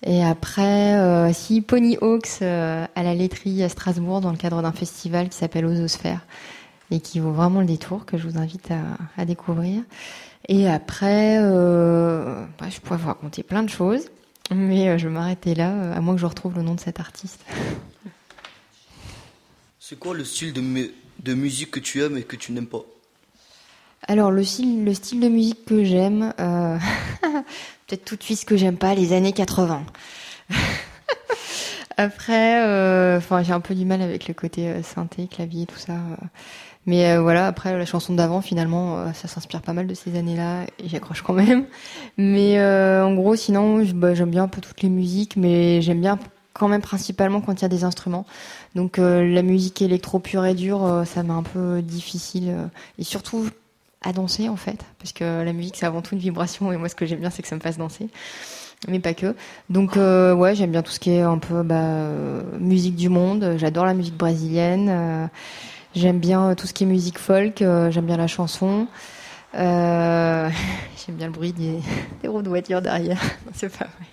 Et 0.04 0.22
après, 0.22 1.32
si 1.32 1.62
Pony 1.62 1.96
Hawks 2.00 2.42
à 2.42 3.02
la 3.02 3.14
laiterie 3.14 3.62
à 3.62 3.68
Strasbourg 3.68 4.20
dans 4.20 4.30
le 4.30 4.36
cadre 4.36 4.60
d'un 4.60 4.70
festival 4.70 5.30
qui 5.30 5.36
s'appelle 5.36 5.64
Ososphère 5.64 6.20
et 6.90 7.00
qui 7.00 7.18
vaut 7.18 7.32
vraiment 7.32 7.60
le 7.60 7.66
détour, 7.66 8.04
que 8.04 8.18
je 8.18 8.28
vous 8.28 8.38
invite 8.38 8.70
à, 9.16 9.24
découvrir. 9.24 9.82
Et 10.48 10.68
après, 10.68 11.38
bah, 11.40 12.68
je 12.68 12.78
pourrais 12.80 12.98
vous 12.98 13.08
raconter 13.08 13.42
plein 13.42 13.62
de 13.62 13.70
choses, 13.70 14.04
mais 14.54 14.96
je 14.98 15.08
vais 15.08 15.14
m'arrêter 15.14 15.54
là, 15.54 15.94
à 15.94 16.00
moins 16.02 16.14
que 16.14 16.20
je 16.20 16.26
retrouve 16.26 16.54
le 16.54 16.62
nom 16.62 16.74
de 16.74 16.80
cet 16.80 17.00
artiste. 17.00 17.40
C'est 19.80 19.98
quoi 19.98 20.14
le 20.14 20.24
style 20.24 20.52
de 20.52 21.34
musique 21.34 21.70
que 21.70 21.80
tu 21.80 22.02
aimes 22.02 22.18
et 22.18 22.22
que 22.22 22.36
tu 22.36 22.52
n'aimes 22.52 22.66
pas? 22.66 22.84
Alors 24.08 24.30
le 24.30 24.44
style, 24.44 24.84
le 24.84 24.94
style 24.94 25.20
de 25.20 25.28
musique 25.28 25.64
que 25.64 25.82
j'aime, 25.82 26.32
euh, 26.38 26.78
peut-être 27.86 28.04
tout 28.04 28.16
de 28.16 28.22
suite 28.22 28.38
ce 28.38 28.46
que 28.46 28.56
j'aime 28.56 28.76
pas, 28.76 28.94
les 28.94 29.12
années 29.12 29.32
80. 29.32 29.82
Après, 31.96 32.62
euh, 32.64 33.16
enfin 33.16 33.42
j'ai 33.42 33.52
un 33.52 33.60
peu 33.60 33.74
du 33.74 33.86
mal 33.86 34.02
avec 34.02 34.28
le 34.28 34.34
côté 34.34 34.68
euh, 34.68 34.82
synthé, 34.82 35.26
clavier, 35.26 35.66
tout 35.66 35.78
ça. 35.78 35.92
euh. 35.92 36.26
Mais 36.88 37.16
voilà, 37.18 37.48
après 37.48 37.76
la 37.76 37.84
chanson 37.84 38.14
d'avant, 38.14 38.40
finalement, 38.40 39.12
ça 39.12 39.26
s'inspire 39.26 39.60
pas 39.60 39.72
mal 39.72 39.88
de 39.88 39.94
ces 39.94 40.16
années-là 40.16 40.66
et 40.78 40.88
j'accroche 40.88 41.20
quand 41.22 41.32
même. 41.32 41.64
Mais 42.16 42.60
en 42.62 43.12
gros, 43.12 43.34
sinon, 43.34 43.82
bah, 43.92 44.14
j'aime 44.14 44.30
bien 44.30 44.44
un 44.44 44.48
peu 44.48 44.60
toutes 44.60 44.82
les 44.82 44.88
musiques, 44.88 45.34
mais 45.34 45.82
j'aime 45.82 46.00
bien 46.00 46.16
quand 46.52 46.68
même 46.68 46.82
principalement 46.82 47.40
quand 47.40 47.54
il 47.54 47.62
y 47.62 47.64
a 47.64 47.68
des 47.68 47.82
instruments. 47.82 48.24
Donc 48.76 48.98
la 48.98 49.42
musique 49.42 49.82
électro 49.82 50.20
pure 50.20 50.46
et 50.46 50.54
dure, 50.54 51.02
ça 51.06 51.24
m'est 51.24 51.32
un 51.32 51.42
peu 51.42 51.82
difficile. 51.82 52.54
et 53.00 53.02
surtout 53.02 53.48
à 54.06 54.12
danser 54.12 54.48
en 54.48 54.56
fait, 54.56 54.78
parce 54.98 55.12
que 55.12 55.42
la 55.42 55.52
musique 55.52 55.76
c'est 55.76 55.86
avant 55.86 56.00
tout 56.00 56.14
une 56.14 56.20
vibration 56.20 56.72
et 56.72 56.76
moi 56.76 56.88
ce 56.88 56.94
que 56.94 57.06
j'aime 57.06 57.20
bien 57.20 57.30
c'est 57.30 57.42
que 57.42 57.48
ça 57.48 57.56
me 57.56 57.60
fasse 57.60 57.76
danser, 57.76 58.08
mais 58.88 59.00
pas 59.00 59.14
que. 59.14 59.34
Donc 59.68 59.96
euh, 59.96 60.32
ouais, 60.34 60.54
j'aime 60.54 60.70
bien 60.70 60.82
tout 60.82 60.92
ce 60.92 61.00
qui 61.00 61.10
est 61.10 61.22
un 61.22 61.38
peu 61.38 61.62
bah, 61.62 61.74
euh, 61.74 62.42
musique 62.58 62.94
du 62.94 63.08
monde. 63.08 63.54
J'adore 63.56 63.84
la 63.84 63.94
musique 63.94 64.16
brésilienne. 64.16 64.88
euh, 64.88 65.26
j'aime 65.94 66.20
bien 66.20 66.54
tout 66.54 66.66
ce 66.66 66.72
qui 66.72 66.84
est 66.84 66.86
musique 66.86 67.18
folk. 67.18 67.58
j'aime 67.58 68.06
bien 68.06 68.16
la 68.16 68.28
chanson. 68.28 68.86
J'aime 69.54 71.16
bien 71.16 71.26
le 71.28 71.32
bruit 71.32 71.52
des, 71.52 71.78
des 72.22 72.28
roues 72.28 72.42
de 72.42 72.48
voiture 72.48 72.82
derrière. 72.82 73.20
C'est 73.54 73.76
pas 73.76 73.86
vrai. 73.86 74.06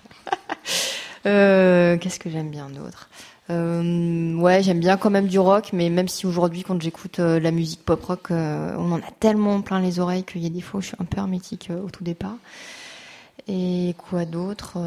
Qu'est-ce 1.98 2.18
que 2.18 2.30
j'aime 2.30 2.50
bien 2.50 2.70
d'autre? 2.70 3.08
Euh, 3.50 4.34
ouais, 4.36 4.62
j'aime 4.62 4.80
bien 4.80 4.96
quand 4.96 5.10
même 5.10 5.26
du 5.26 5.38
rock, 5.38 5.70
mais 5.72 5.90
même 5.90 6.08
si 6.08 6.26
aujourd'hui, 6.26 6.62
quand 6.62 6.80
j'écoute 6.80 7.18
euh, 7.18 7.38
la 7.38 7.50
musique 7.50 7.84
pop 7.84 8.02
rock, 8.02 8.30
euh, 8.30 8.74
on 8.78 8.92
en 8.92 8.98
a 8.98 9.10
tellement 9.20 9.60
plein 9.60 9.80
les 9.80 10.00
oreilles 10.00 10.24
qu'il 10.24 10.42
y 10.42 10.46
a 10.46 10.50
des 10.50 10.62
fois 10.62 10.80
je 10.80 10.86
suis 10.88 10.96
un 10.98 11.04
peu 11.04 11.18
hermétique 11.18 11.70
au 11.70 11.90
tout 11.90 12.04
départ. 12.04 12.36
Et 13.46 13.94
quoi 13.98 14.24
d'autre 14.24 14.78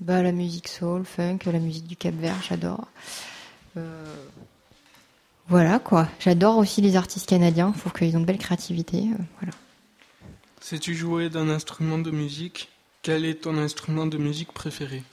Bah 0.00 0.20
la 0.20 0.32
musique 0.32 0.66
soul, 0.66 1.04
funk, 1.04 1.38
la 1.46 1.60
musique 1.60 1.86
du 1.86 1.94
Cap 1.94 2.14
Vert, 2.14 2.42
j'adore. 2.48 2.88
Voilà 5.48 5.78
quoi. 5.78 6.08
J'adore 6.18 6.58
aussi 6.58 6.80
les 6.80 6.96
artistes 6.96 7.28
canadiens. 7.28 7.72
Je 7.76 7.80
trouve 7.80 7.92
qu'ils 7.92 8.16
ont 8.16 8.20
de 8.20 8.24
belles 8.24 8.38
créativités. 8.38 9.04
voilà. 9.38 9.54
Sais-tu 10.60 10.96
jouer 10.96 11.30
d'un 11.30 11.48
instrument 11.48 11.98
de 11.98 12.10
musique? 12.10 12.68
Quel 13.02 13.24
est 13.24 13.42
ton 13.42 13.56
instrument 13.58 14.06
de 14.06 14.18
musique 14.18 14.52
préféré? 14.52 15.04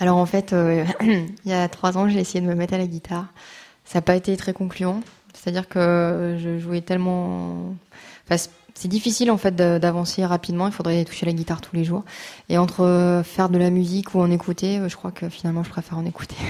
Alors 0.00 0.16
en 0.16 0.26
fait, 0.26 0.52
euh, 0.52 0.84
il 1.02 1.28
y 1.44 1.52
a 1.52 1.68
trois 1.68 1.96
ans, 1.98 2.08
j'ai 2.08 2.20
essayé 2.20 2.40
de 2.40 2.46
me 2.46 2.54
mettre 2.54 2.74
à 2.74 2.78
la 2.78 2.86
guitare. 2.86 3.26
Ça 3.84 3.98
n'a 3.98 4.02
pas 4.02 4.16
été 4.16 4.36
très 4.36 4.52
concluant. 4.52 5.00
C'est-à-dire 5.34 5.68
que 5.68 6.36
je 6.42 6.58
jouais 6.58 6.80
tellement. 6.80 7.74
Enfin, 8.26 8.36
c'est- 8.36 8.50
difficile 8.88 9.30
en 9.30 9.38
fait 9.38 9.54
d'avancer 9.54 10.24
rapidement. 10.26 10.66
Il 10.66 10.72
faudrait 10.72 11.04
toucher 11.04 11.26
la 11.26 11.32
guitare 11.32 11.60
tous 11.60 11.76
les 11.76 11.84
jours. 11.84 12.02
Et 12.48 12.58
entre 12.58 12.80
euh, 12.82 13.22
faire 13.22 13.48
de 13.48 13.56
la 13.58 13.70
musique 13.70 14.14
ou 14.14 14.20
en 14.20 14.30
écouter, 14.30 14.78
euh, 14.78 14.88
je 14.88 14.96
crois 14.96 15.12
que 15.12 15.28
finalement, 15.28 15.62
je 15.62 15.70
préfère 15.70 15.96
en 15.96 16.04
écouter. 16.04 16.34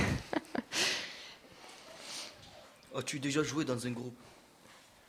As-tu 2.97 3.19
déjà 3.19 3.43
joué 3.43 3.65
dans 3.65 3.87
un 3.87 3.91
groupe? 3.91 4.15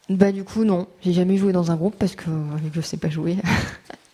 Bah 0.09 0.31
du 0.31 0.43
coup, 0.43 0.63
non. 0.65 0.87
J'ai 1.01 1.13
jamais 1.13 1.37
joué 1.37 1.53
dans 1.53 1.71
un 1.71 1.75
groupe 1.75 1.95
parce 1.97 2.15
que 2.15 2.29
je 2.73 2.81
sais 2.81 2.97
pas 2.97 3.09
jouer. 3.09 3.37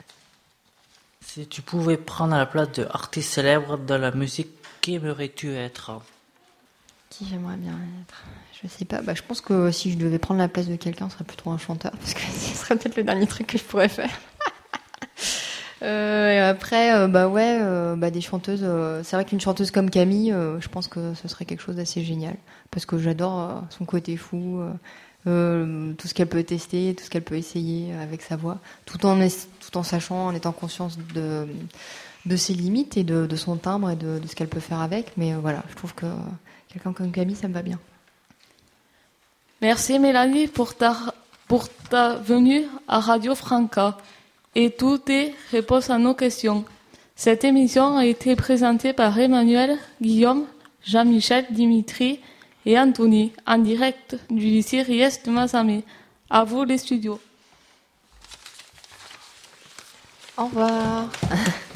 Si 1.34 1.48
tu 1.48 1.62
pouvais 1.62 1.96
prendre 1.96 2.36
la 2.36 2.46
place 2.46 2.74
de 2.74 2.86
artiste 2.92 3.36
célèbre 3.36 3.78
dans 3.78 3.98
la 3.98 4.12
musique, 4.12 4.50
qui 4.82 4.96
aimerais-tu 4.96 5.56
être? 5.56 6.02
Qui 7.10 7.26
j'aimerais 7.26 7.56
bien 7.56 7.72
être? 8.02 8.26
Je 8.62 8.68
sais 8.68 8.84
pas. 8.84 9.02
Bah, 9.02 9.14
je 9.16 9.22
pense 9.22 9.40
que 9.40 9.72
si 9.72 9.94
je 9.94 9.98
devais 9.98 10.20
prendre 10.20 10.42
la 10.42 10.50
place 10.50 10.68
de 10.68 10.76
quelqu'un, 10.76 11.08
ce 11.08 11.14
serait 11.14 11.24
plutôt 11.24 11.50
un 11.50 11.58
chanteur, 11.58 11.94
parce 11.94 12.16
que 12.16 12.20
ce 12.34 12.58
serait 12.58 12.76
peut-être 12.76 12.98
le 12.98 13.06
dernier 13.06 13.28
truc 13.28 13.48
que 13.48 13.58
je 13.58 13.64
pourrais 13.64 13.88
faire. 13.88 14.12
Euh, 15.84 16.30
et 16.32 16.38
après, 16.38 16.94
euh, 16.94 17.08
bah 17.08 17.28
ouais, 17.28 17.58
euh, 17.60 17.96
bah 17.96 18.12
des 18.12 18.22
chanteuses. 18.22 18.64
c'est 19.04 19.16
vrai 19.16 19.26
qu'une 19.26 19.42
chanteuse 19.42 19.72
comme 19.72 19.90
Camille, 19.90 20.32
je 20.32 20.68
pense 20.68 20.88
que 20.88 21.16
ce 21.16 21.28
serait 21.28 21.46
quelque 21.46 21.64
chose 21.64 21.78
d'assez 21.78 22.04
génial, 22.04 22.36
parce 22.70 22.86
que 22.86 23.00
j'adore 23.00 23.64
son 23.72 23.86
côté 23.86 24.16
fou, 24.16 24.62
euh, 25.28 25.94
tout 25.94 26.08
ce 26.08 26.14
qu'elle 26.14 26.28
peut 26.28 26.44
tester, 26.44 26.96
tout 26.98 27.04
ce 27.04 27.10
qu'elle 27.10 27.24
peut 27.24 27.38
essayer 27.38 27.94
avec 27.96 28.22
sa 28.22 28.36
voix, 28.36 28.60
tout 28.86 29.06
en 29.06 29.18
tout 29.20 29.78
en 29.78 29.84
sachant, 29.84 30.28
en 30.28 30.34
étant 30.34 30.52
conscience 30.52 30.98
de 31.14 31.48
de 32.26 32.36
ses 32.36 32.54
limites 32.54 32.98
et 32.98 33.04
de, 33.04 33.26
de 33.26 33.36
son 33.36 33.56
timbre 33.56 33.90
et 33.90 33.96
de, 33.96 34.20
de 34.20 34.28
ce 34.28 34.36
qu'elle 34.36 34.48
peut 34.48 34.60
faire 34.60 34.82
avec. 34.82 35.14
Mais 35.18 35.34
euh, 35.34 35.38
voilà, 35.42 35.64
je 35.70 35.76
trouve 35.76 35.94
que 35.94 36.06
quelqu'un 36.70 36.94
comme 36.94 37.12
Camille, 37.12 37.36
ça 37.36 37.48
me 37.48 37.54
va 37.54 37.62
bien. 37.62 37.80
Merci 39.62 40.00
Mélanie 40.00 40.48
pour 40.48 40.76
ta, 40.76 40.96
pour 41.48 41.68
ta 41.90 42.16
venue 42.16 42.66
à 42.88 43.00
Radio 43.00 43.36
Franca 43.36 43.98
et 44.56 44.72
toutes 44.72 45.06
tes 45.06 45.34
réponses 45.52 45.90
à 45.90 45.98
nos 45.98 46.14
questions. 46.14 46.66
Cette 47.16 47.44
émission 47.44 47.98
a 47.98 48.06
été 48.06 48.36
présentée 48.36 48.94
par 48.94 49.18
Emmanuel, 49.20 49.78
Guillaume, 50.02 50.46
Jean-Michel, 50.84 51.46
Dimitri 51.52 52.20
et 52.66 52.80
Anthony 52.80 53.32
en 53.46 53.58
direct 53.58 54.18
du 54.30 54.46
lycée 54.46 54.82
Ries 54.82 55.20
de 55.26 55.32
Mazamet. 55.32 55.84
À 56.30 56.44
vous 56.44 56.64
les 56.64 56.78
studios. 56.78 57.20
Au 60.38 60.46
revoir. 60.46 61.10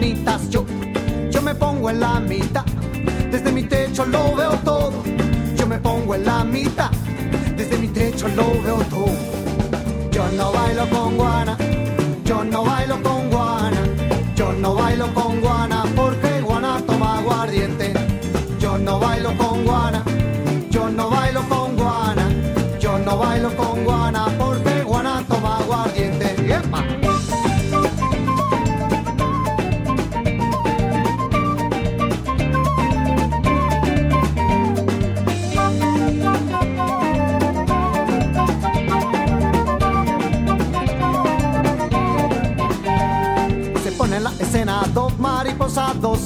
manita 0.00 0.39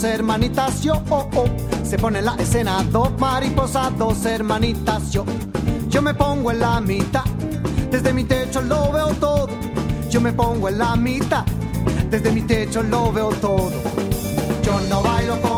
dos 0.05 0.13
hermanitas, 0.13 0.83
yo, 0.83 1.03
oh, 1.09 1.29
oh. 1.35 1.47
Se 1.83 1.97
pone 1.97 2.19
en 2.19 2.27
la 2.27 2.35
escena 2.37 2.85
dos 2.91 3.11
mariposas, 3.19 3.97
dos 3.97 4.25
hermanitas, 4.27 5.11
yo. 5.11 5.25
Yo 5.89 6.03
me 6.03 6.13
pongo 6.15 6.51
en 6.51 6.61
la 6.61 6.81
mitad, 6.81 7.25
desde 7.91 8.13
mi 8.13 8.25
techo 8.25 8.61
lo 8.61 8.93
veo 8.93 9.09
todo. 9.15 9.49
Yo 10.11 10.21
me 10.21 10.33
pongo 10.33 10.69
en 10.69 10.79
la 10.79 10.95
mitad, 10.97 11.45
desde 12.11 12.31
mi 12.33 12.43
techo 12.43 12.83
lo 12.83 13.13
veo 13.13 13.31
todo. 13.41 13.71
Yo 14.63 14.81
no 14.91 15.03
bailo 15.03 15.41
con 15.41 15.54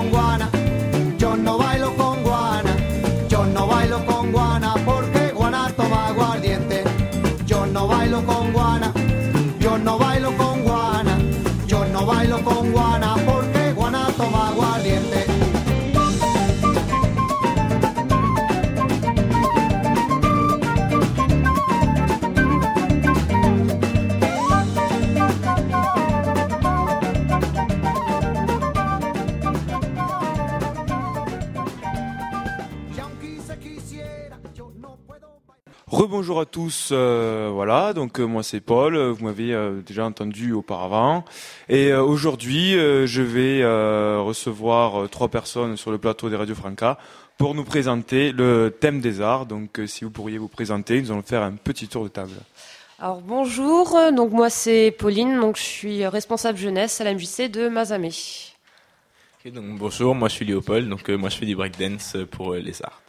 Rebonjour 36.07 36.39
à 36.39 36.47
tous, 36.47 36.91
euh, 36.93 37.51
voilà, 37.53 37.93
donc 37.93 38.21
euh, 38.21 38.27
moi 38.27 38.45
c'est 38.45 38.61
Paul, 38.61 38.95
euh, 38.95 39.11
vous 39.11 39.25
m'avez 39.25 39.53
euh, 39.53 39.81
déjà 39.85 40.05
entendu 40.07 40.53
auparavant, 40.53 41.25
et 41.69 41.89
euh, 41.91 42.01
aujourd'hui 42.01 42.79
euh, 42.79 43.09
je 43.09 43.23
vais 43.23 43.61
euh, 43.63 44.21
recevoir 44.21 45.03
euh, 45.03 45.09
trois 45.09 45.27
personnes 45.27 45.77
sur 45.77 45.91
le 45.91 45.99
plateau 45.99 46.31
des 46.31 46.37
Radio 46.37 46.55
Franca 46.55 46.97
pour 47.39 47.57
nous 47.57 47.65
présenter 47.65 48.31
le 48.31 48.71
thème 48.71 49.01
des 49.01 49.21
arts, 49.21 49.47
donc 49.47 49.81
euh, 49.81 49.89
si 49.89 50.05
vous 50.05 50.13
pourriez 50.13 50.39
vous 50.39 50.47
présenter, 50.47 51.03
nous 51.03 51.11
allons 51.11 51.23
faire 51.23 51.43
un 51.43 51.55
petit 51.55 51.89
tour 51.89 52.05
de 52.05 52.09
table. 52.09 52.31
Alors 53.01 53.21
bonjour, 53.21 53.99
donc 54.13 54.31
moi 54.31 54.49
c'est 54.49 54.93
Pauline, 54.97 55.41
donc 55.41 55.57
je 55.57 55.63
suis 55.63 56.07
responsable 56.07 56.57
jeunesse 56.57 57.01
à 57.01 57.05
la 57.05 57.15
MJC 57.15 57.51
de 57.51 57.67
Mazamet. 57.67 58.11
Ok, 59.45 59.53
donc 59.53 59.77
bonjour, 59.77 60.15
moi 60.15 60.29
je 60.29 60.35
suis 60.35 60.45
Léopold, 60.45 60.89
donc 60.89 61.11
euh, 61.11 61.17
moi 61.17 61.31
je 61.31 61.37
fais 61.37 61.47
du 61.47 61.57
breakdance 61.57 62.17
pour 62.31 62.53
euh, 62.53 62.61
les 62.61 62.81
arts. 62.81 63.03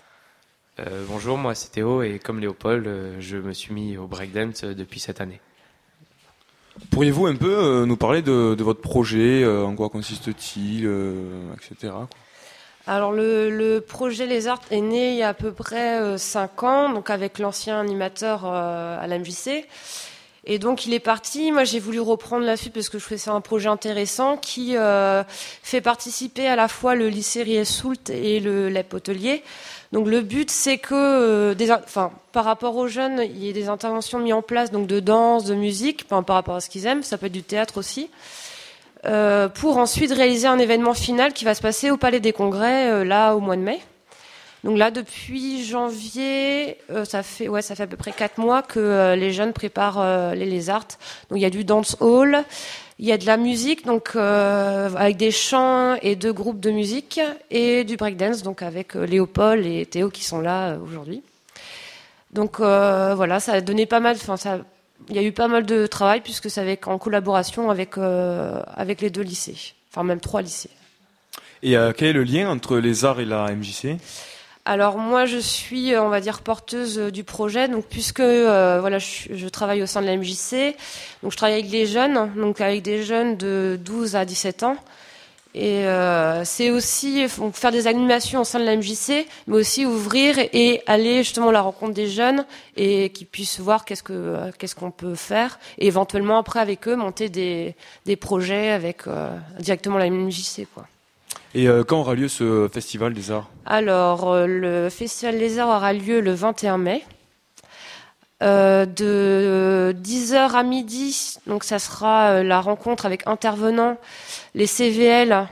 Euh, 0.80 1.05
bonjour, 1.07 1.38
moi 1.38 1.55
c'est 1.55 1.69
Théo 1.71 2.03
et 2.03 2.19
comme 2.19 2.39
Léopold, 2.39 2.86
euh, 2.86 3.15
je 3.19 3.38
me 3.38 3.51
suis 3.53 3.73
mis 3.73 3.97
au 3.97 4.05
breakdance 4.05 4.63
euh, 4.63 4.75
depuis 4.75 4.99
cette 4.99 5.21
année. 5.21 5.39
Pourriez-vous 6.91 7.25
un 7.25 7.36
peu 7.36 7.57
euh, 7.57 7.86
nous 7.88 7.97
parler 7.97 8.21
de, 8.21 8.53
de 8.53 8.63
votre 8.63 8.82
projet, 8.82 9.43
euh, 9.43 9.65
en 9.65 9.75
quoi 9.75 9.89
consiste-t-il, 9.89 10.86
euh, 10.86 11.51
etc. 11.55 11.91
quoi? 11.93 12.09
Alors 12.86 13.11
le, 13.11 13.49
le 13.49 13.82
projet 13.82 14.28
Les 14.28 14.47
Arts 14.47 14.61
est 14.71 14.80
né 14.82 15.11
il 15.11 15.17
y 15.17 15.23
a 15.23 15.30
à 15.30 15.34
peu 15.34 15.51
près 15.51 16.17
5 16.17 16.63
ans, 16.63 16.89
donc 16.93 17.09
avec 17.09 17.39
l'ancien 17.39 17.82
animateur 17.82 18.43
euh, 18.45 18.97
à 19.01 19.07
la 19.07 19.19
MJC. 19.19 19.65
Et 20.50 20.60
donc 20.60 20.86
il 20.86 20.93
est 20.93 21.00
parti. 21.00 21.52
Moi 21.52 21.66
j'ai 21.66 21.80
voulu 21.80 22.00
reprendre 22.00 22.45
la 22.45 22.56
suite 22.56 22.74
parce 22.74 22.88
que 22.88 22.98
je 22.98 23.04
trouvais 23.04 23.18
c'est 23.18 23.30
un 23.30 23.41
projet 23.41 23.68
intéressant 23.68 24.38
qui 24.38 24.78
euh, 24.78 25.24
fait 25.28 25.82
participer 25.82 26.48
à 26.48 26.56
la 26.56 26.70
fois 26.70 26.95
le 26.95 27.10
lycée 27.10 27.43
Riessoult 27.43 28.10
et 28.10 28.39
le 28.39 28.70
LEP 28.70 28.93
Hôtelier. 28.93 29.43
Donc 29.91 30.08
le 30.08 30.22
but 30.22 30.50
c'est 30.50 30.78
que 30.78 30.93
euh, 30.95 31.54
enfin, 31.84 32.12
par 32.32 32.45
rapport 32.45 32.78
aux 32.78 32.88
jeunes, 32.88 33.22
il 33.26 33.43
y 33.43 33.50
ait 33.50 33.54
des 33.54 33.68
interventions 33.68 34.20
mises 34.20 34.34
en 34.34 34.41
place 34.41 34.72
donc 34.72 34.88
de 34.88 35.02
danse, 35.02 35.43
de 35.43 35.54
musique, 35.54 36.08
par 36.08 36.24
rapport 36.26 36.56
à 36.56 36.62
ce 36.62 36.70
qu'ils 36.70 36.86
aiment. 36.86 37.04
Ça 37.04 37.18
peut 37.18 37.26
être 37.26 37.34
du 37.34 37.43
théâtre 37.43 37.78
aussi. 37.78 38.10
Euh, 39.06 39.50
pour 39.50 39.78
ensuite 39.78 40.14
réaliser 40.14 40.48
un 40.48 40.60
événement 40.60 40.93
final 40.93 41.34
qui 41.34 41.43
va 41.43 41.56
se 41.56 41.62
passer 41.62 41.91
au 41.91 41.98
Palais 41.98 42.22
des 42.22 42.32
Congrès 42.32 43.04
là 43.04 43.36
au 43.36 43.41
mois 43.41 43.58
de 43.58 43.62
mai. 43.62 43.82
Donc 44.64 44.78
là, 44.78 44.89
depuis 44.91 45.64
janvier, 45.64 46.78
euh, 46.89 47.05
ça 47.05 47.22
fait 47.22 47.47
ouais, 47.47 47.62
ça 47.62 47.76
fait 47.76 47.84
à 47.84 47.88
peu 47.88 47.97
près 47.97 48.12
quatre 48.12 48.39
mois 48.39 48.62
que 48.64 48.80
euh, 48.80 49.16
les 49.16 49.32
jeunes 49.32 49.53
préparent 49.53 50.01
euh, 50.01 50.34
les 50.34 50.70
Arts. 50.70 50.97
Donc 51.30 51.39
il 51.39 51.41
y 51.41 51.45
a 51.45 51.49
du 51.49 51.64
dance 51.64 51.95
hall, 51.99 52.43
il 52.97 53.05
y 53.05 53.12
a 53.12 53.18
de 53.18 53.26
la 53.26 53.38
musique, 53.38 53.86
donc 53.86 54.14
euh, 54.16 54.89
avec 54.95 55.18
des 55.18 55.32
chants 55.32 55.95
et 56.01 56.16
deux 56.16 56.34
groupes 56.34 56.60
de 56.60 56.72
musique, 56.72 57.22
et 57.51 57.84
du 57.84 57.97
breakdance, 57.97 58.41
donc 58.41 58.64
avec 58.64 58.95
Léopold 58.95 59.66
et 59.66 59.86
Théo 59.86 60.10
qui 60.10 60.24
sont 60.24 60.41
là 60.41 60.78
aujourd'hui. 60.78 61.22
Donc 62.34 62.60
voilà, 62.60 63.39
ça 63.39 63.53
a 63.53 63.62
donné 63.62 63.86
pas 63.86 63.99
mal. 63.99 64.18
Enfin, 64.28 64.62
il 65.10 65.16
y 65.16 65.20
a 65.20 65.24
eu 65.24 65.32
pas 65.32 65.47
mal 65.47 65.66
de 65.66 65.86
travail 65.86 66.22
puisque 66.22 66.49
c'est 66.49 66.60
avec 66.60 66.88
en 66.88 66.97
collaboration 66.97 67.70
avec 67.70 67.97
avec 67.97 69.01
les 69.01 69.12
deux 69.12 69.22
lycées, 69.22 69.74
enfin 69.91 70.03
même 70.03 70.20
trois 70.20 70.41
lycées. 70.41 70.72
Et 71.64 71.76
quel 71.95 72.10
est 72.10 72.14
le 72.14 72.24
lien 72.24 72.49
entre 72.49 72.78
les 72.78 73.05
arts 73.05 73.20
et 73.20 73.26
la 73.26 73.47
MJC 73.51 73.97
Alors 74.70 74.97
moi 74.97 75.26
je 75.26 75.38
suis 75.38 75.93
euh, 75.93 76.03
on 76.03 76.09
va 76.09 76.20
dire 76.20 76.41
porteuse 76.41 76.99
euh, 76.99 77.09
du 77.09 77.24
projet. 77.24 77.70
Donc 77.70 77.86
puisque 77.86 78.20
euh, 78.20 78.80
voilà 78.82 78.99
je, 78.99 79.47
travaille 79.47 79.82
au 79.82 79.86
sein 79.86 80.01
de 80.01 80.07
la 80.07 80.18
MJC 80.18 80.76
donc 81.24 81.32
je 81.32 81.38
travaille 81.38 81.59
avec 81.59 81.72
les 81.72 81.86
jeunes 81.86 82.34
donc 82.36 82.59
avec 82.59 82.82
des 82.82 83.01
jeunes 83.03 83.38
de 83.38 83.80
12 83.82 84.18
à 84.18 84.26
17 84.26 84.63
ans. 84.63 84.76
Et 85.55 85.86
c'est 86.43 86.70
aussi 86.70 87.28
faire 87.28 87.72
des 87.72 87.88
animations 87.88 88.41
au 88.41 88.43
sein 88.43 88.59
de 88.59 88.65
la 88.65 88.76
MJC 88.76 89.26
mais 89.47 89.55
aussi 89.55 89.88
ouvrir 89.88 90.38
et 90.38 90.84
aller 90.86 91.24
justement 91.24 91.49
à 91.49 91.51
la 91.51 91.61
rencontre 91.61 91.93
des 91.93 92.07
jeunes 92.07 92.45
et 92.76 93.09
qu'ils 93.09 93.26
puissent 93.26 93.59
voir 93.59 93.84
qu'est-ce 93.84 94.03
que 94.03 94.51
qu'est-ce 94.59 94.76
qu'on 94.76 94.91
peut 94.91 95.15
faire. 95.15 95.57
Et 95.80 95.88
éventuellement 95.88 96.38
après 96.38 96.59
avec 96.59 96.88
eux 96.88 96.95
monter 96.95 97.30
des 97.30 97.76
des 98.05 98.18
projets 98.18 98.70
avec 98.70 99.03
directement 99.59 99.97
la 99.97 100.11
MJC 100.11 100.68
quoi. 100.76 100.86
Et 101.54 101.68
euh, 101.68 101.84
quand 101.84 102.00
aura 102.00 102.16
lieu 102.16 102.28
ce 102.28 102.68
festival 102.72 103.14
des 103.14 103.32
arts? 103.32 103.50
Alors, 103.66 104.32
euh, 104.32 104.45
le 104.48 104.89
Festival 104.89 105.38
des 105.38 105.60
Arts 105.60 105.70
aura 105.70 105.93
lieu 105.93 106.20
le 106.20 106.34
21 106.34 106.78
mai. 106.78 107.04
Euh, 108.43 108.86
de 108.86 109.95
10h 110.00 110.52
à 110.52 110.62
midi, 110.62 111.38
donc 111.48 111.64
ça 111.64 111.80
sera 111.80 112.43
la 112.43 112.62
rencontre 112.62 113.08
avec 113.08 113.26
intervenants, 113.26 113.98
les 114.54 114.68
CVL, 114.68 115.48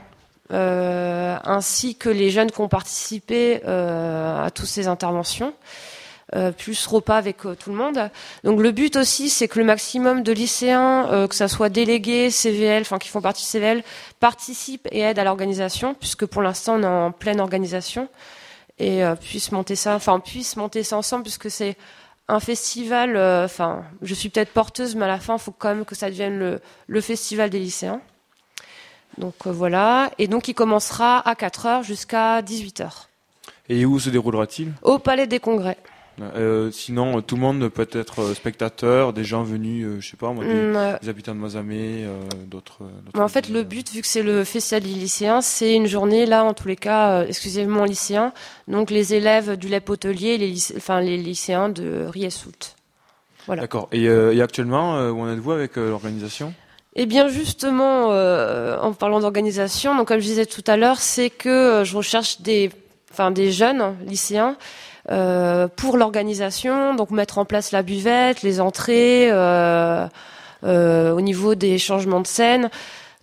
ainsi 0.50 1.96
que 1.96 2.08
les 2.08 2.30
jeunes 2.30 2.52
qui 2.52 2.60
ont 2.60 2.68
participé 2.68 3.60
à 3.64 4.48
toutes 4.54 4.66
ces 4.68 4.86
interventions, 4.86 5.52
plus 6.52 6.86
repas 6.86 7.16
avec 7.16 7.46
euh, 7.46 7.54
tout 7.54 7.70
le 7.70 7.76
monde. 7.76 8.10
Donc 8.42 8.60
le 8.60 8.72
but 8.72 8.96
aussi, 8.96 9.28
c'est 9.30 9.46
que 9.48 9.58
le 9.58 9.64
maximum 9.64 10.22
de 10.22 10.32
lycéens, 10.32 11.08
euh, 11.12 11.28
que 11.28 11.34
ça 11.34 11.46
soit 11.48 11.68
délégués, 11.68 12.30
CVL, 12.30 12.82
enfin 12.82 12.98
qui 12.98 13.08
font 13.08 13.20
partie 13.20 13.42
de 13.44 13.48
CVL, 13.48 13.82
participent 14.18 14.88
et 14.90 15.00
aident 15.00 15.20
à 15.20 15.24
l'organisation, 15.24 15.94
puisque 15.94 16.26
pour 16.26 16.42
l'instant 16.42 16.74
on 16.76 16.82
est 16.82 16.86
en 16.86 17.12
pleine 17.12 17.40
organisation 17.40 18.08
et 18.78 19.04
euh, 19.04 19.14
puisse 19.14 19.52
monter 19.52 19.76
ça, 19.76 19.94
enfin 19.94 20.18
puisse 20.20 20.56
monter 20.56 20.82
ça 20.82 20.96
ensemble, 20.96 21.22
puisque 21.22 21.50
c'est 21.50 21.76
un 22.28 22.40
festival. 22.40 23.16
euh, 23.16 23.44
Enfin, 23.44 23.84
je 24.02 24.12
suis 24.14 24.28
peut-être 24.28 24.52
porteuse, 24.52 24.96
mais 24.96 25.04
à 25.04 25.08
la 25.08 25.20
fin, 25.20 25.34
il 25.36 25.40
faut 25.40 25.54
quand 25.56 25.68
même 25.68 25.84
que 25.84 25.94
ça 25.94 26.10
devienne 26.10 26.38
le, 26.38 26.60
le 26.88 27.00
festival 27.00 27.50
des 27.50 27.60
lycéens. 27.60 28.00
Donc 29.18 29.34
euh, 29.46 29.50
voilà, 29.52 30.10
et 30.18 30.26
donc 30.26 30.48
il 30.48 30.54
commencera 30.54 31.26
à 31.26 31.34
4 31.34 31.66
heures 31.66 31.82
jusqu'à 31.84 32.42
18 32.42 32.80
heures 32.80 33.08
Et 33.68 33.86
où 33.86 33.98
se 33.98 34.10
déroulera-t-il? 34.10 34.72
Au 34.82 34.98
Palais 34.98 35.26
des 35.26 35.38
Congrès. 35.38 35.78
Euh, 36.20 36.70
Sinon, 36.70 37.18
euh, 37.18 37.20
tout 37.20 37.34
le 37.36 37.42
monde 37.42 37.68
peut 37.68 37.88
être 37.92 38.20
euh, 38.22 38.34
spectateur, 38.34 39.12
des 39.12 39.22
gens 39.24 39.42
venus, 39.42 39.84
euh, 39.86 40.00
je 40.00 40.10
sais 40.10 40.16
pas, 40.16 40.32
moi, 40.32 40.44
des, 40.44 40.50
Mm, 40.52 40.98
des 41.02 41.08
habitants 41.08 41.34
de 41.34 41.40
Mazamet, 41.40 42.04
euh, 42.04 42.20
d'autres. 42.46 42.78
en 43.18 43.28
fait, 43.28 43.48
le 43.50 43.62
but, 43.64 43.90
vu 43.92 44.00
que 44.00 44.06
c'est 44.06 44.22
le 44.22 44.42
festival 44.44 44.82
des 44.82 44.88
lycéens, 44.88 45.42
c'est 45.42 45.74
une 45.74 45.86
journée 45.86 46.24
là, 46.24 46.44
en 46.44 46.54
tous 46.54 46.68
les 46.68 46.76
cas, 46.76 47.24
exclusivement 47.24 47.84
lycéens. 47.84 48.32
Donc 48.66 48.90
les 48.90 49.12
élèves 49.14 49.56
du 49.56 49.68
LEP 49.68 49.90
hôtelier, 49.90 50.38
les, 50.38 50.50
lycé- 50.50 50.74
enfin 50.76 51.00
les 51.00 51.18
lycéens 51.18 51.68
de 51.68 52.06
Riessoult. 52.06 52.74
Voilà. 53.46 53.62
D'accord. 53.62 53.88
Et, 53.92 54.04
et 54.04 54.42
actuellement, 54.42 54.98
où 55.10 55.20
en 55.20 55.30
êtes-vous 55.32 55.52
avec 55.52 55.76
l'organisation? 55.76 56.52
Eh 56.96 57.04
bien 57.06 57.28
justement, 57.28 58.06
en 58.08 58.92
parlant 58.94 59.20
d'organisation, 59.20 59.94
donc 59.94 60.08
comme 60.08 60.18
je 60.18 60.24
disais 60.24 60.46
tout 60.46 60.64
à 60.66 60.76
l'heure, 60.78 60.98
c'est 60.98 61.28
que 61.30 61.82
je 61.84 61.94
recherche 61.96 62.40
des, 62.40 62.70
enfin 63.12 63.30
des 63.30 63.52
jeunes 63.52 63.94
lycéens 64.06 64.56
pour 65.08 65.96
l'organisation, 65.96 66.94
donc 66.94 67.10
mettre 67.10 67.38
en 67.38 67.44
place 67.44 67.70
la 67.72 67.82
buvette, 67.82 68.42
les 68.42 68.60
entrées, 68.60 69.30
euh, 69.30 70.06
euh, 70.64 71.12
au 71.12 71.20
niveau 71.20 71.54
des 71.54 71.78
changements 71.78 72.20
de 72.20 72.26
scène. 72.26 72.70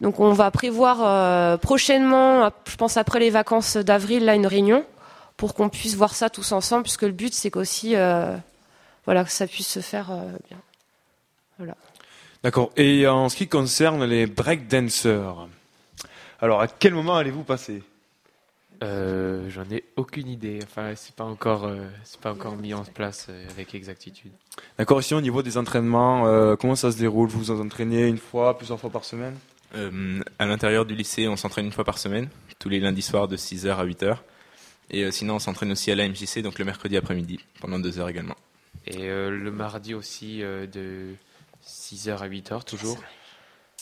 Donc 0.02 0.20
on 0.20 0.34
va 0.34 0.52
prévoir 0.52 1.00
euh, 1.02 1.58
prochainement, 1.58 2.50
je 2.68 2.76
pense 2.76 2.98
après 2.98 3.20
les 3.20 3.30
vacances 3.30 3.78
d'avril, 3.78 4.26
là 4.26 4.36
une 4.36 4.48
réunion 4.48 4.86
pour 5.38 5.54
qu'on 5.54 5.70
puisse 5.70 5.96
voir 5.96 6.14
ça 6.14 6.30
tous 6.30 6.52
ensemble, 6.52 6.84
puisque 6.84 7.04
le 7.04 7.12
but 7.12 7.34
c'est 7.34 7.52
qu'aussi, 7.52 7.96
euh, 7.96 8.36
voilà, 9.06 9.24
que 9.24 9.32
ça 9.32 9.48
puisse 9.48 9.68
se 9.68 9.80
faire 9.80 10.12
euh, 10.12 10.24
bien. 10.50 10.58
Voilà. 11.58 11.76
D'accord. 12.44 12.72
Et 12.76 13.08
en 13.08 13.30
ce 13.30 13.36
qui 13.36 13.48
concerne 13.48 14.04
les 14.06 14.26
breakdancers, 14.26 15.48
alors 16.42 16.62
à 16.62 16.68
quel 16.68 16.94
moment 16.94 17.16
allez-vous 17.16 17.44
passer? 17.44 17.84
Euh, 18.84 19.50
J'en 19.50 19.64
ai 19.72 19.84
aucune 19.96 20.28
idée. 20.28 20.60
Enfin, 20.64 20.94
c'est 20.96 21.16
pas 21.16 21.24
encore, 21.24 21.66
euh, 21.66 21.88
c'est 22.04 22.20
pas 22.20 22.34
encore 22.34 22.56
mis 22.56 22.74
en 22.74 22.84
place 22.84 23.28
euh, 23.30 23.50
avec 23.50 23.74
exactitude. 23.74 24.32
D'accord. 24.78 25.00
Ici, 25.00 25.14
au 25.14 25.22
niveau 25.22 25.42
des 25.42 25.58
entraînements, 25.58 26.28
euh, 26.28 26.56
comment 26.56 26.76
ça 26.76 26.92
se 26.92 26.98
déroule? 26.98 27.30
Vous 27.30 27.40
vous 27.40 27.52
entraînez 27.52 28.08
une 28.08 28.18
fois, 28.18 28.58
plusieurs 28.58 28.80
fois 28.80 28.90
par 28.90 29.06
semaine? 29.06 29.36
Euh, 29.76 30.20
à 30.38 30.46
l'intérieur 30.46 30.86
du 30.86 30.96
lycée, 30.96 31.28
on 31.28 31.38
s'entraîne 31.38 31.66
une 31.66 31.72
fois 31.72 31.84
par 31.86 31.98
semaine, 31.98 32.30
tous 32.60 32.70
les 32.70 32.80
lundis 32.80 33.02
soirs 33.02 33.28
de 33.28 33.38
6h 33.38 33.70
à 33.76 33.86
8h. 33.86 34.18
Et 34.92 35.04
euh, 35.04 35.12
sinon, 35.12 35.36
on 35.36 35.40
s'entraîne 35.40 35.72
aussi 35.72 35.90
à 35.90 35.96
la 35.96 36.08
MJC, 36.08 36.42
donc 36.42 36.60
le 36.60 36.66
mercredi 36.66 36.98
après-midi, 36.98 37.40
pendant 37.62 37.80
2 37.80 38.00
heures 38.00 38.10
également. 38.10 38.36
Et 38.86 39.10
euh, 39.10 39.30
le 39.30 39.52
mardi 39.52 39.94
aussi 39.94 40.44
euh, 40.44 40.68
de 40.68 41.16
6h 41.66 42.18
à 42.18 42.28
8h 42.28 42.66
toujours. 42.66 42.98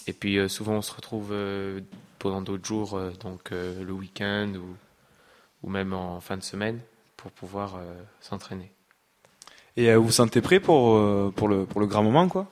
Et 0.08 0.14
puis 0.14 0.38
euh, 0.38 0.48
souvent 0.48 0.74
on 0.74 0.82
se 0.82 0.94
retrouve 0.94 1.30
euh, 1.32 1.82
pendant 2.20 2.42
d'autres 2.42 2.66
jours, 2.66 3.00
donc 3.20 3.52
euh, 3.52 3.84
le 3.84 3.94
week-end 3.94 4.52
ou, 4.56 4.76
ou 5.64 5.70
même 5.70 5.94
en 5.94 6.20
fin 6.22 6.38
de 6.38 6.44
semaine 6.44 6.80
pour 7.18 7.32
pouvoir 7.32 7.76
euh, 7.76 7.94
s'entraîner. 8.20 8.72
Et 9.78 9.90
euh, 9.90 9.98
vous 9.98 10.06
vous 10.06 10.12
sentez 10.12 10.42
prêt 10.42 10.60
pour, 10.60 10.96
euh, 10.96 11.32
pour, 11.36 11.48
le, 11.48 11.66
pour 11.66 11.80
le 11.80 11.88
grand 11.88 12.04
moment, 12.04 12.28
quoi? 12.28 12.48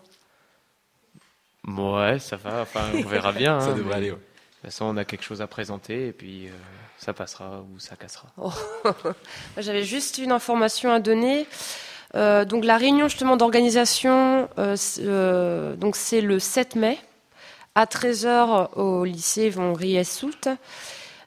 Ouais, 1.67 2.19
ça 2.19 2.35
va, 2.37 2.61
enfin 2.61 2.89
on 2.93 3.03
verra 3.03 3.31
bien. 3.31 3.59
Ça 3.61 3.67
hein, 3.67 3.75
devrait 3.75 3.89
mais 3.89 3.95
aller, 3.95 4.11
ouais. 4.11 4.17
De 4.17 4.21
toute 4.63 4.71
façon 4.71 4.85
on 4.85 4.97
a 4.97 5.05
quelque 5.05 5.23
chose 5.23 5.41
à 5.41 5.47
présenter 5.47 6.07
et 6.07 6.11
puis 6.11 6.47
euh, 6.47 6.51
ça 6.97 7.13
passera 7.13 7.61
ou 7.61 7.79
ça 7.79 7.95
cassera. 7.95 8.27
Oh. 8.37 8.51
J'avais 9.57 9.83
juste 9.83 10.17
une 10.17 10.31
information 10.31 10.91
à 10.91 10.99
donner. 10.99 11.47
Euh, 12.15 12.43
donc 12.43 12.65
la 12.65 12.77
réunion 12.77 13.07
justement 13.07 13.37
d'organisation, 13.37 14.49
euh, 14.57 14.75
c'est, 14.75 15.03
euh, 15.05 15.75
donc 15.75 15.95
c'est 15.95 16.21
le 16.21 16.39
7 16.39 16.75
mai 16.75 16.97
à 17.75 17.85
13h 17.85 18.73
au 18.75 19.05
lycée 19.05 19.49
Von 19.49 19.73
Ries-Soult. 19.73 20.49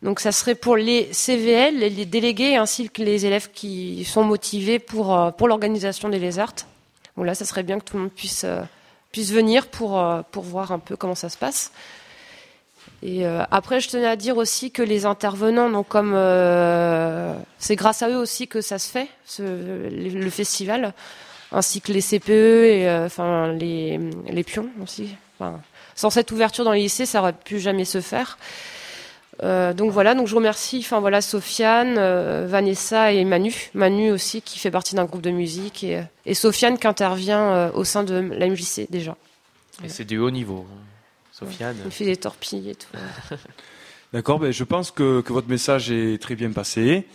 Donc 0.03 0.19
ça 0.19 0.33
serait 0.33 0.57
pour 0.57 0.77
les 0.77 1.13
CVL, 1.13 1.79
les- 1.79 2.05
délégués 2.07 2.57
ainsi 2.57 2.91
que 2.91 3.03
les 3.03 3.25
élèves 3.25 3.51
qui 3.53 4.05
sont 4.05 4.25
motivés 4.25 4.79
pour 4.81 5.17
euh, 5.17 5.31
pour 5.31 5.47
l'organisation 5.49 6.09
des 6.09 6.19
Les 6.19 6.39
Arts. 6.41 6.67
Bon 7.17 7.23
là, 7.23 7.35
ça 7.35 7.45
serait 7.45 7.63
bien 7.63 7.79
que 7.79 7.85
tout 7.85 7.97
le 7.97 8.03
monde 8.05 8.13
puisse 8.13 8.43
euh, 8.45 8.63
puisse 9.13 9.31
venir 9.31 9.69
pour 9.69 10.01
euh, 10.01 10.23
pour 10.33 10.43
voir 10.43 10.73
un 10.73 10.81
peu 10.81 10.97
comment 10.97 11.15
ça 11.15 11.29
se 11.29 11.37
passe. 11.37 11.73
Et 13.05 13.25
après, 13.51 13.81
je 13.81 13.89
tenais 13.89 14.07
à 14.07 14.15
dire 14.15 14.37
aussi 14.37 14.71
que 14.71 14.81
les 14.81 15.07
intervenants, 15.07 15.69
donc 15.69 15.89
comme 15.89 16.13
c'est 17.59 17.75
grâce 17.75 18.03
à 18.03 18.09
eux 18.09 18.17
aussi 18.17 18.47
que 18.47 18.61
ça 18.61 18.79
se 18.79 18.89
fait, 18.91 19.09
le, 19.41 20.31
festival, 20.31 20.93
ainsi 21.51 21.81
que 21.81 21.93
les 21.93 22.01
CPE 22.01 22.31
et 22.31 23.03
enfin 23.05 23.53
les, 23.55 23.99
les 24.29 24.45
pions 24.45 24.69
aussi. 24.81 25.17
Sans 25.97 26.11
cette 26.11 26.31
ouverture 26.31 26.65
dans 26.65 26.71
les 26.71 26.83
lycées, 26.83 27.05
ça 27.07 27.21
aurait 27.21 27.33
pu 27.33 27.59
jamais 27.59 27.85
se 27.85 28.01
faire. 28.01 28.39
Euh, 29.43 29.72
donc 29.72 29.90
voilà, 29.90 30.14
donc 30.14 30.28
je 30.28 30.34
remercie, 30.36 30.78
enfin 30.84 31.01
voilà, 31.01 31.20
Sofiane, 31.20 31.97
euh, 31.99 32.47
Vanessa 32.49 33.12
et 33.12 33.24
Manu, 33.24 33.53
Manu 33.74 34.12
aussi 34.12 34.40
qui 34.40 34.59
fait 34.61 34.70
partie 34.70 34.95
d'un 34.95 35.05
groupe 35.05 35.22
de 35.22 35.30
musique 35.30 35.82
et, 35.82 36.03
et 36.26 36.34
Sofiane 36.34 36.78
qui 36.78 36.86
intervient 36.86 37.40
euh, 37.53 37.70
au 37.74 37.82
sein 37.82 38.05
de 38.05 38.14
la 38.14 38.47
MJC 38.49 38.86
déjà. 38.88 39.16
Et 39.84 39.88
c'est 39.88 40.05
du 40.05 40.18
haut 40.18 40.30
niveau. 40.30 40.64
hein. 40.70 40.78
Sofiane. 41.32 41.76
Il 41.84 41.90
fait 41.90 42.05
des 42.05 42.16
torpilles 42.16 42.70
et 42.70 42.74
tout. 42.76 42.86
D'accord, 44.12 44.38
ben, 44.38 44.53
je 44.53 44.64
pense 44.64 44.90
que, 44.90 45.22
que 45.22 45.32
votre 45.32 45.49
message 45.49 45.90
est 45.90 46.20
très 46.20 46.34
bien 46.36 46.53
passé. 46.53 47.07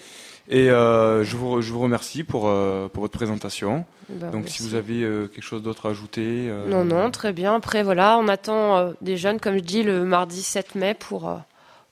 Et 0.49 0.69
euh, 0.69 1.23
je, 1.23 1.35
vous, 1.37 1.61
je 1.61 1.71
vous 1.71 1.79
remercie 1.79 2.23
pour, 2.23 2.47
euh, 2.47 2.87
pour 2.87 3.01
votre 3.01 3.13
présentation. 3.17 3.85
Ben, 4.09 4.31
Donc 4.31 4.43
merci. 4.45 4.63
si 4.63 4.63
vous 4.67 4.75
avez 4.75 5.03
euh, 5.03 5.27
quelque 5.27 5.43
chose 5.43 5.61
d'autre 5.61 5.85
à 5.87 5.89
ajouter. 5.89 6.47
euh, 6.49 6.67
Non, 6.67 6.83
non, 6.85 7.11
très 7.11 7.31
bien. 7.33 7.55
Après, 7.55 7.83
voilà, 7.83 8.17
on 8.17 8.27
attend 8.27 8.77
euh, 8.77 8.91
des 9.01 9.17
jeunes, 9.17 9.39
comme 9.39 9.55
je 9.55 9.59
dis, 9.63 9.83
le 9.83 10.03
mardi 10.05 10.41
7 10.41 10.75
mai 10.75 10.93
pour, 10.93 11.29
euh, 11.29 11.35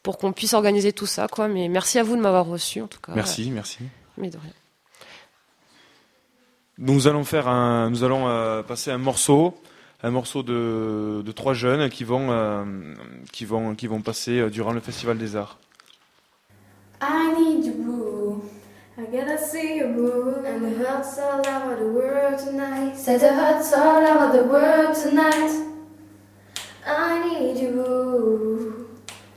pour 0.05 0.19
qu'on 0.19 0.33
puisse 0.33 0.53
organiser 0.53 0.93
tout 0.93 1.07
ça, 1.07 1.27
quoi. 1.27 1.47
Mais 1.47 1.67
merci 1.67 1.97
à 1.97 2.03
vous 2.03 2.15
de 2.15 2.21
m'avoir 2.21 2.45
reçu, 2.45 2.79
en 2.79 2.85
tout 2.87 2.99
cas. 3.01 3.13
Merci, 3.15 3.49
merci. 3.49 3.79
Mais 4.19 4.29
de 4.29 4.37
rien. 4.37 4.51
Nous 6.77 7.07
allons 7.07 7.23
faire 7.23 7.47
un, 7.47 7.89
nous 7.89 8.03
allons 8.03 8.27
euh, 8.27 8.61
passer 8.61 8.91
un 8.91 8.99
morceau, 8.99 9.55
un 10.03 10.11
morceau 10.11 10.43
de, 10.43 11.23
de 11.25 11.31
trois 11.31 11.55
jeunes 11.55 11.89
qui 11.89 12.03
vont, 12.03 12.27
euh, 12.29 12.63
qui 13.31 13.45
vont, 13.45 13.73
qui 13.73 13.87
vont 13.87 14.01
passer 14.01 14.39
euh, 14.39 14.49
durant 14.51 14.73
le 14.73 14.79
Festival 14.79 15.17
des 15.17 15.35
Arts. 15.35 15.57
I 17.01 17.33
need 17.35 17.65
you, 17.65 17.73
boo. 17.83 18.43
I 18.99 19.05
gotta 19.11 19.39
see 19.39 19.77
you, 19.79 19.87
boo. 19.87 20.35
And 20.45 20.59
the 20.61 20.85
hurts 20.85 21.17
all 21.17 21.39
over 21.39 21.75
the 21.77 21.91
world 21.91 22.37
tonight. 22.37 22.95
Said 22.95 23.21
the 23.21 23.33
hurts 23.33 23.73
all 23.73 24.05
over 24.05 24.37
the 24.37 24.43
world 24.43 24.95
tonight. 24.95 25.51
I 26.85 27.27
need 27.27 27.59
you, 27.59 27.71
boo. 27.71 28.44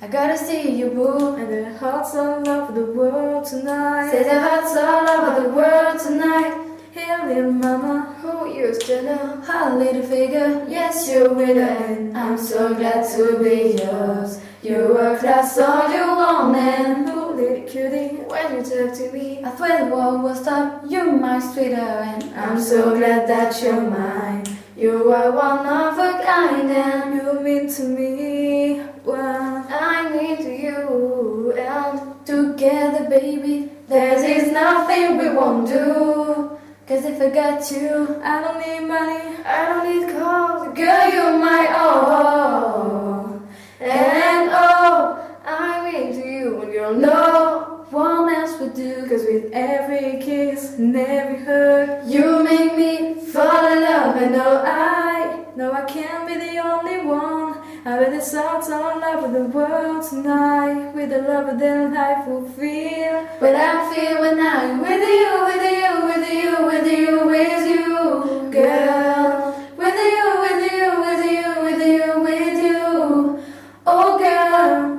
I 0.09 0.11
gotta 0.11 0.39
see 0.39 0.71
you, 0.71 0.89
boo. 0.89 1.37
And 1.37 1.53
the 1.53 1.65
hurts 1.65 2.15
all 2.15 2.49
over 2.49 2.73
the 2.73 2.93
world 2.93 3.45
tonight. 3.45 4.11
Said 4.11 4.25
the 4.25 4.41
hurts 4.41 4.75
all 4.75 5.07
over 5.07 5.43
the 5.43 5.51
world 5.51 6.01
tonight. 6.01 6.79
Hey, 6.93 7.27
little 7.27 7.53
mama, 7.53 8.17
who 8.23 8.51
used 8.51 8.81
to 8.87 9.03
know? 9.03 9.43
Her 9.43 9.77
little 9.77 10.01
figure, 10.01 10.65
yes, 10.67 11.11
you're 11.11 11.35
winner. 11.35 11.61
And 11.61 12.17
I'm 12.17 12.39
so 12.39 12.75
glad 12.75 13.07
to 13.17 13.39
be 13.39 13.77
yours. 13.83 14.41
You 14.63 14.95
work 14.95 15.21
class 15.21 15.59
all 15.59 15.93
you 15.93 16.07
want, 16.07 16.57
and 16.57 17.11
ooh, 17.11 17.35
little 17.35 17.69
cutie, 17.69 18.17
when 18.25 18.57
you 18.57 18.63
talk 18.63 18.97
to 18.97 19.13
me, 19.13 19.45
I 19.45 19.51
thought 19.51 19.79
the 19.79 19.95
world 19.95 20.23
was 20.23 20.41
stop. 20.41 20.85
You're 20.89 21.13
my 21.13 21.39
sweetheart, 21.39 22.25
and 22.25 22.35
I'm 22.35 22.59
so 22.59 22.97
glad 22.97 23.29
that 23.29 23.63
you're 23.63 23.83
mine. 23.83 24.47
You 24.75 25.13
are 25.13 25.31
one 25.33 25.67
of 25.67 25.99
a 25.99 26.25
kind, 26.25 26.71
and 26.71 27.15
you 27.15 27.41
mean 27.41 27.69
to 27.75 27.83
me 27.83 28.88
well. 29.09 29.67
I 29.71 30.11
need 30.15 30.41
you, 30.63 31.53
and 31.57 32.27
together, 32.27 33.09
baby, 33.09 33.71
there 33.89 34.23
is 34.23 34.53
nothing 34.53 35.17
we 35.17 35.31
won't 35.31 35.67
do. 35.67 36.59
Cause 36.87 37.05
if 37.05 37.21
I 37.21 37.29
got 37.31 37.71
you, 37.71 38.21
I 38.23 38.41
don't 38.43 38.61
need 38.67 38.87
money, 38.87 39.37
I 39.45 39.67
don't 39.69 39.85
need 39.91 40.13
cars. 40.15 40.75
Girl, 40.77 41.13
you're 41.13 41.39
my 41.39 41.67
all. 41.77 43.43
And 43.81 44.51
oh, 44.53 45.39
I'm 45.45 45.95
into 45.95 46.27
you, 46.27 46.63
and 46.63 46.73
you'll 46.73 46.95
know 46.95 47.87
one 47.91 48.35
else 48.35 48.59
would 48.61 48.75
do. 48.75 49.07
Cause 49.09 49.25
with 49.25 49.51
every 49.53 50.21
kiss 50.23 50.79
and 50.79 50.97
every 50.97 51.45
hug, 51.45 52.11
you 52.11 52.43
make 52.43 52.77
me 52.77 53.21
fall 53.33 53.67
in 53.73 53.81
love. 53.83 54.17
And 54.17 54.35
oh, 54.37 54.63
I 54.65 55.45
know 55.57 55.73
I 55.73 55.83
can't 55.83 56.27
be 56.27 56.37
the 56.37 56.59
only 56.59 57.07
one. 57.07 57.58
I 57.85 57.97
bet 57.99 58.13
it's 58.13 58.35
all 58.35 58.61
on 58.73 59.01
love 59.01 59.23
with 59.23 59.33
the 59.35 59.45
world 59.57 60.03
tonight. 60.09 60.93
With 60.95 61.11
the 61.11 61.19
love 61.23 61.59
that 61.59 61.93
life 61.93 62.27
will 62.27 62.49
feel. 62.51 63.27
But 63.39 63.55
I 63.55 63.95
feel 63.95 64.21
when 64.21 64.41
I'm 64.41 64.81
with 64.81 65.01
you, 65.01 65.45
with 65.49 65.63
you, 65.63 66.07
with 66.09 66.27
you, 66.33 66.67
with 66.67 66.87
you, 66.93 67.27
with 67.27 67.67
you, 67.71 68.51
girl. 68.51 69.55
With 69.77 69.95
you, 69.95 70.25
with 70.45 70.73
you, 70.73 70.87
with 71.07 71.25
you, 71.31 71.47
with 71.63 71.83
you, 71.87 72.21
with 72.21 72.63
you. 72.65 73.43
Oh, 73.87 74.19
girl, 74.19 74.98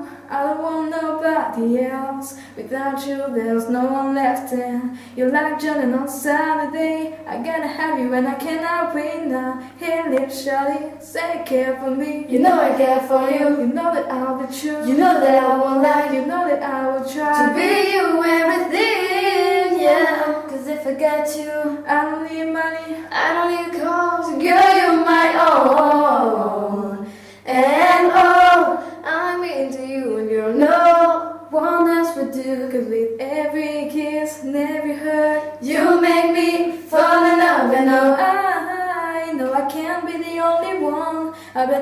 don't 0.50 0.62
want 0.62 0.92
nobody 0.92 1.80
else. 1.86 2.38
Without 2.56 3.06
you, 3.06 3.18
there's 3.34 3.70
no 3.70 3.86
one 3.86 4.16
left. 4.16 4.52
And 4.54 4.98
you're 5.16 5.32
like 5.32 5.60
Johnny 5.60 5.94
on 5.94 6.08
Saturday. 6.08 7.18
I 7.28 7.38
gotta 7.38 7.68
have 7.68 8.00
you, 8.00 8.14
and 8.14 8.28
I 8.28 8.36
cannot 8.36 8.96
wait 8.96 9.26
now. 9.26 9.62
Hey, 9.78 10.10
little 10.10 10.28
shawty, 10.28 11.02
say 11.02 11.44
care 11.46 11.78
for 11.80 11.92
me. 11.92 12.26
You 12.28 12.40
know 12.40 12.60
I 12.60 12.76
care 12.78 13.02
for 13.02 13.30
you. 13.30 13.62
You 13.62 13.68
know 13.68 13.94
that 13.94 14.12
I'll 14.12 14.46
be 14.46 14.48
true. 14.60 14.88
You 14.88 14.98
know 14.98 15.20
that 15.20 15.44
I 15.44 15.58
won't 15.58 15.82
lie. 15.84 16.12
You 16.14 16.26
know 16.26 16.48
that 16.48 16.64
I 16.64 16.88
will 16.88 17.08
try 17.08 17.48
to 17.48 17.56
be 17.56 17.92
you 17.94 18.24
everything. 18.24 19.80
Yeah, 19.82 20.44
cause 20.50 20.68
if 20.68 20.86
I 20.86 20.94
get 20.94 21.36
you, 21.38 21.84
I 21.88 22.06
don't 22.06 22.24
need 22.32 22.52
money. 22.52 22.96
I 23.12 23.34
don't 23.34 23.52
need 23.56 23.82
cars. 23.82 24.19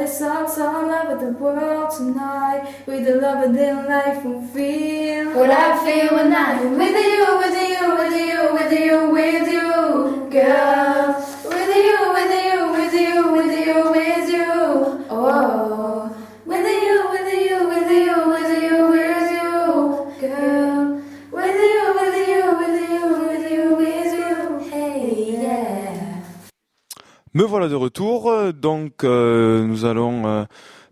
Bet 0.08 0.42
it's 0.46 0.58
all 0.58 0.68
all 0.68 0.92
over 0.92 1.26
the 1.26 1.32
world 1.34 1.92
tonight. 1.96 2.74
With 2.86 3.06
the 3.06 3.16
love 3.16 3.44
and 3.44 3.56
then 3.56 3.86
life 3.88 4.24
will 4.24 4.42
feel 4.48 5.36
what 5.36 5.50
I 5.50 5.78
feel 5.86 6.16
when 6.16 6.34
I'm 6.34 6.78
with 6.78 6.96
you, 6.96 7.38
with 7.38 7.58
you, 7.70 7.96
with 7.96 8.16
you, 8.22 8.54
with 8.54 8.72
you, 8.80 9.10
with 9.12 9.48
you, 9.52 10.30
girl. 10.30 11.27
De 27.70 27.76
retour. 27.76 28.30
euh, 28.30 28.54
Donc, 28.54 29.04
euh, 29.04 29.66
nous 29.66 29.84
allons 29.84 30.26
euh, 30.26 30.46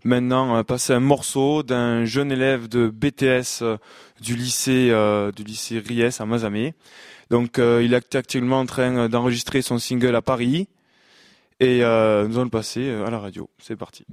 maintenant 0.04 0.62
passer 0.64 0.92
un 0.92 1.00
morceau 1.00 1.62
d'un 1.62 2.04
jeune 2.04 2.30
élève 2.30 2.68
de 2.68 2.88
BTS 2.88 3.62
du 4.20 4.36
lycée 4.36 4.92
du 5.34 5.42
lycée 5.42 5.78
Ries 5.78 6.16
à 6.18 6.26
Mazamet. 6.26 6.74
Donc, 7.30 7.58
il 7.58 7.94
est 7.94 8.14
actuellement 8.14 8.60
en 8.60 8.66
train 8.66 9.08
d'enregistrer 9.08 9.62
son 9.62 9.78
single 9.78 10.14
à 10.14 10.22
Paris 10.22 10.68
et 11.60 11.78
nous 11.80 11.84
allons 11.84 12.44
le 12.44 12.50
passer 12.50 12.90
à 12.90 13.10
la 13.10 13.18
radio. 13.18 13.48
C'est 13.58 13.76
parti. 13.76 14.04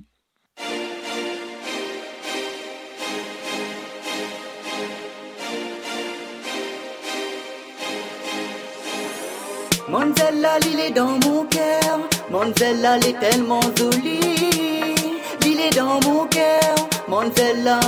Dans 10.95 11.17
mon 11.25 11.45
cœur. 11.45 12.12
Monzella, 12.33 12.97
elle 12.97 13.09
est 13.09 13.19
tellement 13.19 13.61
jolie. 13.77 14.95
L'île 15.43 15.59
est 15.69 15.75
dans 15.75 15.99
mon 16.01 16.25
cœur. 16.25 16.73
Monzella, 17.07 17.79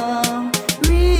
oui. 0.87 1.17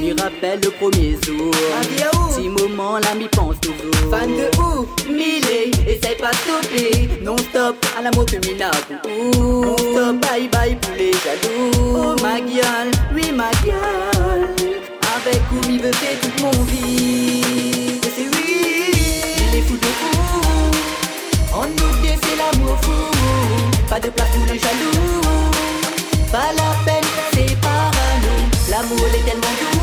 M'y 0.00 0.10
rappelle 0.20 0.58
le 0.60 0.70
premier 0.70 1.16
jour. 1.24 1.52
Petit 1.52 2.48
moment, 2.48 2.98
là, 2.98 3.14
m'y 3.16 3.28
pense 3.28 3.60
toujours. 3.60 4.10
Fan 4.10 4.28
de 4.28 4.50
où? 4.58 4.88
Mille, 5.08 5.70
essaye 5.86 6.16
pas 6.16 6.32
de 6.32 6.36
stopper. 6.36 7.08
Non 7.22 7.36
stop, 7.38 7.76
à 7.96 8.10
que 8.10 8.44
m'y 8.44 8.58
n'a 8.58 8.72
Non 9.38 9.76
stop, 9.76 10.16
bye 10.26 10.48
bye 10.48 10.74
pour 10.74 10.94
les 10.98 11.12
jaloux. 11.12 11.70
Oh 11.78 12.16
ma 12.24 12.40
gueule, 12.40 12.90
oui 13.14 13.30
ma 13.32 13.52
gueule. 13.64 14.48
Avec 15.14 15.40
où 15.52 15.68
m'y 15.68 15.78
veut 15.78 15.92
faire 15.92 16.18
toute 16.20 16.42
mon 16.42 16.64
vie. 16.64 18.00
C'est 18.16 18.26
oui, 18.36 18.90
il 19.52 19.58
est 19.58 19.62
fou 19.62 19.74
de 19.74 19.86
fou. 19.86 20.13
On 21.56 21.66
nous 21.66 21.94
c'est 22.02 22.36
l'amour 22.36 22.76
fou. 22.82 22.90
Pas 23.88 24.00
de 24.00 24.08
place 24.10 24.28
pour 24.30 24.46
les 24.46 24.58
jaloux. 24.58 25.20
Pas 26.32 26.52
la 26.56 26.74
peine, 26.84 27.04
c'est 27.32 27.56
parano. 27.60 28.34
L'amour 28.68 29.06
il 29.08 29.20
est 29.20 29.24
tellement 29.24 29.54
doux. 29.60 29.73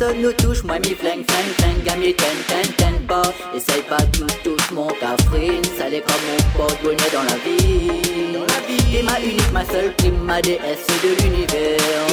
Personne 0.00 0.22
nous 0.22 0.32
touche, 0.32 0.62
moi 0.62 0.78
mi 0.78 0.94
fling 0.94 1.22
fling 1.28 1.50
fling. 1.58 1.84
Gagne 1.84 2.14
ten 2.14 2.36
ten 2.48 2.72
ten 2.78 2.94
pas. 3.06 3.20
Essaye 3.54 3.82
pas 3.82 4.00
tout 4.12 4.26
touche 4.42 4.70
mon 4.70 4.86
cafrine. 4.86 5.60
L'est 5.90 6.00
comme 6.00 6.24
mon 6.26 6.38
pote 6.56 6.78
bonnet 6.82 7.10
dans 7.12 7.22
la 7.24 7.36
vie. 7.44 8.32
La 8.48 8.60
vie. 8.66 8.96
Et 8.96 9.02
ma 9.02 9.20
unique, 9.20 9.52
ma 9.52 9.62
seule 9.66 9.92
prime, 9.96 10.16
ma 10.24 10.40
déesse 10.40 10.86
de 11.04 11.22
l'univers. 11.22 12.06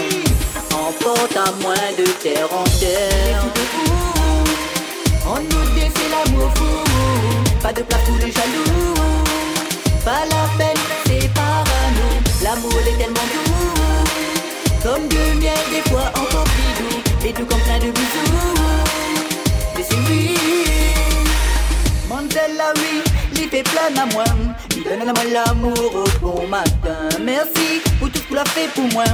Emporte 0.74 1.38
à 1.38 1.50
moins 1.62 1.92
de 1.98 2.04
terre 2.22 2.50
en 2.52 2.66
terre. 2.82 3.46
On 5.26 5.40
nous 5.40 5.66
dit 5.74 5.90
c'est 5.96 6.10
l'amour 6.12 6.52
fou. 6.56 6.84
Pas 7.64 7.72
de 7.72 7.84
place 7.84 8.02
pour 8.02 8.18
les 8.18 8.34
jaloux. 8.34 8.96
Pas 10.04 10.26
la 10.30 10.44
peine, 10.58 10.84
c'est 11.06 11.34
parano. 11.34 12.08
L'amour 12.44 12.74
il 12.82 12.88
est 12.90 12.98
tellement 12.98 13.28
doux. 13.34 13.54
Comme 14.84 15.08
du 15.08 15.40
miel, 15.40 15.64
des 15.72 15.90
fois 15.90 16.12
encore 16.16 16.44
plus 16.44 16.84
doux. 16.84 17.02
Et 17.28 17.34
tout 17.34 17.46
comme 17.46 17.60
Mandela, 22.38 22.72
oui, 22.76 23.04
il 23.36 23.50
fait 23.50 23.64
plein 23.64 24.02
à 24.02 24.06
moi. 24.14 24.24
Il 24.76 24.84
donne 24.84 25.02
à 25.02 25.14
moi 25.14 25.24
l'amour 25.32 25.96
au 25.96 26.20
bon 26.20 26.48
matin. 26.48 27.10
Merci 27.24 27.82
pour 28.00 28.10
tout 28.12 28.20
ce 28.20 28.24
tu 28.28 28.38
as 28.38 28.46
fait 28.46 28.68
pour 28.76 28.86
moi. 28.94 29.06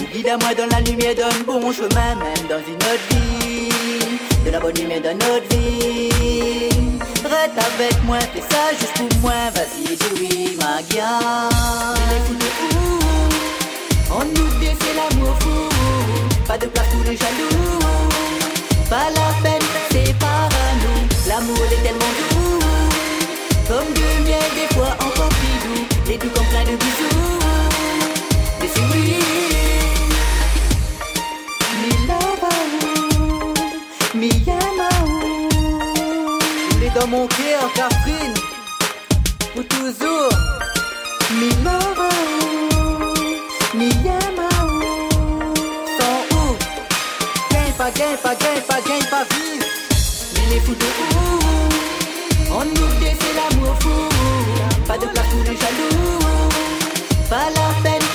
Ou 0.00 0.16
guide 0.16 0.28
à 0.28 0.36
moi 0.38 0.54
dans 0.54 0.66
la 0.66 0.80
lumière 0.80 1.14
d'un 1.14 1.44
bon 1.46 1.72
chemin, 1.72 2.16
même 2.16 2.46
dans 2.48 2.58
une 2.58 2.74
autre 2.74 3.06
vie. 3.10 4.08
De 4.44 4.50
la 4.50 4.58
bonne 4.58 4.74
lumière 4.74 5.00
dans 5.00 5.14
notre 5.14 5.48
vie. 5.54 6.68
Reste 7.24 7.58
avec 7.58 8.02
moi, 8.04 8.18
fais 8.18 8.40
ça 8.40 8.70
juste 8.78 8.94
pour 8.96 9.20
moi. 9.20 9.32
Vas-y, 9.54 9.96
dis 9.96 10.56
ma 10.56 10.82
gueule. 10.90 12.38
De 12.38 12.44
fou. 12.44 12.98
On 14.10 14.24
nous 14.24 14.50
c'est 14.60 14.94
l'amour 14.94 15.36
fou. 15.40 15.68
Pas 16.46 16.58
de 16.58 16.66
place 16.66 16.88
pour 16.88 17.04
les 17.04 17.16
jaloux. 17.16 17.78
Pas 18.90 19.08
la 19.14 19.42
peine, 19.42 19.66
c'est 19.90 20.14
parano. 20.18 20.92
L'amour 21.28 21.56
il 21.70 21.74
est 21.74 21.82
tellement 21.82 22.00
doux. 22.00 22.31
Comme 23.72 23.90
du 23.94 24.02
miel, 24.28 24.50
des 24.54 24.74
fois 24.74 24.92
encore 25.00 25.30
plus 25.30 25.56
doux. 25.64 25.84
Les 26.06 26.18
doux 26.18 26.28
comme 26.34 26.44
plein 26.44 26.64
de 26.64 26.76
bisous. 26.76 27.38
Mais 28.60 28.68
c'est 28.74 28.86
oui. 28.92 29.16
Mi 34.20 34.28
mi 36.80 36.90
dans 36.94 37.06
mon 37.06 37.26
cœur, 37.28 37.72
Catherine. 37.74 38.34
Pour 39.54 39.66
toujours. 39.68 40.32
Mi 41.40 41.48
love 41.64 42.10
mi 43.74 43.88
yamao. 44.04 44.68
Sans 45.98 46.36
où? 46.36 46.56
Gagne 47.50 47.72
pas, 47.78 47.90
gagne 47.90 48.18
pas, 48.22 48.34
gagne 48.34 48.62
pas, 48.68 48.80
gagne 48.86 49.08
pas, 49.08 49.24
vive. 49.30 49.64
Il 50.46 50.56
est 50.56 50.60
fou 50.60 50.74
de 50.74 50.84
fou. 50.84 51.12
On 52.54 52.64
nous 52.66 52.92
c'est 53.00 53.34
l'amour 53.34 53.51
fou. 53.82 54.08
Pas 54.86 54.98
de 54.98 55.06
place 55.06 55.28
pour 55.32 55.44
les 55.48 55.56
jaloux. 55.62 56.18
Pas 57.28 57.48
la 57.56 57.68
peine, 57.82 58.06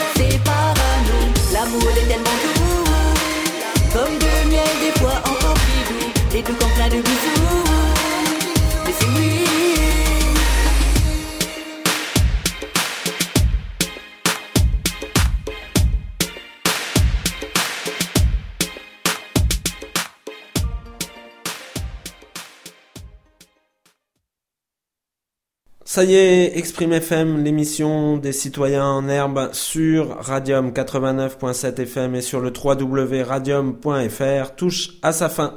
Ça 25.98 26.04
y 26.04 26.14
est, 26.14 26.56
Exprime 26.56 26.94
FM, 26.94 27.44
l'émission 27.44 28.18
des 28.18 28.32
citoyens 28.32 28.86
en 28.86 29.10
herbe 29.10 29.50
sur 29.52 30.16
Radium 30.20 30.70
89.7 30.70 31.82
FM 31.82 32.14
et 32.14 32.22
sur 32.22 32.40
le 32.40 32.54
www.radium.fr 32.54 34.56
touche 34.56 34.92
à 35.02 35.12
sa 35.12 35.28
fin. 35.28 35.56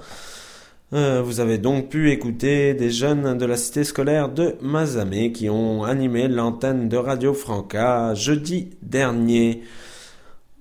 Euh, 0.94 1.20
vous 1.22 1.40
avez 1.40 1.58
donc 1.58 1.90
pu 1.90 2.10
écouter 2.10 2.72
des 2.72 2.90
jeunes 2.90 3.36
de 3.36 3.44
la 3.44 3.58
cité 3.58 3.84
scolaire 3.84 4.30
de 4.30 4.54
Mazamet 4.62 5.32
qui 5.32 5.50
ont 5.50 5.84
animé 5.84 6.26
l'antenne 6.26 6.88
de 6.88 6.96
Radio 6.96 7.34
Franca 7.34 8.14
jeudi 8.14 8.70
dernier. 8.80 9.62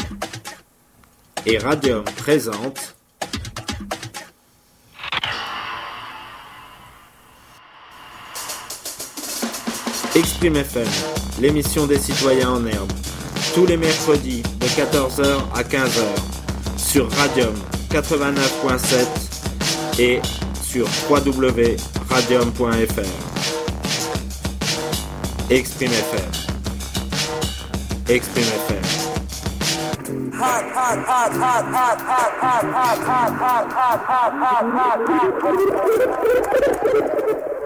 et 1.47 1.57
Radium 1.57 2.03
présente 2.17 2.94
Exprime 10.35 10.57
FM, 10.57 10.87
l'émission 11.39 11.87
des 11.87 11.97
citoyens 11.97 12.49
en 12.55 12.65
herbe, 12.65 12.91
tous 13.53 13.65
les 13.65 13.77
mercredis 13.77 14.43
de 14.59 14.65
14h 14.65 15.23
à 15.55 15.63
15h 15.63 16.03
sur 16.75 17.09
Radium 17.09 17.53
89.7 17.89 19.07
et 19.97 20.19
sur 20.61 20.89
www.radium.fr. 21.09 21.79
Exprime 25.49 25.93
FM. 25.93 26.31
Exprime 28.09 28.43
FM. 28.67 28.81